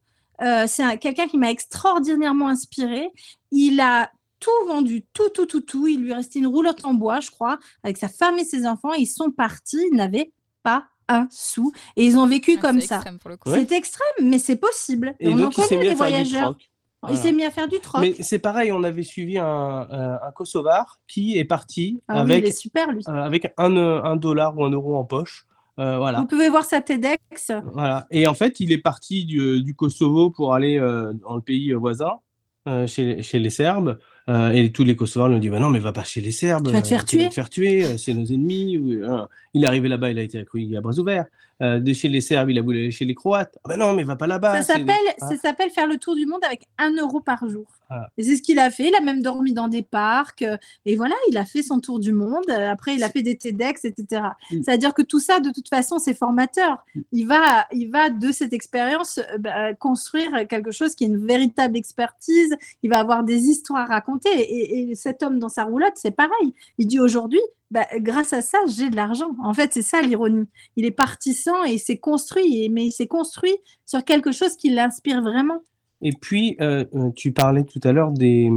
[0.43, 3.09] euh, c'est un- quelqu'un qui m'a extraordinairement inspiré.
[3.51, 4.11] Il a
[4.41, 5.87] tout vendu, tout, tout, tout, tout.
[5.89, 8.93] Il lui restait une roulotte en bois, je crois, avec sa femme et ses enfants.
[8.93, 10.33] Ils sont partis, ils n'avaient
[10.63, 11.73] pas un sou.
[11.97, 12.95] Et ils ont vécu Ah, comme c'est ça.
[12.97, 13.51] extrême pour le coup.
[13.51, 13.67] Ouais.
[13.69, 15.15] C'est extrême, mais c'est possible.
[15.19, 16.43] Et on en connaît du voyageurs.
[16.53, 16.57] troc.
[17.05, 17.17] Il Voilà.
[17.23, 18.01] s'est mis à faire du troc.
[18.01, 22.29] Mais c'est pareil, on avait suivi un, un, un Kosovar qui est parti Ah oui,
[22.29, 23.03] il avec, est super, lui.
[23.09, 25.47] euh, avec un, euh, un dollar ou un euro en poche.
[25.79, 26.21] Euh, voilà.
[26.21, 27.53] Vous pouvez voir sa TEDx.
[27.73, 28.07] Voilà.
[28.11, 31.73] Et en fait, il est parti du, du Kosovo pour aller euh, dans le pays
[31.73, 32.15] voisin,
[32.67, 33.99] euh, chez, chez les Serbes.
[34.29, 36.33] Euh, et tous les Kosovars lui ont dit bah Non, mais va pas chez les
[36.33, 36.67] Serbes.
[36.67, 37.29] Tu vas te faire euh, tu vas tuer.
[37.31, 38.77] te faire tuer, euh, c'est nos ennemis.
[38.77, 39.25] ou, euh,
[39.59, 41.27] il est arrivé là-bas, il a été accueilli à bras ouverts.
[41.61, 43.59] Euh, de chez les Serbes, il a voulu aller chez les Croates.
[43.65, 44.63] Ah bah non, mais va pas là-bas.
[44.63, 45.69] Ça s'appelle, Ah.
[45.75, 47.67] faire le tour du monde avec un euro par jour.
[47.89, 48.09] Voilà.
[48.17, 48.91] Et c'est ce qu'il a fait.
[48.91, 50.43] Il a même dormi dans des parcs.
[50.43, 50.57] euh,
[50.87, 52.45] Et voilà, il a fait son tour du monde.
[52.49, 54.23] Euh, Après, il a fait des TEDx, etc.
[54.53, 54.63] Mm.
[54.63, 56.85] C'est-à-dire que tout ça, de toute façon, c'est formateur.
[57.11, 61.77] Il va, il va de cette expérience bah, construire quelque chose qui est une véritable
[61.77, 62.55] expertise.
[62.85, 64.31] Il va avoir des histoires à raconter.
[64.31, 66.55] Et, et cet homme dans sa roulotte, c'est pareil.
[66.79, 67.41] Il dit aujourd'hui,
[67.71, 69.31] bah, grâce à ça, j'ai de l'argent.
[69.43, 70.47] En fait, c'est ça l'ironie.
[70.77, 74.71] Il est partisan et il s'est construit, mais il s'est construit sur quelque chose qui
[74.71, 75.61] l'inspire vraiment.
[76.01, 78.49] Et puis, euh, euh, tu parlais tout à l'heure de-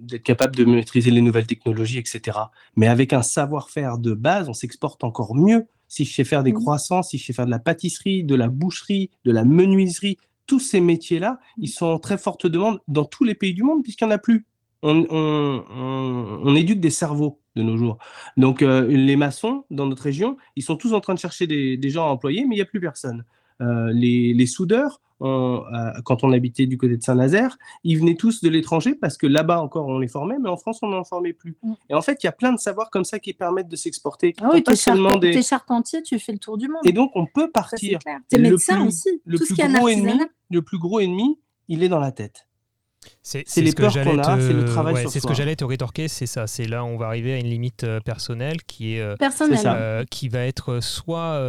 [0.00, 2.38] d'être capable de maîtriser les nouvelles technologies, etc.
[2.76, 5.66] Mais avec un savoir-faire de base, on s'exporte encore mieux.
[5.86, 6.60] Si je sais faire des Mhm.
[6.60, 10.16] croissants, si je sais faire de la pâtisserie, de la boucherie, de la menuiserie,
[10.46, 13.82] tous ces métiers-là, ils sont en très forte demande dans tous les pays du monde,
[13.82, 14.46] puisqu'il n'y en a plus.
[14.82, 17.98] On, on- on- on éduque des cerveaux de nos jours.
[18.36, 21.76] Donc, euh, les maçons, dans notre région, ils sont tous en train de chercher des,
[21.76, 23.24] des gens à employer, mais il n'y a plus personne.
[23.60, 28.14] Euh, les, les soudeurs, on- euh, quand on habitait du côté de Saint-Nazaire, ils venaient
[28.14, 31.04] tous de l'étranger parce que là-bas encore on les formait, mais en France on n'en
[31.04, 31.58] formait plus.
[31.62, 31.72] Mm.
[31.90, 34.34] Et en fait, il y a plein de savoirs comme ça qui permettent de s'exporter.
[34.40, 36.80] Ah oui, t'es seulement charpent- des- t'es charpentier, tu fais le tour du monde.
[36.86, 37.98] Et donc on peut partir.
[38.30, 39.08] T'es médecin plus- aussi.
[39.36, 40.06] Tout plus gros ennemi,
[40.48, 41.38] le plus gros ennemi,
[41.68, 42.46] il est dans la tête.
[43.22, 45.20] C'est les ce que peurs j'allais qu'on a, te- c'est le travail ouais, sur C'est
[45.20, 46.46] ce que j'allais te rétorquer, c'est ça.
[46.46, 50.04] C'est là où on va arriver à une limite euh, personnelle qui est euh, euh,
[50.10, 51.40] qui va être soit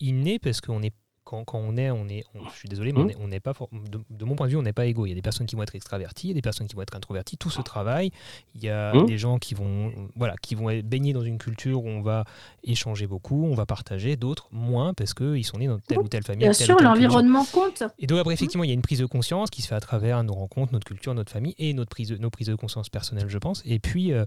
[0.00, 0.92] innée parce qu'on est
[1.34, 3.52] quand, quand on est, on est, on- je suis désolé, mais on on n'est pas,
[3.72, 5.06] de, de mon point de vue, on n'est pas égaux.
[5.06, 6.76] Il y a des personnes qui vont être extraverties, il y a des personnes qui
[6.76, 7.36] vont être introverties.
[7.38, 8.10] Tout se travaille.
[8.54, 9.06] Il y a Mhm.
[9.06, 12.24] des gens qui vont, voilà, qui vont être baignés dans une culture où on va
[12.64, 14.16] échanger beaucoup, on va partager.
[14.16, 16.40] D'autres moins parce qu'ils sont nés dans telle ou telle famille.
[16.44, 17.82] Bien telle sûr, l'environnement compte.
[17.98, 19.80] Et donc après, effectivement, il y a une prise de conscience qui se fait à
[19.80, 22.88] travers nos rencontres, notre culture, notre famille et notre prise de, nos prises de conscience
[22.88, 23.62] personnelles, je pense.
[23.64, 24.24] Et puis, euh,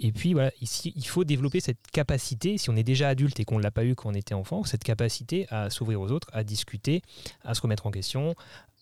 [0.00, 3.44] et puis voilà, ici, il faut développer cette capacité, si on est déjà adulte et
[3.44, 6.28] qu'on ne l'a pas eu quand on était enfant, cette capacité à s'ouvrir aux autres,
[6.32, 7.02] à discuter,
[7.42, 8.34] à se remettre en question,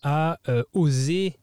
[0.03, 1.35] à euh, oser,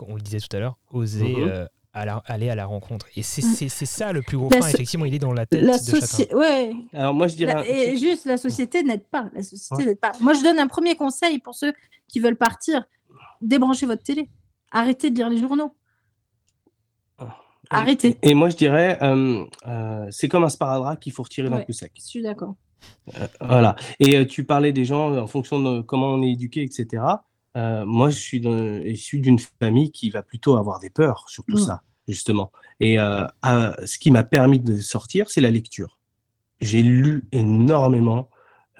[0.00, 1.48] on le disait tout à l'heure, oser Mhm.
[1.48, 3.06] euh, à la- aller à la rencontre.
[3.16, 3.68] Et c'est Mm.
[3.86, 6.00] ça le plus gros frein, so- effectivement, il est dans la tête La de chacun.
[6.00, 6.72] société, ouais.
[6.92, 7.54] Alors moi je dirais.
[7.54, 9.28] La- et juste, la société n'aide pas.
[9.34, 9.84] La société Ouais.
[9.86, 10.12] n'aide pas.
[10.20, 11.72] Moi, je donne un premier conseil pour ceux
[12.08, 12.84] qui veulent partir.
[13.40, 14.30] Débranchez votre télé.
[14.70, 15.74] Arrêtez de lire les journaux.
[17.72, 18.18] Arrêtez.
[18.22, 21.64] Et moi je dirais, euh, euh, c'est comme un sparadrap qu'il faut retirer d'un Ouais.
[21.64, 21.92] coup sec.
[21.96, 22.56] Je suis d'accord.
[23.40, 23.76] Voilà.
[23.98, 27.02] Et euh, tu parlais des gens euh, en fonction de comment on est éduqué, etc.
[27.56, 28.38] Euh, moi, je suis,
[28.84, 31.66] issu d'une famille qui va plutôt avoir des peurs sur tout Mm.
[31.66, 32.52] ça, justement.
[32.78, 35.98] Et euh, euh, ce qui m'a permis de sortir, c'est la lecture.
[36.60, 38.28] J'ai lu énormément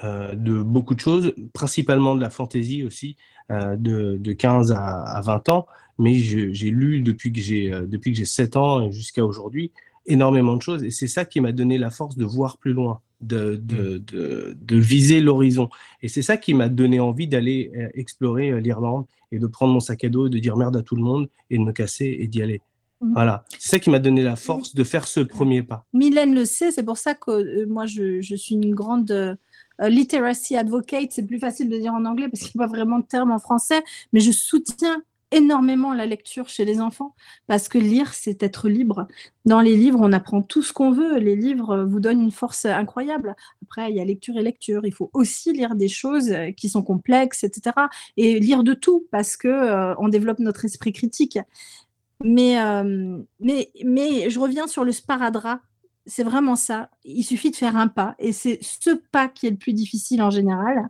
[0.04, 3.16] euh, de beaucoup de choses, principalement de la fantaisie aussi,
[3.50, 5.66] euh, de, de 15 à, à 20 ans.
[5.98, 9.72] Mais j'ai lu depuis que j'ai euh, depuis que j'ai 7 ans jusqu'à aujourd'hui
[10.06, 10.82] énormément de choses.
[10.82, 14.56] Et c'est ça qui m'a donné la force de voir plus loin, de, de, de,
[14.60, 15.68] de viser l'horizon.
[16.02, 19.72] Et c'est ça qui m'a donné envie d'aller euh, explorer euh, l'Irlande et de prendre
[19.72, 22.16] mon sac à dos, de dire merde à tout le monde et de me casser
[22.20, 22.60] et d'y aller.
[23.00, 23.12] Mhm.
[23.14, 23.44] Voilà.
[23.58, 25.84] C'est ça qui m'a donné la force de faire ce premier pas.
[25.92, 29.36] Mylène le sait, c'est pour ça que euh, moi, je, je suis une grande euh,
[29.80, 31.10] literacy advocate.
[31.10, 33.30] C'est plus facile de dire en anglais parce qu'il n'y a pas vraiment de terme
[33.30, 33.82] en français,
[34.12, 35.02] mais je soutiens
[35.32, 37.14] énormément la lecture chez les enfants
[37.46, 39.06] parce que lire, c'est être libre.
[39.44, 41.18] Dans les livres, on apprend tout ce qu'on veut.
[41.18, 43.34] Les livres euh, vous donnent une force incroyable.
[43.62, 44.84] Après, il y a lecture et lecture.
[44.84, 47.74] Il faut aussi lire des choses euh, qui sont complexes, etc.
[48.16, 51.38] Et lire de tout parce que euh, on développe notre esprit critique.
[52.22, 55.60] Mais, euh, mais, mais je reviens sur le sparadrap.
[56.06, 56.90] C'est vraiment ça.
[57.04, 58.14] Il suffit de faire un pas.
[58.18, 60.88] Et c'est ce pas qui est le plus difficile en général.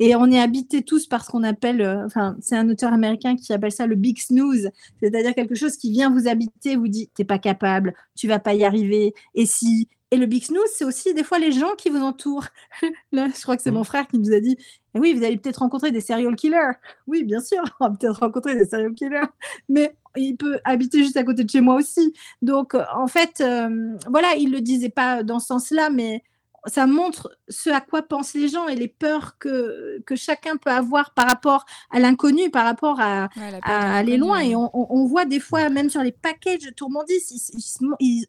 [0.00, 2.08] Et on est habités tous par ce qu'on appelle, euh,
[2.40, 4.70] c'est un auteur américain qui appelle ça le big snooze,
[5.00, 8.54] c'est-à-dire quelque chose qui vient vous habiter, vous dit, t'es pas capable, tu vas pas
[8.54, 9.88] y arriver, et si.
[10.10, 12.46] Et le big snooze, c'est aussi des fois les gens qui vous entourent.
[13.12, 14.56] Là, je crois que c'est mon frère qui nous a dit,
[14.94, 16.72] Eh oui, vous allez peut-être rencontrer des serial killers.
[17.06, 19.28] Oui, bien sûr, on va peut-être rencontrer des serial killers,
[19.68, 22.14] mais il peut habiter juste à côté de chez moi aussi.
[22.40, 26.22] Donc, en fait, euh, voilà, il le disait pas dans ce sens-là, mais
[26.66, 30.70] ça montre ce à quoi pensent les gens et les peurs que, que chacun peut
[30.70, 34.40] avoir par rapport à l'inconnu, par rapport à, Ouais, à aller loin.
[34.40, 37.52] Et on, voit des fois, même sur les packages de Tourmandis,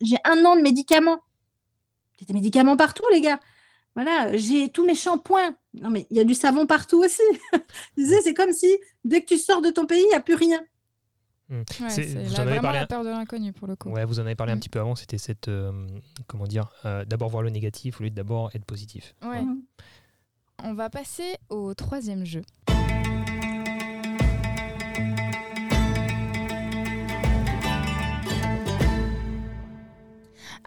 [0.01, 1.19] j'ai un an de médicaments.
[2.19, 3.39] J'ai des médicaments partout, les gars.
[3.95, 5.55] Voilà, j'ai tous mes shampoings.
[5.73, 7.21] Non, mais il y a du savon partout aussi.
[7.95, 8.67] Tu sais, c'est comme si
[9.03, 10.61] dès que tu sors de ton pays, il n'y a plus rien.
[11.49, 11.59] Hmm.
[11.61, 13.75] Ouais, C'est- c'est vous la- en avez parlé la un- peur de l'inconnu pour le
[13.75, 13.89] coup.
[13.89, 14.59] Ouais, vous en avez parlé un Mm.
[14.59, 15.71] petit peu avant, c'était cette, euh,
[16.27, 19.15] comment dire, euh, d'abord voir le négatif au lieu de d'abord être positif.
[19.23, 19.41] Ouais.
[19.41, 19.63] Mhm.
[20.63, 22.43] On va passer au troisième jeu.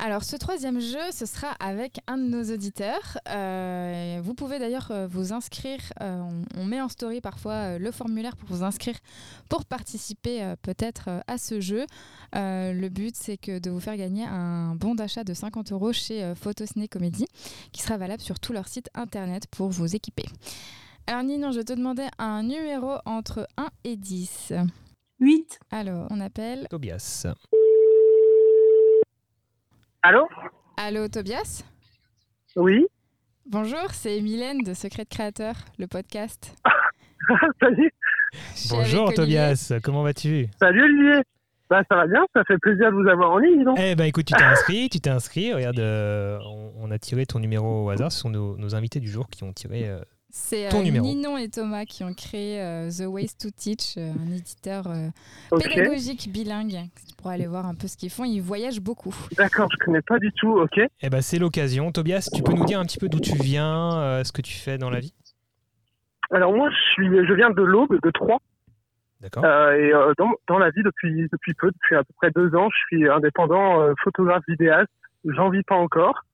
[0.04, 3.18] Alors, ce troisième jeu, ce sera avec un de nos auditeurs.
[3.28, 5.78] Euh, vous pouvez d'ailleurs euh, vous inscrire.
[6.00, 8.96] euh, on, on met en story parfois le formulaire pour vous inscrire
[9.48, 11.86] pour participer euh, peut-être à ce jeu.
[12.34, 15.92] Euh, le but, c'est que de vous faire gagner un bon d'achat de 50 euros
[15.92, 17.28] chez euh, Photociné Comédie
[17.70, 20.24] qui sera valable sur tout leur site internet pour vous équiper.
[21.06, 24.52] Alors Ninon, je te demandais un numéro entre 1 et 10.
[25.20, 25.60] 8.
[25.70, 26.66] Alors, on appelle...
[26.70, 27.26] Tobias.
[30.02, 30.28] Allô
[30.76, 31.64] Allô Tobias
[32.56, 32.86] Oui
[33.46, 36.56] Bonjour, c'est Mylène de Secret Créateur, le podcast.
[37.60, 37.92] Salut
[38.70, 39.12] Bonjour.
[39.14, 41.22] Tobias, comment vas-tu Salut Olivier
[41.68, 44.04] bah, Ça va bien, ça fait plaisir de vous avoir en ligne, non Eh ben
[44.04, 45.52] écoute, tu t'es inscrit, tu t'es inscrit.
[45.52, 48.10] Regarde, euh, on, on a tiré ton numéro au hasard.
[48.12, 49.88] Ce sont nos, nos invités du jour qui ont tiré.
[49.88, 50.00] euh,
[50.34, 50.82] C'est euh.
[50.82, 55.10] Ninon et Thomas qui ont créé euh, The Ways to Teach, euh, un éditeur euh,
[55.58, 56.88] pédagogique bilingue.
[57.18, 59.14] Pour aller voir un peu ce qu'ils font, ils voyagent beaucoup.
[59.36, 60.80] d'accord, je connais pas du tout, ok.
[61.02, 61.92] Eh ben c'est l'occasion.
[61.92, 64.54] Tobias, tu peux nous dire un petit peu d'où tu viens, euh, ce que tu
[64.54, 65.12] fais dans la vie?
[66.30, 68.40] Alors moi, je, suis, je viens de l'Aube, de Troyes,
[69.20, 69.44] D'accord.
[69.44, 72.56] euh, et euh, dans, dans la vie depuis, depuis peu, depuis à peu près deux
[72.56, 74.88] ans, je suis indépendant euh, photographe vidéaste.
[75.26, 76.24] J'en vis pas encore,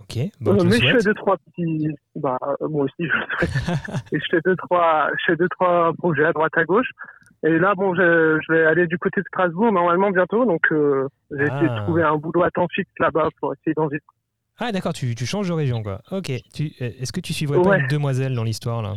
[0.00, 3.08] Ok, bon, Euh, mais je fais deux trois petits, bah euh, moi aussi je
[4.12, 6.88] et je fais deux trois, je fais deux trois projets à droite à gauche.
[7.46, 11.06] Et là, bon, je, je vais aller du côté de Strasbourg normalement bientôt, donc euh,
[11.30, 11.78] j'ai essayé Ah.
[11.80, 14.02] de trouver un boulot à temps fixe là-bas pour essayer d'en vivre.
[14.58, 16.00] Ah d'accord, tu, tu changes de région quoi.
[16.12, 16.30] Ok.
[16.54, 17.80] Tu, euh, Est-ce que tu suivrais pas Ouais.
[17.80, 18.94] une demoiselle dans l'histoire là?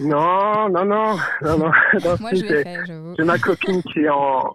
[0.00, 1.58] Non, non, non, non, non.
[1.58, 1.70] non,
[2.20, 3.14] Moi, je l'ai c'est- fait, j'avoue.
[3.18, 4.52] J'ai ma copine qui est en,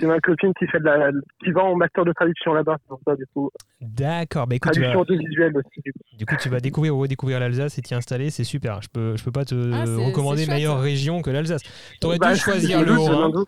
[0.00, 1.10] j'ai ma copine qui fait de la,
[1.44, 3.50] qui va en master de traduction là-bas, pour ça du coup.
[3.80, 4.46] D'accord.
[4.46, 5.80] Bah écoute, tu vas, Traduction audiovisuelle aussi.
[5.84, 5.98] Du coup.
[6.18, 8.80] du coup tu vas découvrir ou redécouvrir l'Alsace et t'y installer, c'est super.
[8.82, 11.62] Je peux, je peux pas te Ah, recommander chouette, meilleure région que l'Alsace.
[12.00, 13.44] T'aurais Bah, dû choisir le Haut-Rhin.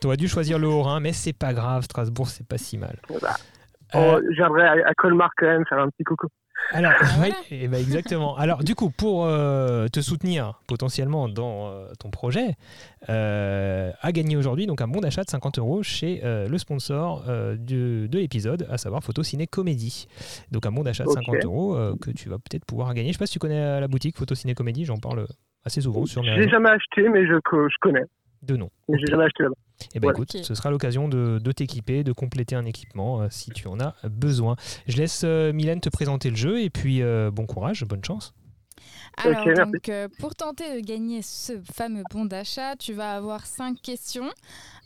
[0.00, 1.82] T'aurais dû choisir le Haut-Rhin, mais c'est pas grave.
[1.84, 2.96] Strasbourg, c'est pas si mal.
[3.20, 3.36] Bah,
[3.94, 6.26] Euh, oh, viendrai à, à Colmar quand même faire un petit coucou.
[6.70, 8.36] Alors, Ah, eh ben, exactement.
[8.36, 12.54] Alors, du coup, pour euh, te soutenir potentiellement dans euh, ton projet,
[13.08, 17.24] euh, a gagné aujourd'hui donc un bon d'achat de 50 euros chez euh, le sponsor
[17.28, 20.06] euh, de l'épisode, à savoir Photo Ciné Comédie.
[20.50, 21.16] Donc, un bon d'achat de Ok.
[21.26, 23.08] 50 euros euh, que tu vas peut-être pouvoir gagner.
[23.08, 25.26] Je sais pas si tu connais euh, la boutique Photo Ciné Comédie, j'en parle
[25.64, 27.34] assez souvent sur mes J'ai jamais acheté, mais je
[27.80, 28.04] connais.
[28.42, 28.70] De nom.
[28.88, 29.54] J'ai jamais acheté là-bas.
[29.94, 30.14] Et ben Ouais.
[30.14, 33.80] écoute, ce sera l'occasion de, de t'équiper, de compléter un équipement euh, si tu en
[33.80, 34.56] as besoin.
[34.86, 38.32] Je laisse euh, Mylène te présenter le jeu et puis euh, bon courage, bonne chance.
[39.16, 43.80] Alors, donc, euh, pour tenter de gagner ce fameux bon d'achat, tu vas avoir cinq
[43.82, 44.30] questions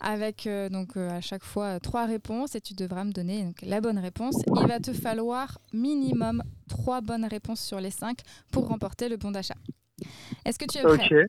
[0.00, 3.56] avec euh, donc euh, à chaque fois trois réponses et tu devras me donner donc,
[3.62, 4.34] la bonne réponse.
[4.56, 8.18] Il va te falloir minimum trois bonnes réponses sur les cinq
[8.50, 9.54] pour remporter le bon d'achat.
[10.44, 11.26] Est-ce que tu es prêt?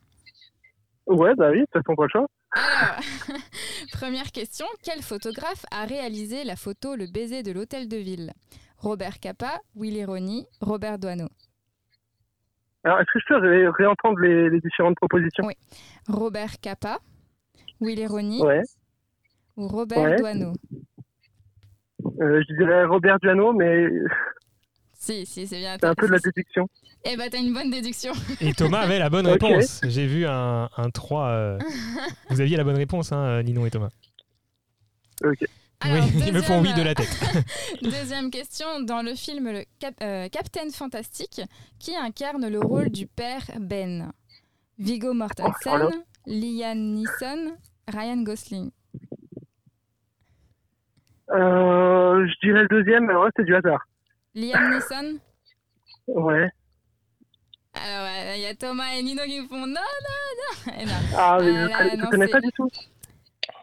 [1.08, 2.26] Ouais, bah oui, de toute façon, pas le choix.
[2.52, 3.00] Alors,
[3.92, 4.66] première question.
[4.82, 8.32] Quel photographe a réalisé la photo Le baiser de l'hôtel de ville?
[8.78, 11.28] Robert Capa, Willy Roni, Robert Doisneau.
[12.84, 15.44] Alors, est-ce que je peux ré- réentendre les, les différentes propositions?
[15.44, 15.54] Oui.
[16.08, 16.98] Robert Capa,
[17.80, 18.62] Willy Roni Ouais.
[19.56, 20.16] ou Robert Ouais.
[20.16, 20.52] Doisneau
[22.20, 23.86] Euh, je dirais Robert Duano, mais
[25.00, 25.76] Si, si, c'est bien.
[25.80, 26.68] C'est un peu de la déduction.
[27.04, 28.12] Eh bah, t'as une bonne déduction.
[28.40, 29.40] Et Thomas avait la bonne Ok.
[29.40, 29.80] réponse.
[29.84, 31.26] J'ai vu un, un 3.
[31.28, 31.58] euh,
[32.30, 33.90] Vous aviez la bonne réponse, hein, Ninon et Thomas.
[35.80, 37.44] Alors, oui, ils me font oui deuxième- de la tête.
[37.82, 38.80] Deuxième question.
[38.80, 41.42] Dans le film le Cap- euh, Captain Fantastic,
[41.78, 44.10] qui incarne le rôle du père Ben?
[44.80, 45.90] Viggo Mortensen, Oh,
[46.26, 47.56] Liam Neeson,
[47.88, 48.70] Ryan Gosling.
[51.30, 53.86] Euh, je dirais le deuxième, mais le reste, c'est du hasard.
[54.40, 55.18] Liam Neeson?
[56.08, 56.48] Ouais.
[57.74, 60.72] Alors, euh, il y a Thomas et Nino qui me font non, non, non.
[60.80, 60.92] Et non.
[61.16, 62.68] Ah, mais Ah je, là, connais- pas du tout.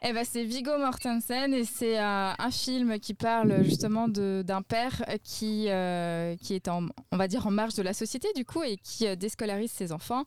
[0.08, 5.04] Eh ben, c'est Viggo Mortensen et c'est euh, un film qui parle justement d'un père
[5.24, 8.62] qui, euh, qui est en, on va dire en marge de la société du coup
[8.62, 10.24] et qui euh, déscolarise ses enfants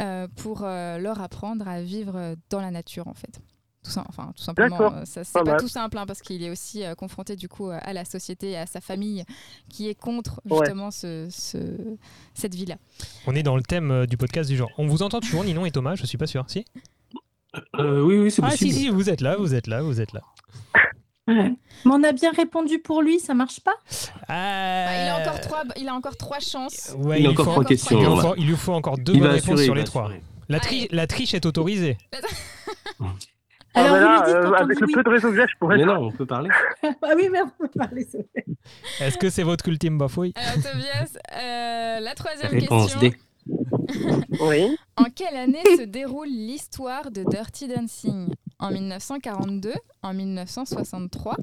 [0.00, 3.40] euh, pour euh, leur apprendre à vivre dans la nature en fait.
[3.84, 6.50] Tout, ça, enfin, tout simplement, euh, ça, c'est Pas tout simple hein, parce qu'il est
[6.50, 9.24] aussi euh, confronté du coup à la société et à sa famille
[9.68, 10.58] qui est contre Ouais.
[10.58, 11.96] justement ce, ce-
[12.32, 12.76] cette vie-là.
[13.26, 14.70] On est dans le thème euh, du podcast du genre.
[14.78, 16.44] On vous entend toujours, Ninon et Thomas Je suis pas sûr.
[16.46, 16.64] Si?
[17.78, 18.70] Euh, oui, oui, c'est Ah, possible.
[18.72, 20.20] si, si, vous êtes là, vous êtes là, vous êtes là.
[21.28, 21.50] Ouais.
[21.84, 23.74] Mais on a bien répondu pour lui, ça marche pas?
[24.28, 26.94] Ah, Bah, il, a encore trois, il a encore trois chances.
[26.98, 27.98] Ouais, Il a lui encore faut- trois encore questions.
[28.00, 29.78] Il lui, faut, il lui faut encore deux Il bonnes va réponses assurer, sur il
[29.78, 30.10] les trois.
[30.48, 31.98] La, tri- la triche est autorisée.
[33.74, 34.92] Ah, Alors, vous là, lui dites euh, avec le oui.
[34.92, 35.76] peu de réseau que j'ai, je pourrais.
[35.78, 36.50] Mais non, on peut parler.
[37.02, 38.04] Ah oui, merde, on peut parler.
[38.04, 38.44] c'est vrai.
[39.00, 40.32] Est-ce que c'est votre ultime bafouille?
[40.36, 43.10] Alors Tobias, euh, la troisième Réponse question.
[43.10, 43.16] D.
[44.40, 44.76] Oui.
[44.96, 48.32] En quelle année se déroule l'histoire de Dirty Dancing?
[48.58, 49.72] En 1942,
[50.02, 51.36] en 1963,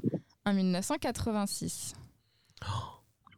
[0.46, 1.94] en 1986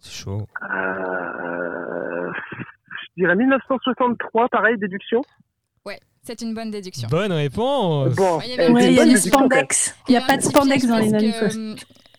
[0.01, 0.47] C'est chaud.
[0.63, 2.31] Euh,
[3.03, 5.23] je dirais 1963, pareil, déduction.
[6.25, 7.09] C'est une bonne déduction.
[7.09, 9.95] Bonne réponse Bon, Ouais, il y avait un Ouais, c'est il une y a spandex.
[10.09, 11.57] Il n'y a pas de spandex dans les parce années que, 60.
[11.59, 11.75] euh,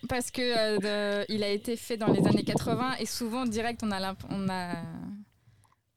[0.10, 0.78] Parce que euh,
[1.24, 4.24] de- il a été fait dans les années 80 et souvent direct on a l'imp-
[4.30, 4.74] on a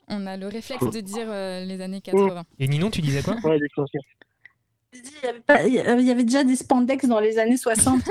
[0.08, 2.44] on a le réflexe de dire euh, les années 80.
[2.60, 3.34] Et Ninon, tu disais quoi?
[3.42, 3.58] Ouais.
[5.66, 8.02] Il y avait il y déjà des spandex dans les années 60.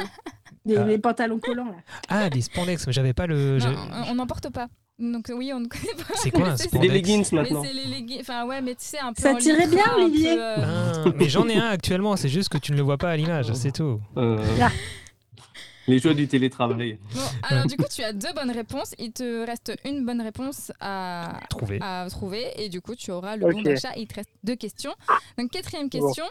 [0.66, 0.84] Des, Ah.
[0.84, 1.78] les pantalons collants, là.
[2.10, 3.60] Ah, des spandex, mais j'avais pas le.
[3.60, 3.76] Non,
[4.10, 4.68] on n'en porte pas.
[4.98, 6.14] Donc oui, on ne connaît pas.
[6.16, 7.64] C'est quoi un C'est- C'est des leggings Mais maintenant.
[7.64, 8.22] c'est les leggings.
[8.22, 9.22] Enfin ouais, mais tu sais un peu.
[9.22, 10.56] Ça tirait bien, peu, Olivier euh,
[11.06, 13.18] Ah, mais j'en ai un actuellement, c'est juste que tu ne le vois pas à
[13.18, 14.00] l'image, c'est tout.
[14.18, 14.70] Euh, Là.
[15.88, 16.98] les joies du télétravail.
[17.14, 18.96] Bon, alors du coup, tu as deux bonnes réponses.
[18.98, 21.78] Il te reste une bonne réponse à, Trouvé.
[21.82, 23.64] à trouver et du coup, tu auras le bon Ok.
[23.66, 23.92] d'achat.
[23.98, 24.94] Il te reste deux questions.
[25.38, 26.00] Donc, quatrième Bon.
[26.08, 26.26] question.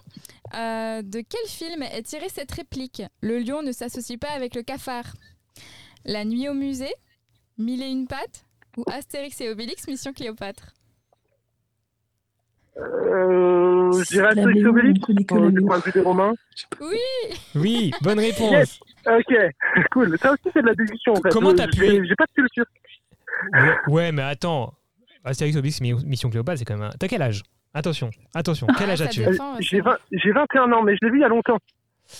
[0.55, 3.03] Euh, de quel film est tirée cette réplique?
[3.21, 5.05] Le lion ne s'associe pas avec le cafard
[6.07, 6.93] La nuit au musée
[7.59, 8.45] Mille et une pattes
[8.77, 10.73] Ou Astérix et Obélix, Mission Cléopâtre
[12.77, 16.35] Euh, je dirais La Astérix et Obélix, euh, du point de vue des Romains.
[17.55, 18.51] Oui, bonne réponse.
[18.51, 18.81] Yes.
[19.07, 19.35] Ok,
[19.93, 20.19] cool.
[20.19, 21.29] Ça aussi, c'est de la déduction, en fait.
[21.31, 22.65] Comment Euh, t'as pu- j'ai- pas de culture.
[23.53, 24.75] Ouais, ouais, mais attends.
[25.25, 26.91] Astérix Obélix Mi- Mission Cléopâtre, c'est quand même.
[26.91, 27.43] un- T'as quel âge?
[27.73, 28.67] Attention, attention.
[28.79, 29.23] Quel âge as-tu?
[29.23, 29.81] 20 j'ai
[30.33, 31.59] 21 ans, mais je l'ai vu il y a longtemps.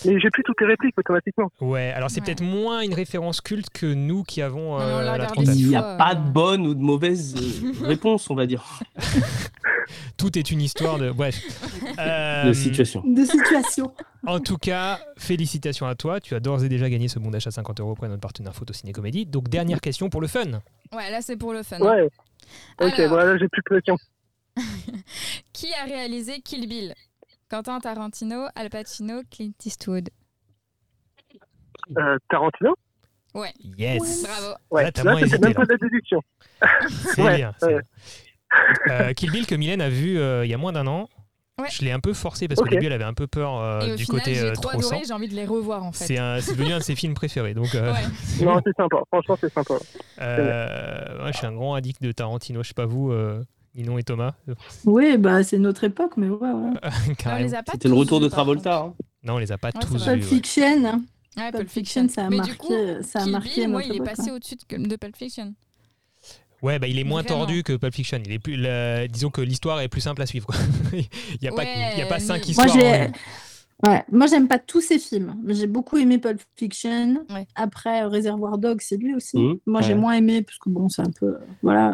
[0.05, 1.49] Mais j'ai plus toutes les répliques automatiquement.
[1.61, 2.25] Ouais, alors c'est Ouais.
[2.25, 5.55] peut-être moins une référence culte que nous qui avons Non, euh, la trentaine.
[5.57, 8.63] Il n'y a pas de bonne ou de mauvaise euh, réponse, on va dire,
[10.17, 11.11] Tout est une histoire de.
[11.11, 11.35] Bref.
[11.97, 13.03] Euh, de situation.
[13.05, 13.93] De situation.
[14.27, 16.19] En tout cas, félicitations à toi.
[16.19, 18.53] Tu as d'ores et déjà gagné ce bon d'achat 50 euros auprès de notre partenaire
[18.53, 19.25] Photo Ciné Comédie.
[19.25, 20.43] Donc, dernière question pour le fun.
[20.91, 21.79] Ouais, là, c'est pour le fun.
[21.79, 22.09] Ouais.
[22.81, 23.09] Ok, Alors.
[23.09, 23.97] voilà, j'ai plus de pression.
[25.53, 26.93] Qui a réalisé Kill Bill?
[27.55, 30.09] Quentin Tarantino, Al Pacino, Clint Eastwood.
[31.97, 32.75] Euh, Tarantino?
[33.77, 34.23] Yes.
[34.23, 34.55] Bravo.
[34.71, 35.65] Ouais, Là, t'as moins hésité, même pas là.
[35.67, 36.21] de la déduction.
[37.15, 37.53] C'est Ouais, bien.
[37.61, 37.79] ouais.
[38.89, 41.07] Euh, Kill Bill que Mylène a vu euh, il y a moins d'un an.
[41.57, 41.69] Ouais.
[41.69, 43.93] Je l'ai un peu forcé parce qu'au début elle avait un peu peur euh, Et
[43.93, 44.89] au du final, côté j'ai euh, trop trop sang.
[44.89, 46.03] adoré, j'ai envie de les revoir en fait.
[46.05, 47.53] C'est un- c'est devenu un de ses films préférés.
[47.53, 47.99] Donc, euh, Ouais.
[48.45, 48.97] Non, c'est sympa.
[49.07, 49.75] Franchement, c'est sympa.
[50.19, 52.61] euh, moi, je suis un grand addict de Tarantino.
[52.63, 53.41] Je sais pas vous, euh,
[53.75, 54.33] Ninon et Thomas.
[54.85, 56.71] Oui, bah, c'est notre époque, mais ouais, ouais.
[57.73, 58.77] C'était le retour de Travolta.
[58.79, 58.93] hein.
[59.23, 60.05] Non, on les a pas Ouais, tous vus.
[60.05, 60.21] Pulp ouais.
[60.21, 60.85] Fiction.
[60.85, 61.01] hein.
[61.37, 62.73] Ouais, Pulp Fiction, ça a Mais marqué, du coup,
[63.03, 64.35] ça a Kill marqué Bill, notre il est époque, passé hein.
[64.35, 65.53] au-dessus de, Pulp Fiction.
[66.61, 67.39] Ouais, bah, il est moins Vraiment.
[67.39, 68.19] tordu que Pulp Fiction.
[68.25, 70.45] Il est plus, la- disons que l'histoire est plus simple à suivre.
[70.47, 70.55] quoi.
[70.93, 71.05] il
[71.41, 72.75] n'y a, pas- Ouais, il y a pas cinq mais- histoires.
[72.75, 73.07] Moi.
[73.91, 75.35] Ouais, moi j'aime pas tous ces films.
[75.43, 77.25] mais J'ai beaucoup aimé Pulp Fiction.
[77.29, 77.45] Ouais.
[77.55, 79.37] Après Réservoir Dog, c'est lui aussi.
[79.37, 79.59] Mhm.
[79.65, 81.93] Moi j'ai moins aimé parce que bon, c'est un peu euh, voilà.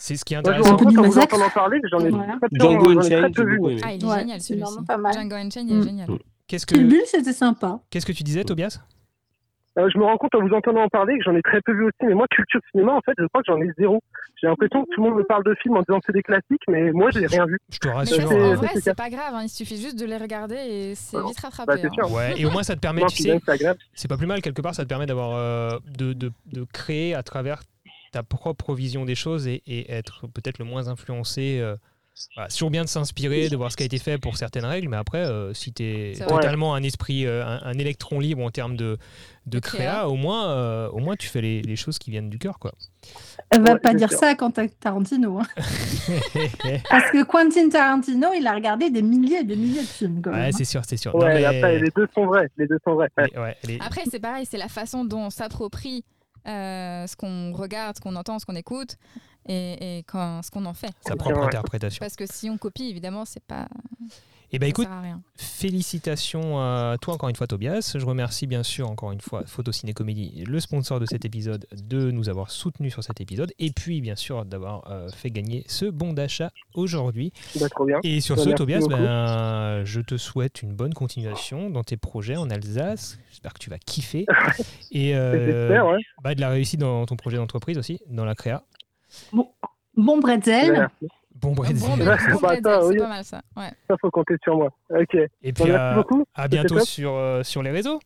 [0.00, 0.76] C'est ce qui est je intéressant.
[0.76, 1.34] du en vous massacre.
[1.34, 2.36] entendant parler j'en ai Voilà.
[2.38, 3.80] très peu, Django Unchained.
[3.82, 4.64] Ah, il est Ouais, génial c'est celui-ci.
[4.72, 5.12] vraiment pas mal.
[5.12, 5.82] Django Unchained, il est Mm.
[5.82, 6.08] génial.
[6.46, 7.80] Qu'est-ce Kill que, Bill, c'était sympa.
[7.90, 8.78] qu'est-ce que tu disais, Tobias?
[9.78, 11.84] Euh, je me rends compte en vous entendant parler que j'en ai très peu vu
[11.84, 11.94] aussi.
[12.02, 14.00] Mais moi, culture cinéma, en fait, je crois que j'en ai zéro.
[14.40, 16.22] J'ai l'impression que tout le monde me parle de films en disant que c'est des
[16.22, 17.58] classiques, mais moi, j'ai rien vu.
[17.70, 18.32] Je te Mais ça, rassure.
[18.32, 18.54] en hein.
[18.54, 19.34] vrai, c'est pas grave.
[19.34, 21.86] hein, Il suffit juste de les regarder et c'est vite Bah, rattrapé.
[21.86, 22.06] hein.
[22.10, 24.26] Ouais, et au moins ça te permet, Non, tu puis sais, même, c'est pas plus
[24.26, 27.60] mal quelque part, ça te permet d'avoir euh, de, de, de créer à travers
[28.12, 31.58] ta propre vision des choses et, et être peut-être le moins influencé.
[31.60, 31.76] euh,
[32.34, 34.64] voilà, c'est toujours bien de s'inspirer, de voir ce qui a été fait pour certaines
[34.64, 38.42] règles, mais après, euh, si tu es totalement un esprit, euh, un, un électron libre
[38.42, 38.98] en termes de,
[39.46, 42.38] de créa, au moins, euh, au moins tu fais les, les choses qui viennent du
[42.40, 42.58] cœur.
[42.58, 42.72] Quoi.
[43.50, 44.18] Elle va Ouais, pas dire sûr.
[44.18, 45.38] ça à Quentin Tarantino.
[45.38, 45.46] hein.
[46.90, 50.20] Parce que Quentin Tarantino, il a regardé des milliers et des milliers de films.
[50.20, 50.56] Quand même, ouais, hein.
[50.56, 51.16] c'est sûr, c'est sûr.
[51.16, 52.50] Non, Ouais, mais- après, les deux sont vrais.
[52.56, 53.10] Les deux sont vrais.
[53.16, 53.28] Ouais.
[53.32, 56.04] mais ouais, les- Après, c'est pareil, c'est la façon dont on s'approprie
[56.48, 58.96] euh, ce qu'on regarde, ce qu'on entend, ce qu'on écoute
[59.46, 60.92] et, et quand, ce qu'on en fait.
[61.06, 62.00] sa propre interprétation.
[62.00, 63.68] Parce que si on copie, évidemment, c'est pas.
[64.52, 64.88] Et ben ça écoute.
[65.36, 67.94] Félicitations à toi encore une fois Tobias.
[67.98, 71.66] Je remercie bien sûr encore une fois Photo Ciné Comédie, le sponsor de cet épisode,
[71.72, 75.64] de nous avoir soutenus sur cet épisode et puis bien sûr d'avoir euh, fait gagner
[75.68, 77.32] ce bon d'achat aujourd'hui.
[77.60, 77.98] Bah, trop bien.
[78.02, 82.36] Et sur Bah, ce Tobias, ben, je te souhaite une bonne continuation dans tes projets
[82.36, 83.18] en Alsace.
[83.30, 84.24] J'espère que tu vas kiffer
[84.92, 85.98] et euh, ouais.
[86.22, 88.64] bah, de la réussite dans ton projet d'entreprise aussi, dans la créa.
[89.94, 90.72] Bon bretzel.
[90.72, 91.08] Merci.
[91.40, 92.16] Bon Ouais, bah,
[92.62, 92.96] bah, bon, c'est oui.
[92.98, 93.40] pas mal ça.
[93.56, 93.70] Ouais.
[93.88, 94.70] Ça, faut compter sur moi.
[94.90, 95.14] Ok.
[95.14, 96.24] Et Bah, puis merci à, beaucoup.
[96.34, 98.00] à C'était bientôt sur, euh, sur les réseaux.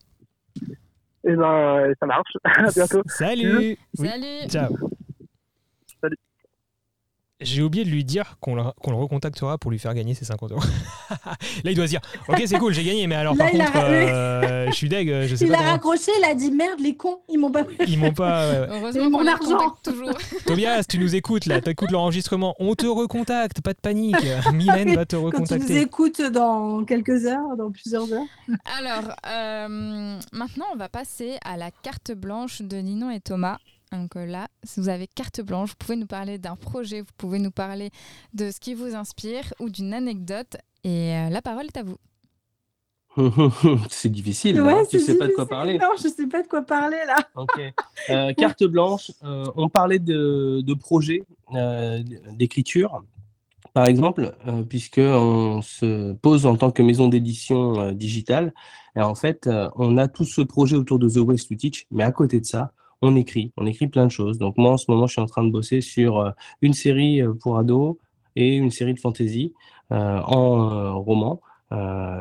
[1.25, 2.33] Et ben, euh, ça marche.
[2.45, 3.03] à bientôt.
[3.07, 3.57] Salut.
[3.57, 3.79] Oui.
[3.95, 4.77] Salut Ciao.
[7.45, 10.25] J'ai oublié de lui dire qu'on le, qu'on le recontactera pour lui faire gagner ses
[10.25, 10.61] 50 euros.
[11.65, 13.51] Là, il doit se dire Ok, c'est cool, j'ai gagné, mais alors Là, par a
[13.73, 15.71] contre, euh, je suis deg, euh, je sais Il pas a comment.
[15.73, 17.77] raccroché, il a dit merde, les cons, ils m'ont pas pris.
[17.87, 18.51] Ils m'ont pas.
[18.51, 18.67] ouais, ouais.
[18.71, 19.77] Heureusement mon argent.
[19.83, 20.13] toujours.
[20.47, 22.55] Tobias, tu nous écoutes là, t'écoutes l'enregistrement.
[22.59, 24.17] On te recontacte, pas de panique.
[24.53, 25.81] Mylène va te Quand tu nous recontacter.
[25.81, 28.27] écoutes dans quelques heures, dans plusieurs heures.
[28.79, 33.59] Alors, euh, maintenant, on va passer à la carte blanche de Ninon et Thomas.
[33.93, 37.13] Donc euh, là, si vous avez carte blanche, vous pouvez nous parler d'un projet, vous
[37.17, 37.91] pouvez nous parler
[38.33, 40.57] de ce qui vous inspire ou d'une anecdote.
[40.85, 41.99] Et euh, la parole est à vous.
[43.91, 44.57] c'est difficile.
[44.57, 44.85] là, hein.
[44.91, 45.79] tu sais pas de quoi parler.
[45.79, 47.17] Non, je sais pas de quoi parler là.
[47.37, 47.61] Ok.
[48.09, 51.23] Euh, carte blanche, euh, on parlait de, de projets
[51.55, 52.03] euh,
[52.33, 53.03] d'écriture,
[53.75, 58.53] par exemple, euh, puisque on se pose en tant que maison d'édition euh, digitale.
[58.97, 61.87] Et en fait, euh, on a tout ce projet autour de The Ways to Teach,
[61.91, 63.53] mais à côté de ça, on écrit.
[63.57, 64.39] On écrit plein de choses.
[64.39, 66.31] Donc moi, en ce moment, je suis en train de bosser sur euh,
[66.63, 67.97] une série euh, pour ados
[68.37, 69.53] et une série de fantasy
[69.91, 71.41] euh, en roman.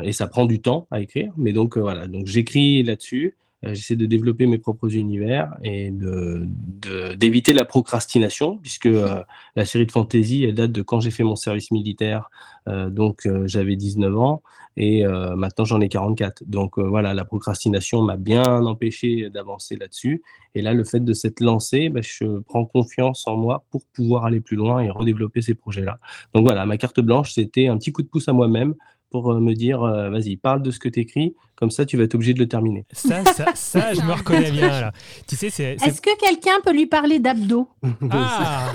[0.04, 2.08] Et ça prend du temps à écrire, mais donc voilà.
[2.08, 3.36] Donc j'écris là-dessus.
[3.66, 9.22] Euh, J'essaie de développer mes propres univers et de de- d'éviter la procrastination, puisque euh,
[9.56, 12.30] la série de fantasy, elle date de quand j'ai fait mon service militaire,
[12.68, 14.42] euh, donc j'avais 19 ans,
[14.78, 15.04] et
[15.36, 16.44] maintenant j'en ai 44.
[16.48, 20.24] Donc voilà, la procrastination m'a bien empêché d'avancer là-dessus.
[20.56, 24.26] Et là, le fait de s'être lancé, bah, je prends confiance en moi pour pouvoir
[24.26, 26.00] aller plus loin et redévelopper ces projets-là.
[26.34, 28.74] Donc voilà, ma carte blanche, c'était un petit coup de pouce à moi-même
[29.12, 31.98] pour euh, me dire, euh, vas-y, parle de ce que tu écris, comme ça tu
[31.98, 32.86] vas être obligé de le terminer.
[32.92, 34.94] Ça, ça, ça, je me reconnais bien là.
[35.28, 35.74] Tu sais, c'est.
[35.74, 37.68] Est-ce que quelqu'un peut lui parler d'abdos?
[38.10, 38.72] Ah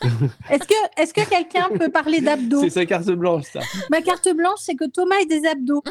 [0.50, 2.60] Est-ce que, est que quelqu'un peut parler d'abdos?
[2.60, 3.60] C'est sa carte blanche, ça.
[3.90, 5.82] Ma carte blanche, c'est que Thomas ait des abdos.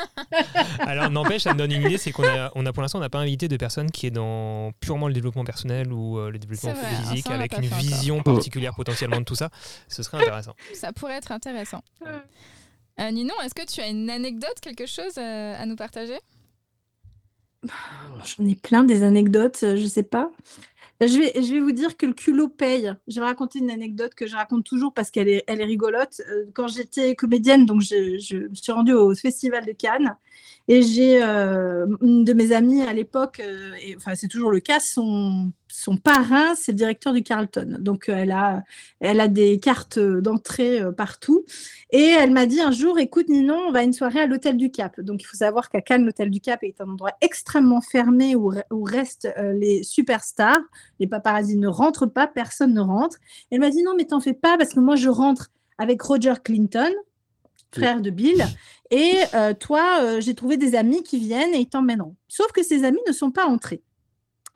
[0.78, 3.02] Alors, n'empêche, ça me donne une idée c'est qu'on a, on a pour l'instant, on
[3.02, 6.38] n'a pas invité de personne qui est dans purement le développement personnel ou euh, le
[6.38, 7.78] développement vrai, physique l'a avec une encore.
[7.78, 9.50] vision particulière potentiellement de tout ça.
[9.88, 10.54] Ce serait intéressant.
[10.72, 11.82] Ça pourrait être intéressant.
[13.00, 16.18] Euh, Ninon, est-ce que tu as une anecdote, quelque chose euh, à nous partager?
[17.62, 20.30] J'en ai plein des anecdotes, euh, je sais pas.
[21.02, 22.90] Je vais, je vais vous dire que le culot paye.
[23.06, 26.22] Je vais raconter une anecdote que je raconte toujours parce qu'elle est, elle est rigolote.
[26.30, 30.16] Euh, Quand j'étais comédienne, donc je, je me suis rendue au Festival de Cannes
[30.68, 35.52] et j'ai une de mes amies à l'époque, et, enfin c'est toujours le cas, son,
[35.78, 37.76] son parrain, c'est le directeur du Carlton.
[37.80, 38.62] Donc euh, elle a,
[38.98, 41.44] elle a des cartes d'entrée euh, partout.
[41.90, 44.56] Et elle m'a dit un jour, écoute Ninon, on va à une soirée à l'Hôtel
[44.56, 44.98] du Cap.
[45.02, 48.54] Donc il faut savoir qu'à Cannes, l'Hôtel du Cap est un endroit extrêmement fermé où,
[48.54, 50.62] re- où restent euh, les superstars.
[50.98, 53.18] Les paparazzis ne rentrent pas, personne ne rentre.
[53.50, 56.34] Elle m'a dit non, mais t'en fais pas parce que moi je rentre avec Roger
[56.42, 56.90] Clinton,
[57.70, 58.46] frère de Bill,
[58.90, 62.14] et euh, toi, euh, j'ai trouvé des amis qui viennent et ils t'emmèneront.
[62.28, 63.82] Sauf que ces amis ne sont pas entrés.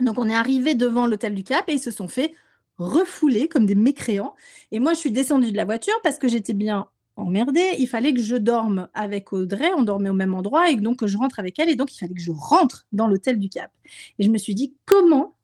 [0.01, 2.35] Donc on est arrivé devant l'Hôtel du Cap et ils se sont fait
[2.78, 4.35] refouler comme des mécréants.
[4.72, 7.74] Et moi, je suis descendue de la voiture parce que j'étais bien emmerdée.
[7.78, 9.70] Il fallait que je dorme avec Audrey.
[9.77, 11.68] On dormait au même endroit et donc que je rentre avec elle.
[11.68, 13.70] Et donc, il fallait que je rentre dans l'hôtel du Cap.
[14.18, 15.35] Et je me suis dit, comment,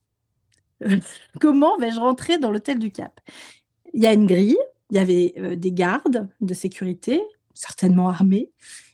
[1.40, 3.20] comment vais-je rentrer dans l'hôtel du Cap?
[3.92, 4.58] Il y a une grille.
[4.90, 7.20] Il y avait euh, des gardes de sécurité,
[7.54, 8.50] certainement armés.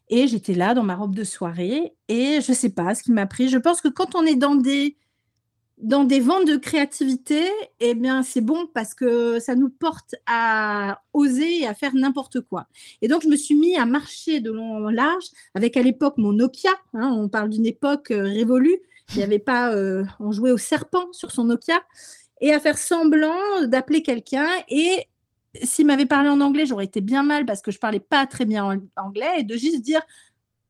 [0.08, 1.94] Et j'étais là dans ma robe de soirée.
[2.08, 3.48] Et je ne sais pas ce qui m'a pris.
[3.48, 4.96] Je pense que quand on est dans des
[5.82, 7.44] dans des vents de créativité,
[7.80, 12.40] eh bien, c'est bon parce que ça nous porte à oser et à faire n'importe
[12.40, 12.66] quoi.
[13.02, 16.18] Et donc, je me suis mis à marcher de long en large avec à l'époque
[16.18, 16.70] mon Nokia.
[16.94, 18.76] hein, on parle d'une époque euh, révolue.
[19.10, 21.82] Il n'y avait pas, euh, on jouait au serpent sur son Nokia.
[22.40, 24.48] et à faire semblant d'appeler quelqu'un.
[24.68, 25.08] Et
[25.62, 28.44] s'il m'avait parlé en anglais, j'aurais été bien mal parce que je parlais pas très
[28.44, 30.00] bien en- anglais et de juste dire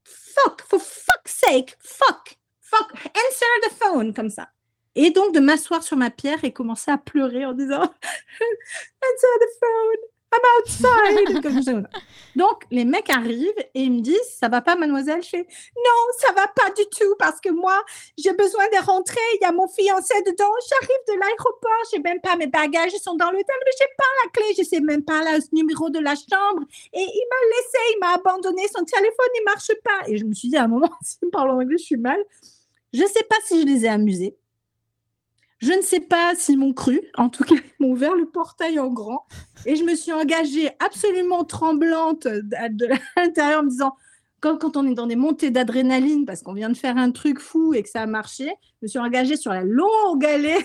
[0.05, 4.49] fuck, for fuck's sake, fuck, fuck, answer the phone, comme ça.
[4.95, 9.49] Et donc de m'asseoir sur ma pierre et commencer à pleurer en disant answer the
[9.61, 11.87] phone, I'm outside.
[12.37, 15.23] Donc les mecs arrivent et ils me disent ça va pas, mademoiselle?
[15.23, 15.47] Je fais
[15.77, 17.83] non, ça va pas du tout parce que moi
[18.17, 19.21] j'ai besoin de rentrer.
[19.35, 20.53] Il y a mon fiancé dedans.
[20.69, 24.05] J'arrive de l'aéroport, j'ai même pas mes bagages, ils sont dans l'hôtel, mais j'ai pas
[24.25, 26.63] la clé, je sais même pas le numéro de la chambre.
[26.93, 30.09] Et il m'a laissé, il m'a abandonné, son téléphone il marche pas.
[30.09, 31.97] Et je me suis dit à un moment, s'il me parle en anglais, je suis
[31.97, 32.23] mal.
[32.95, 34.37] Je sais pas si je les ai amusés.
[35.63, 37.01] Je ne sais pas s'ils m'ont cru.
[37.17, 39.27] En tout cas, ils m'ont ouvert le portail en grand.
[39.65, 43.95] Et je me suis engagée absolument tremblante de, l'intérieur en me disant,
[44.41, 47.39] quand, quand on est dans des montées d'adrénaline, parce qu'on vient de faire un truc
[47.39, 50.59] fou et que ça a marché, je me suis engagée sur la longue allée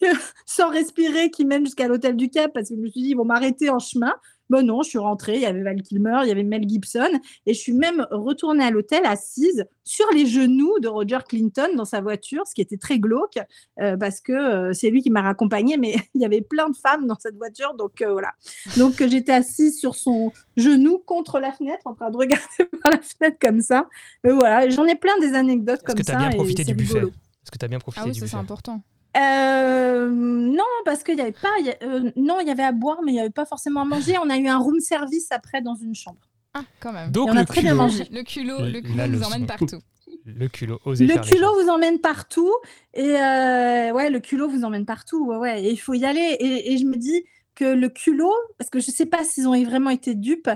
[0.46, 3.16] sans respirer qui mène jusqu'à l'hôtel du Cap parce que je me suis dit, ils
[3.16, 4.12] vont m'arrêter en chemin.
[4.52, 7.08] Bon, non, je suis rentrée, il y avait Val Kilmer, il y avait Mel Gibson,
[7.46, 11.86] et je suis même retournée à l'hôtel assise sur les genoux de Roger Clinton dans
[11.86, 13.38] sa voiture, ce qui était très glauque,
[13.80, 16.76] euh, parce que euh, c'est lui qui m'a raccompagnée, mais il y avait plein de
[16.76, 18.32] femmes dans cette voiture, donc euh, voilà.
[18.76, 22.44] Donc euh, j'étais assise sur son genou contre la fenêtre, en train de regarder
[22.82, 23.88] par la fenêtre comme ça.
[24.22, 26.18] Mais voilà, j'en ai plein des anecdotes Est-ce comme que tu ça.
[26.18, 26.98] as bien profité du buffet?
[26.98, 28.82] Est-ce que tu as bien profité Ah oui, du ça c'est important.
[29.16, 31.48] Euh, non, parce qu'il y avait pas.
[31.62, 33.82] y a- euh, non, il y avait à boire, mais il n'y avait pas forcément
[33.82, 34.16] à manger.
[34.22, 36.20] On a eu un room service après dans une chambre.
[36.54, 37.10] Ah, quand même.
[37.10, 38.04] Donc Et on a le très bien culot, mangé.
[38.10, 39.78] Le culot, Le- le culot nous emmène partout.
[40.24, 42.52] le culot, osez Le culot vous emmène partout.
[42.94, 45.26] Et euh, ouais, le culot vous emmène partout.
[45.26, 45.62] Ouais, ouais.
[45.64, 46.36] Et il faut y aller.
[46.40, 47.22] Et, et je me dis
[47.54, 50.50] que le culot, parce que je ne sais pas s'ils ont vraiment été dupes,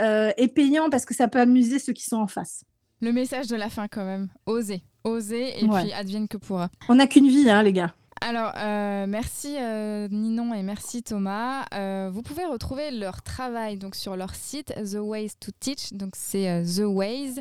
[0.00, 2.64] euh, est payant parce que ça peut amuser ceux qui sont en face.
[3.00, 4.28] Le message de la fin quand même.
[4.46, 4.82] Oser.
[5.04, 5.82] Oser et Ouais.
[5.82, 6.68] puis advienne que pourra.
[6.88, 7.94] On n'a qu'une vie, hein, les gars.
[8.22, 11.64] Alors, euh, merci euh, Ninon et merci Thomas.
[11.72, 15.94] Euh, vous pouvez retrouver leur travail donc sur leur site The Ways to Teach.
[15.94, 17.36] Donc c'est The Ways,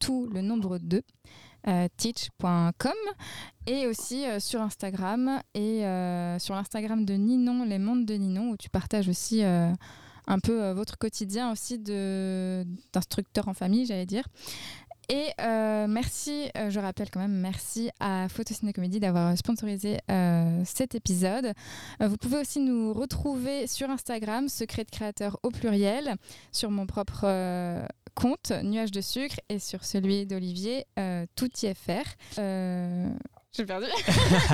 [0.00, 1.02] tout le nombre 2,
[1.68, 2.92] euh, teach.com
[3.68, 5.82] et aussi sur Instagram et
[6.40, 10.98] sur l'Instagram de Ninon, les mondes de Ninon, où tu partages aussi un peu votre
[10.98, 14.24] quotidien aussi d'instructeur en famille, j'allais dire.
[15.08, 20.62] Et euh, merci, euh, je rappelle quand même, merci à Photociné Comédie d'avoir sponsorisé euh,
[20.64, 21.52] cet épisode.
[22.00, 26.16] Vous pouvez aussi nous retrouver sur Instagram, Secret de Créateur au pluriel,
[26.52, 27.26] sur mon propre
[28.14, 32.04] compte, Nuage de Sucre, et sur celui d'Olivier, euh, Tout IFR.
[33.56, 33.86] J'ai perdu.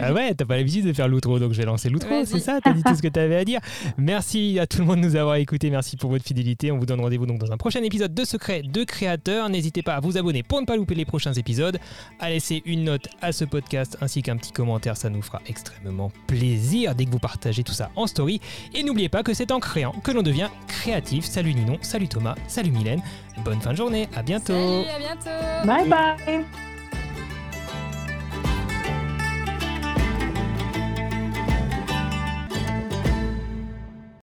[0.00, 2.58] ah ouais, t'as pas l'habitude de faire l'outro, donc je vais lancer l'outro, c'est ça
[2.60, 3.60] T'as dit tout ce que t'avais à dire.
[3.96, 6.72] Merci à tout le monde de nous avoir écoutés, merci pour votre fidélité.
[6.72, 9.48] On vous donne rendez-vous donc dans un prochain épisode de Secret de Créateurs.
[9.48, 11.78] N'hésitez pas à vous abonner pour ne pas louper les prochains épisodes,
[12.18, 16.10] à laisser une note à ce podcast ainsi qu'un petit commentaire, ça nous fera extrêmement
[16.26, 18.40] plaisir dès que vous partagez tout ça en story.
[18.74, 21.24] Et n'oubliez pas que c'est en créant que l'on devient créatif.
[21.24, 23.02] Salut Ninon, salut Thomas, salut Mylène.
[23.44, 24.54] Bonne fin de journée, à bientôt.
[24.54, 25.66] Salut, à bientôt.
[25.66, 26.75] Bye bye.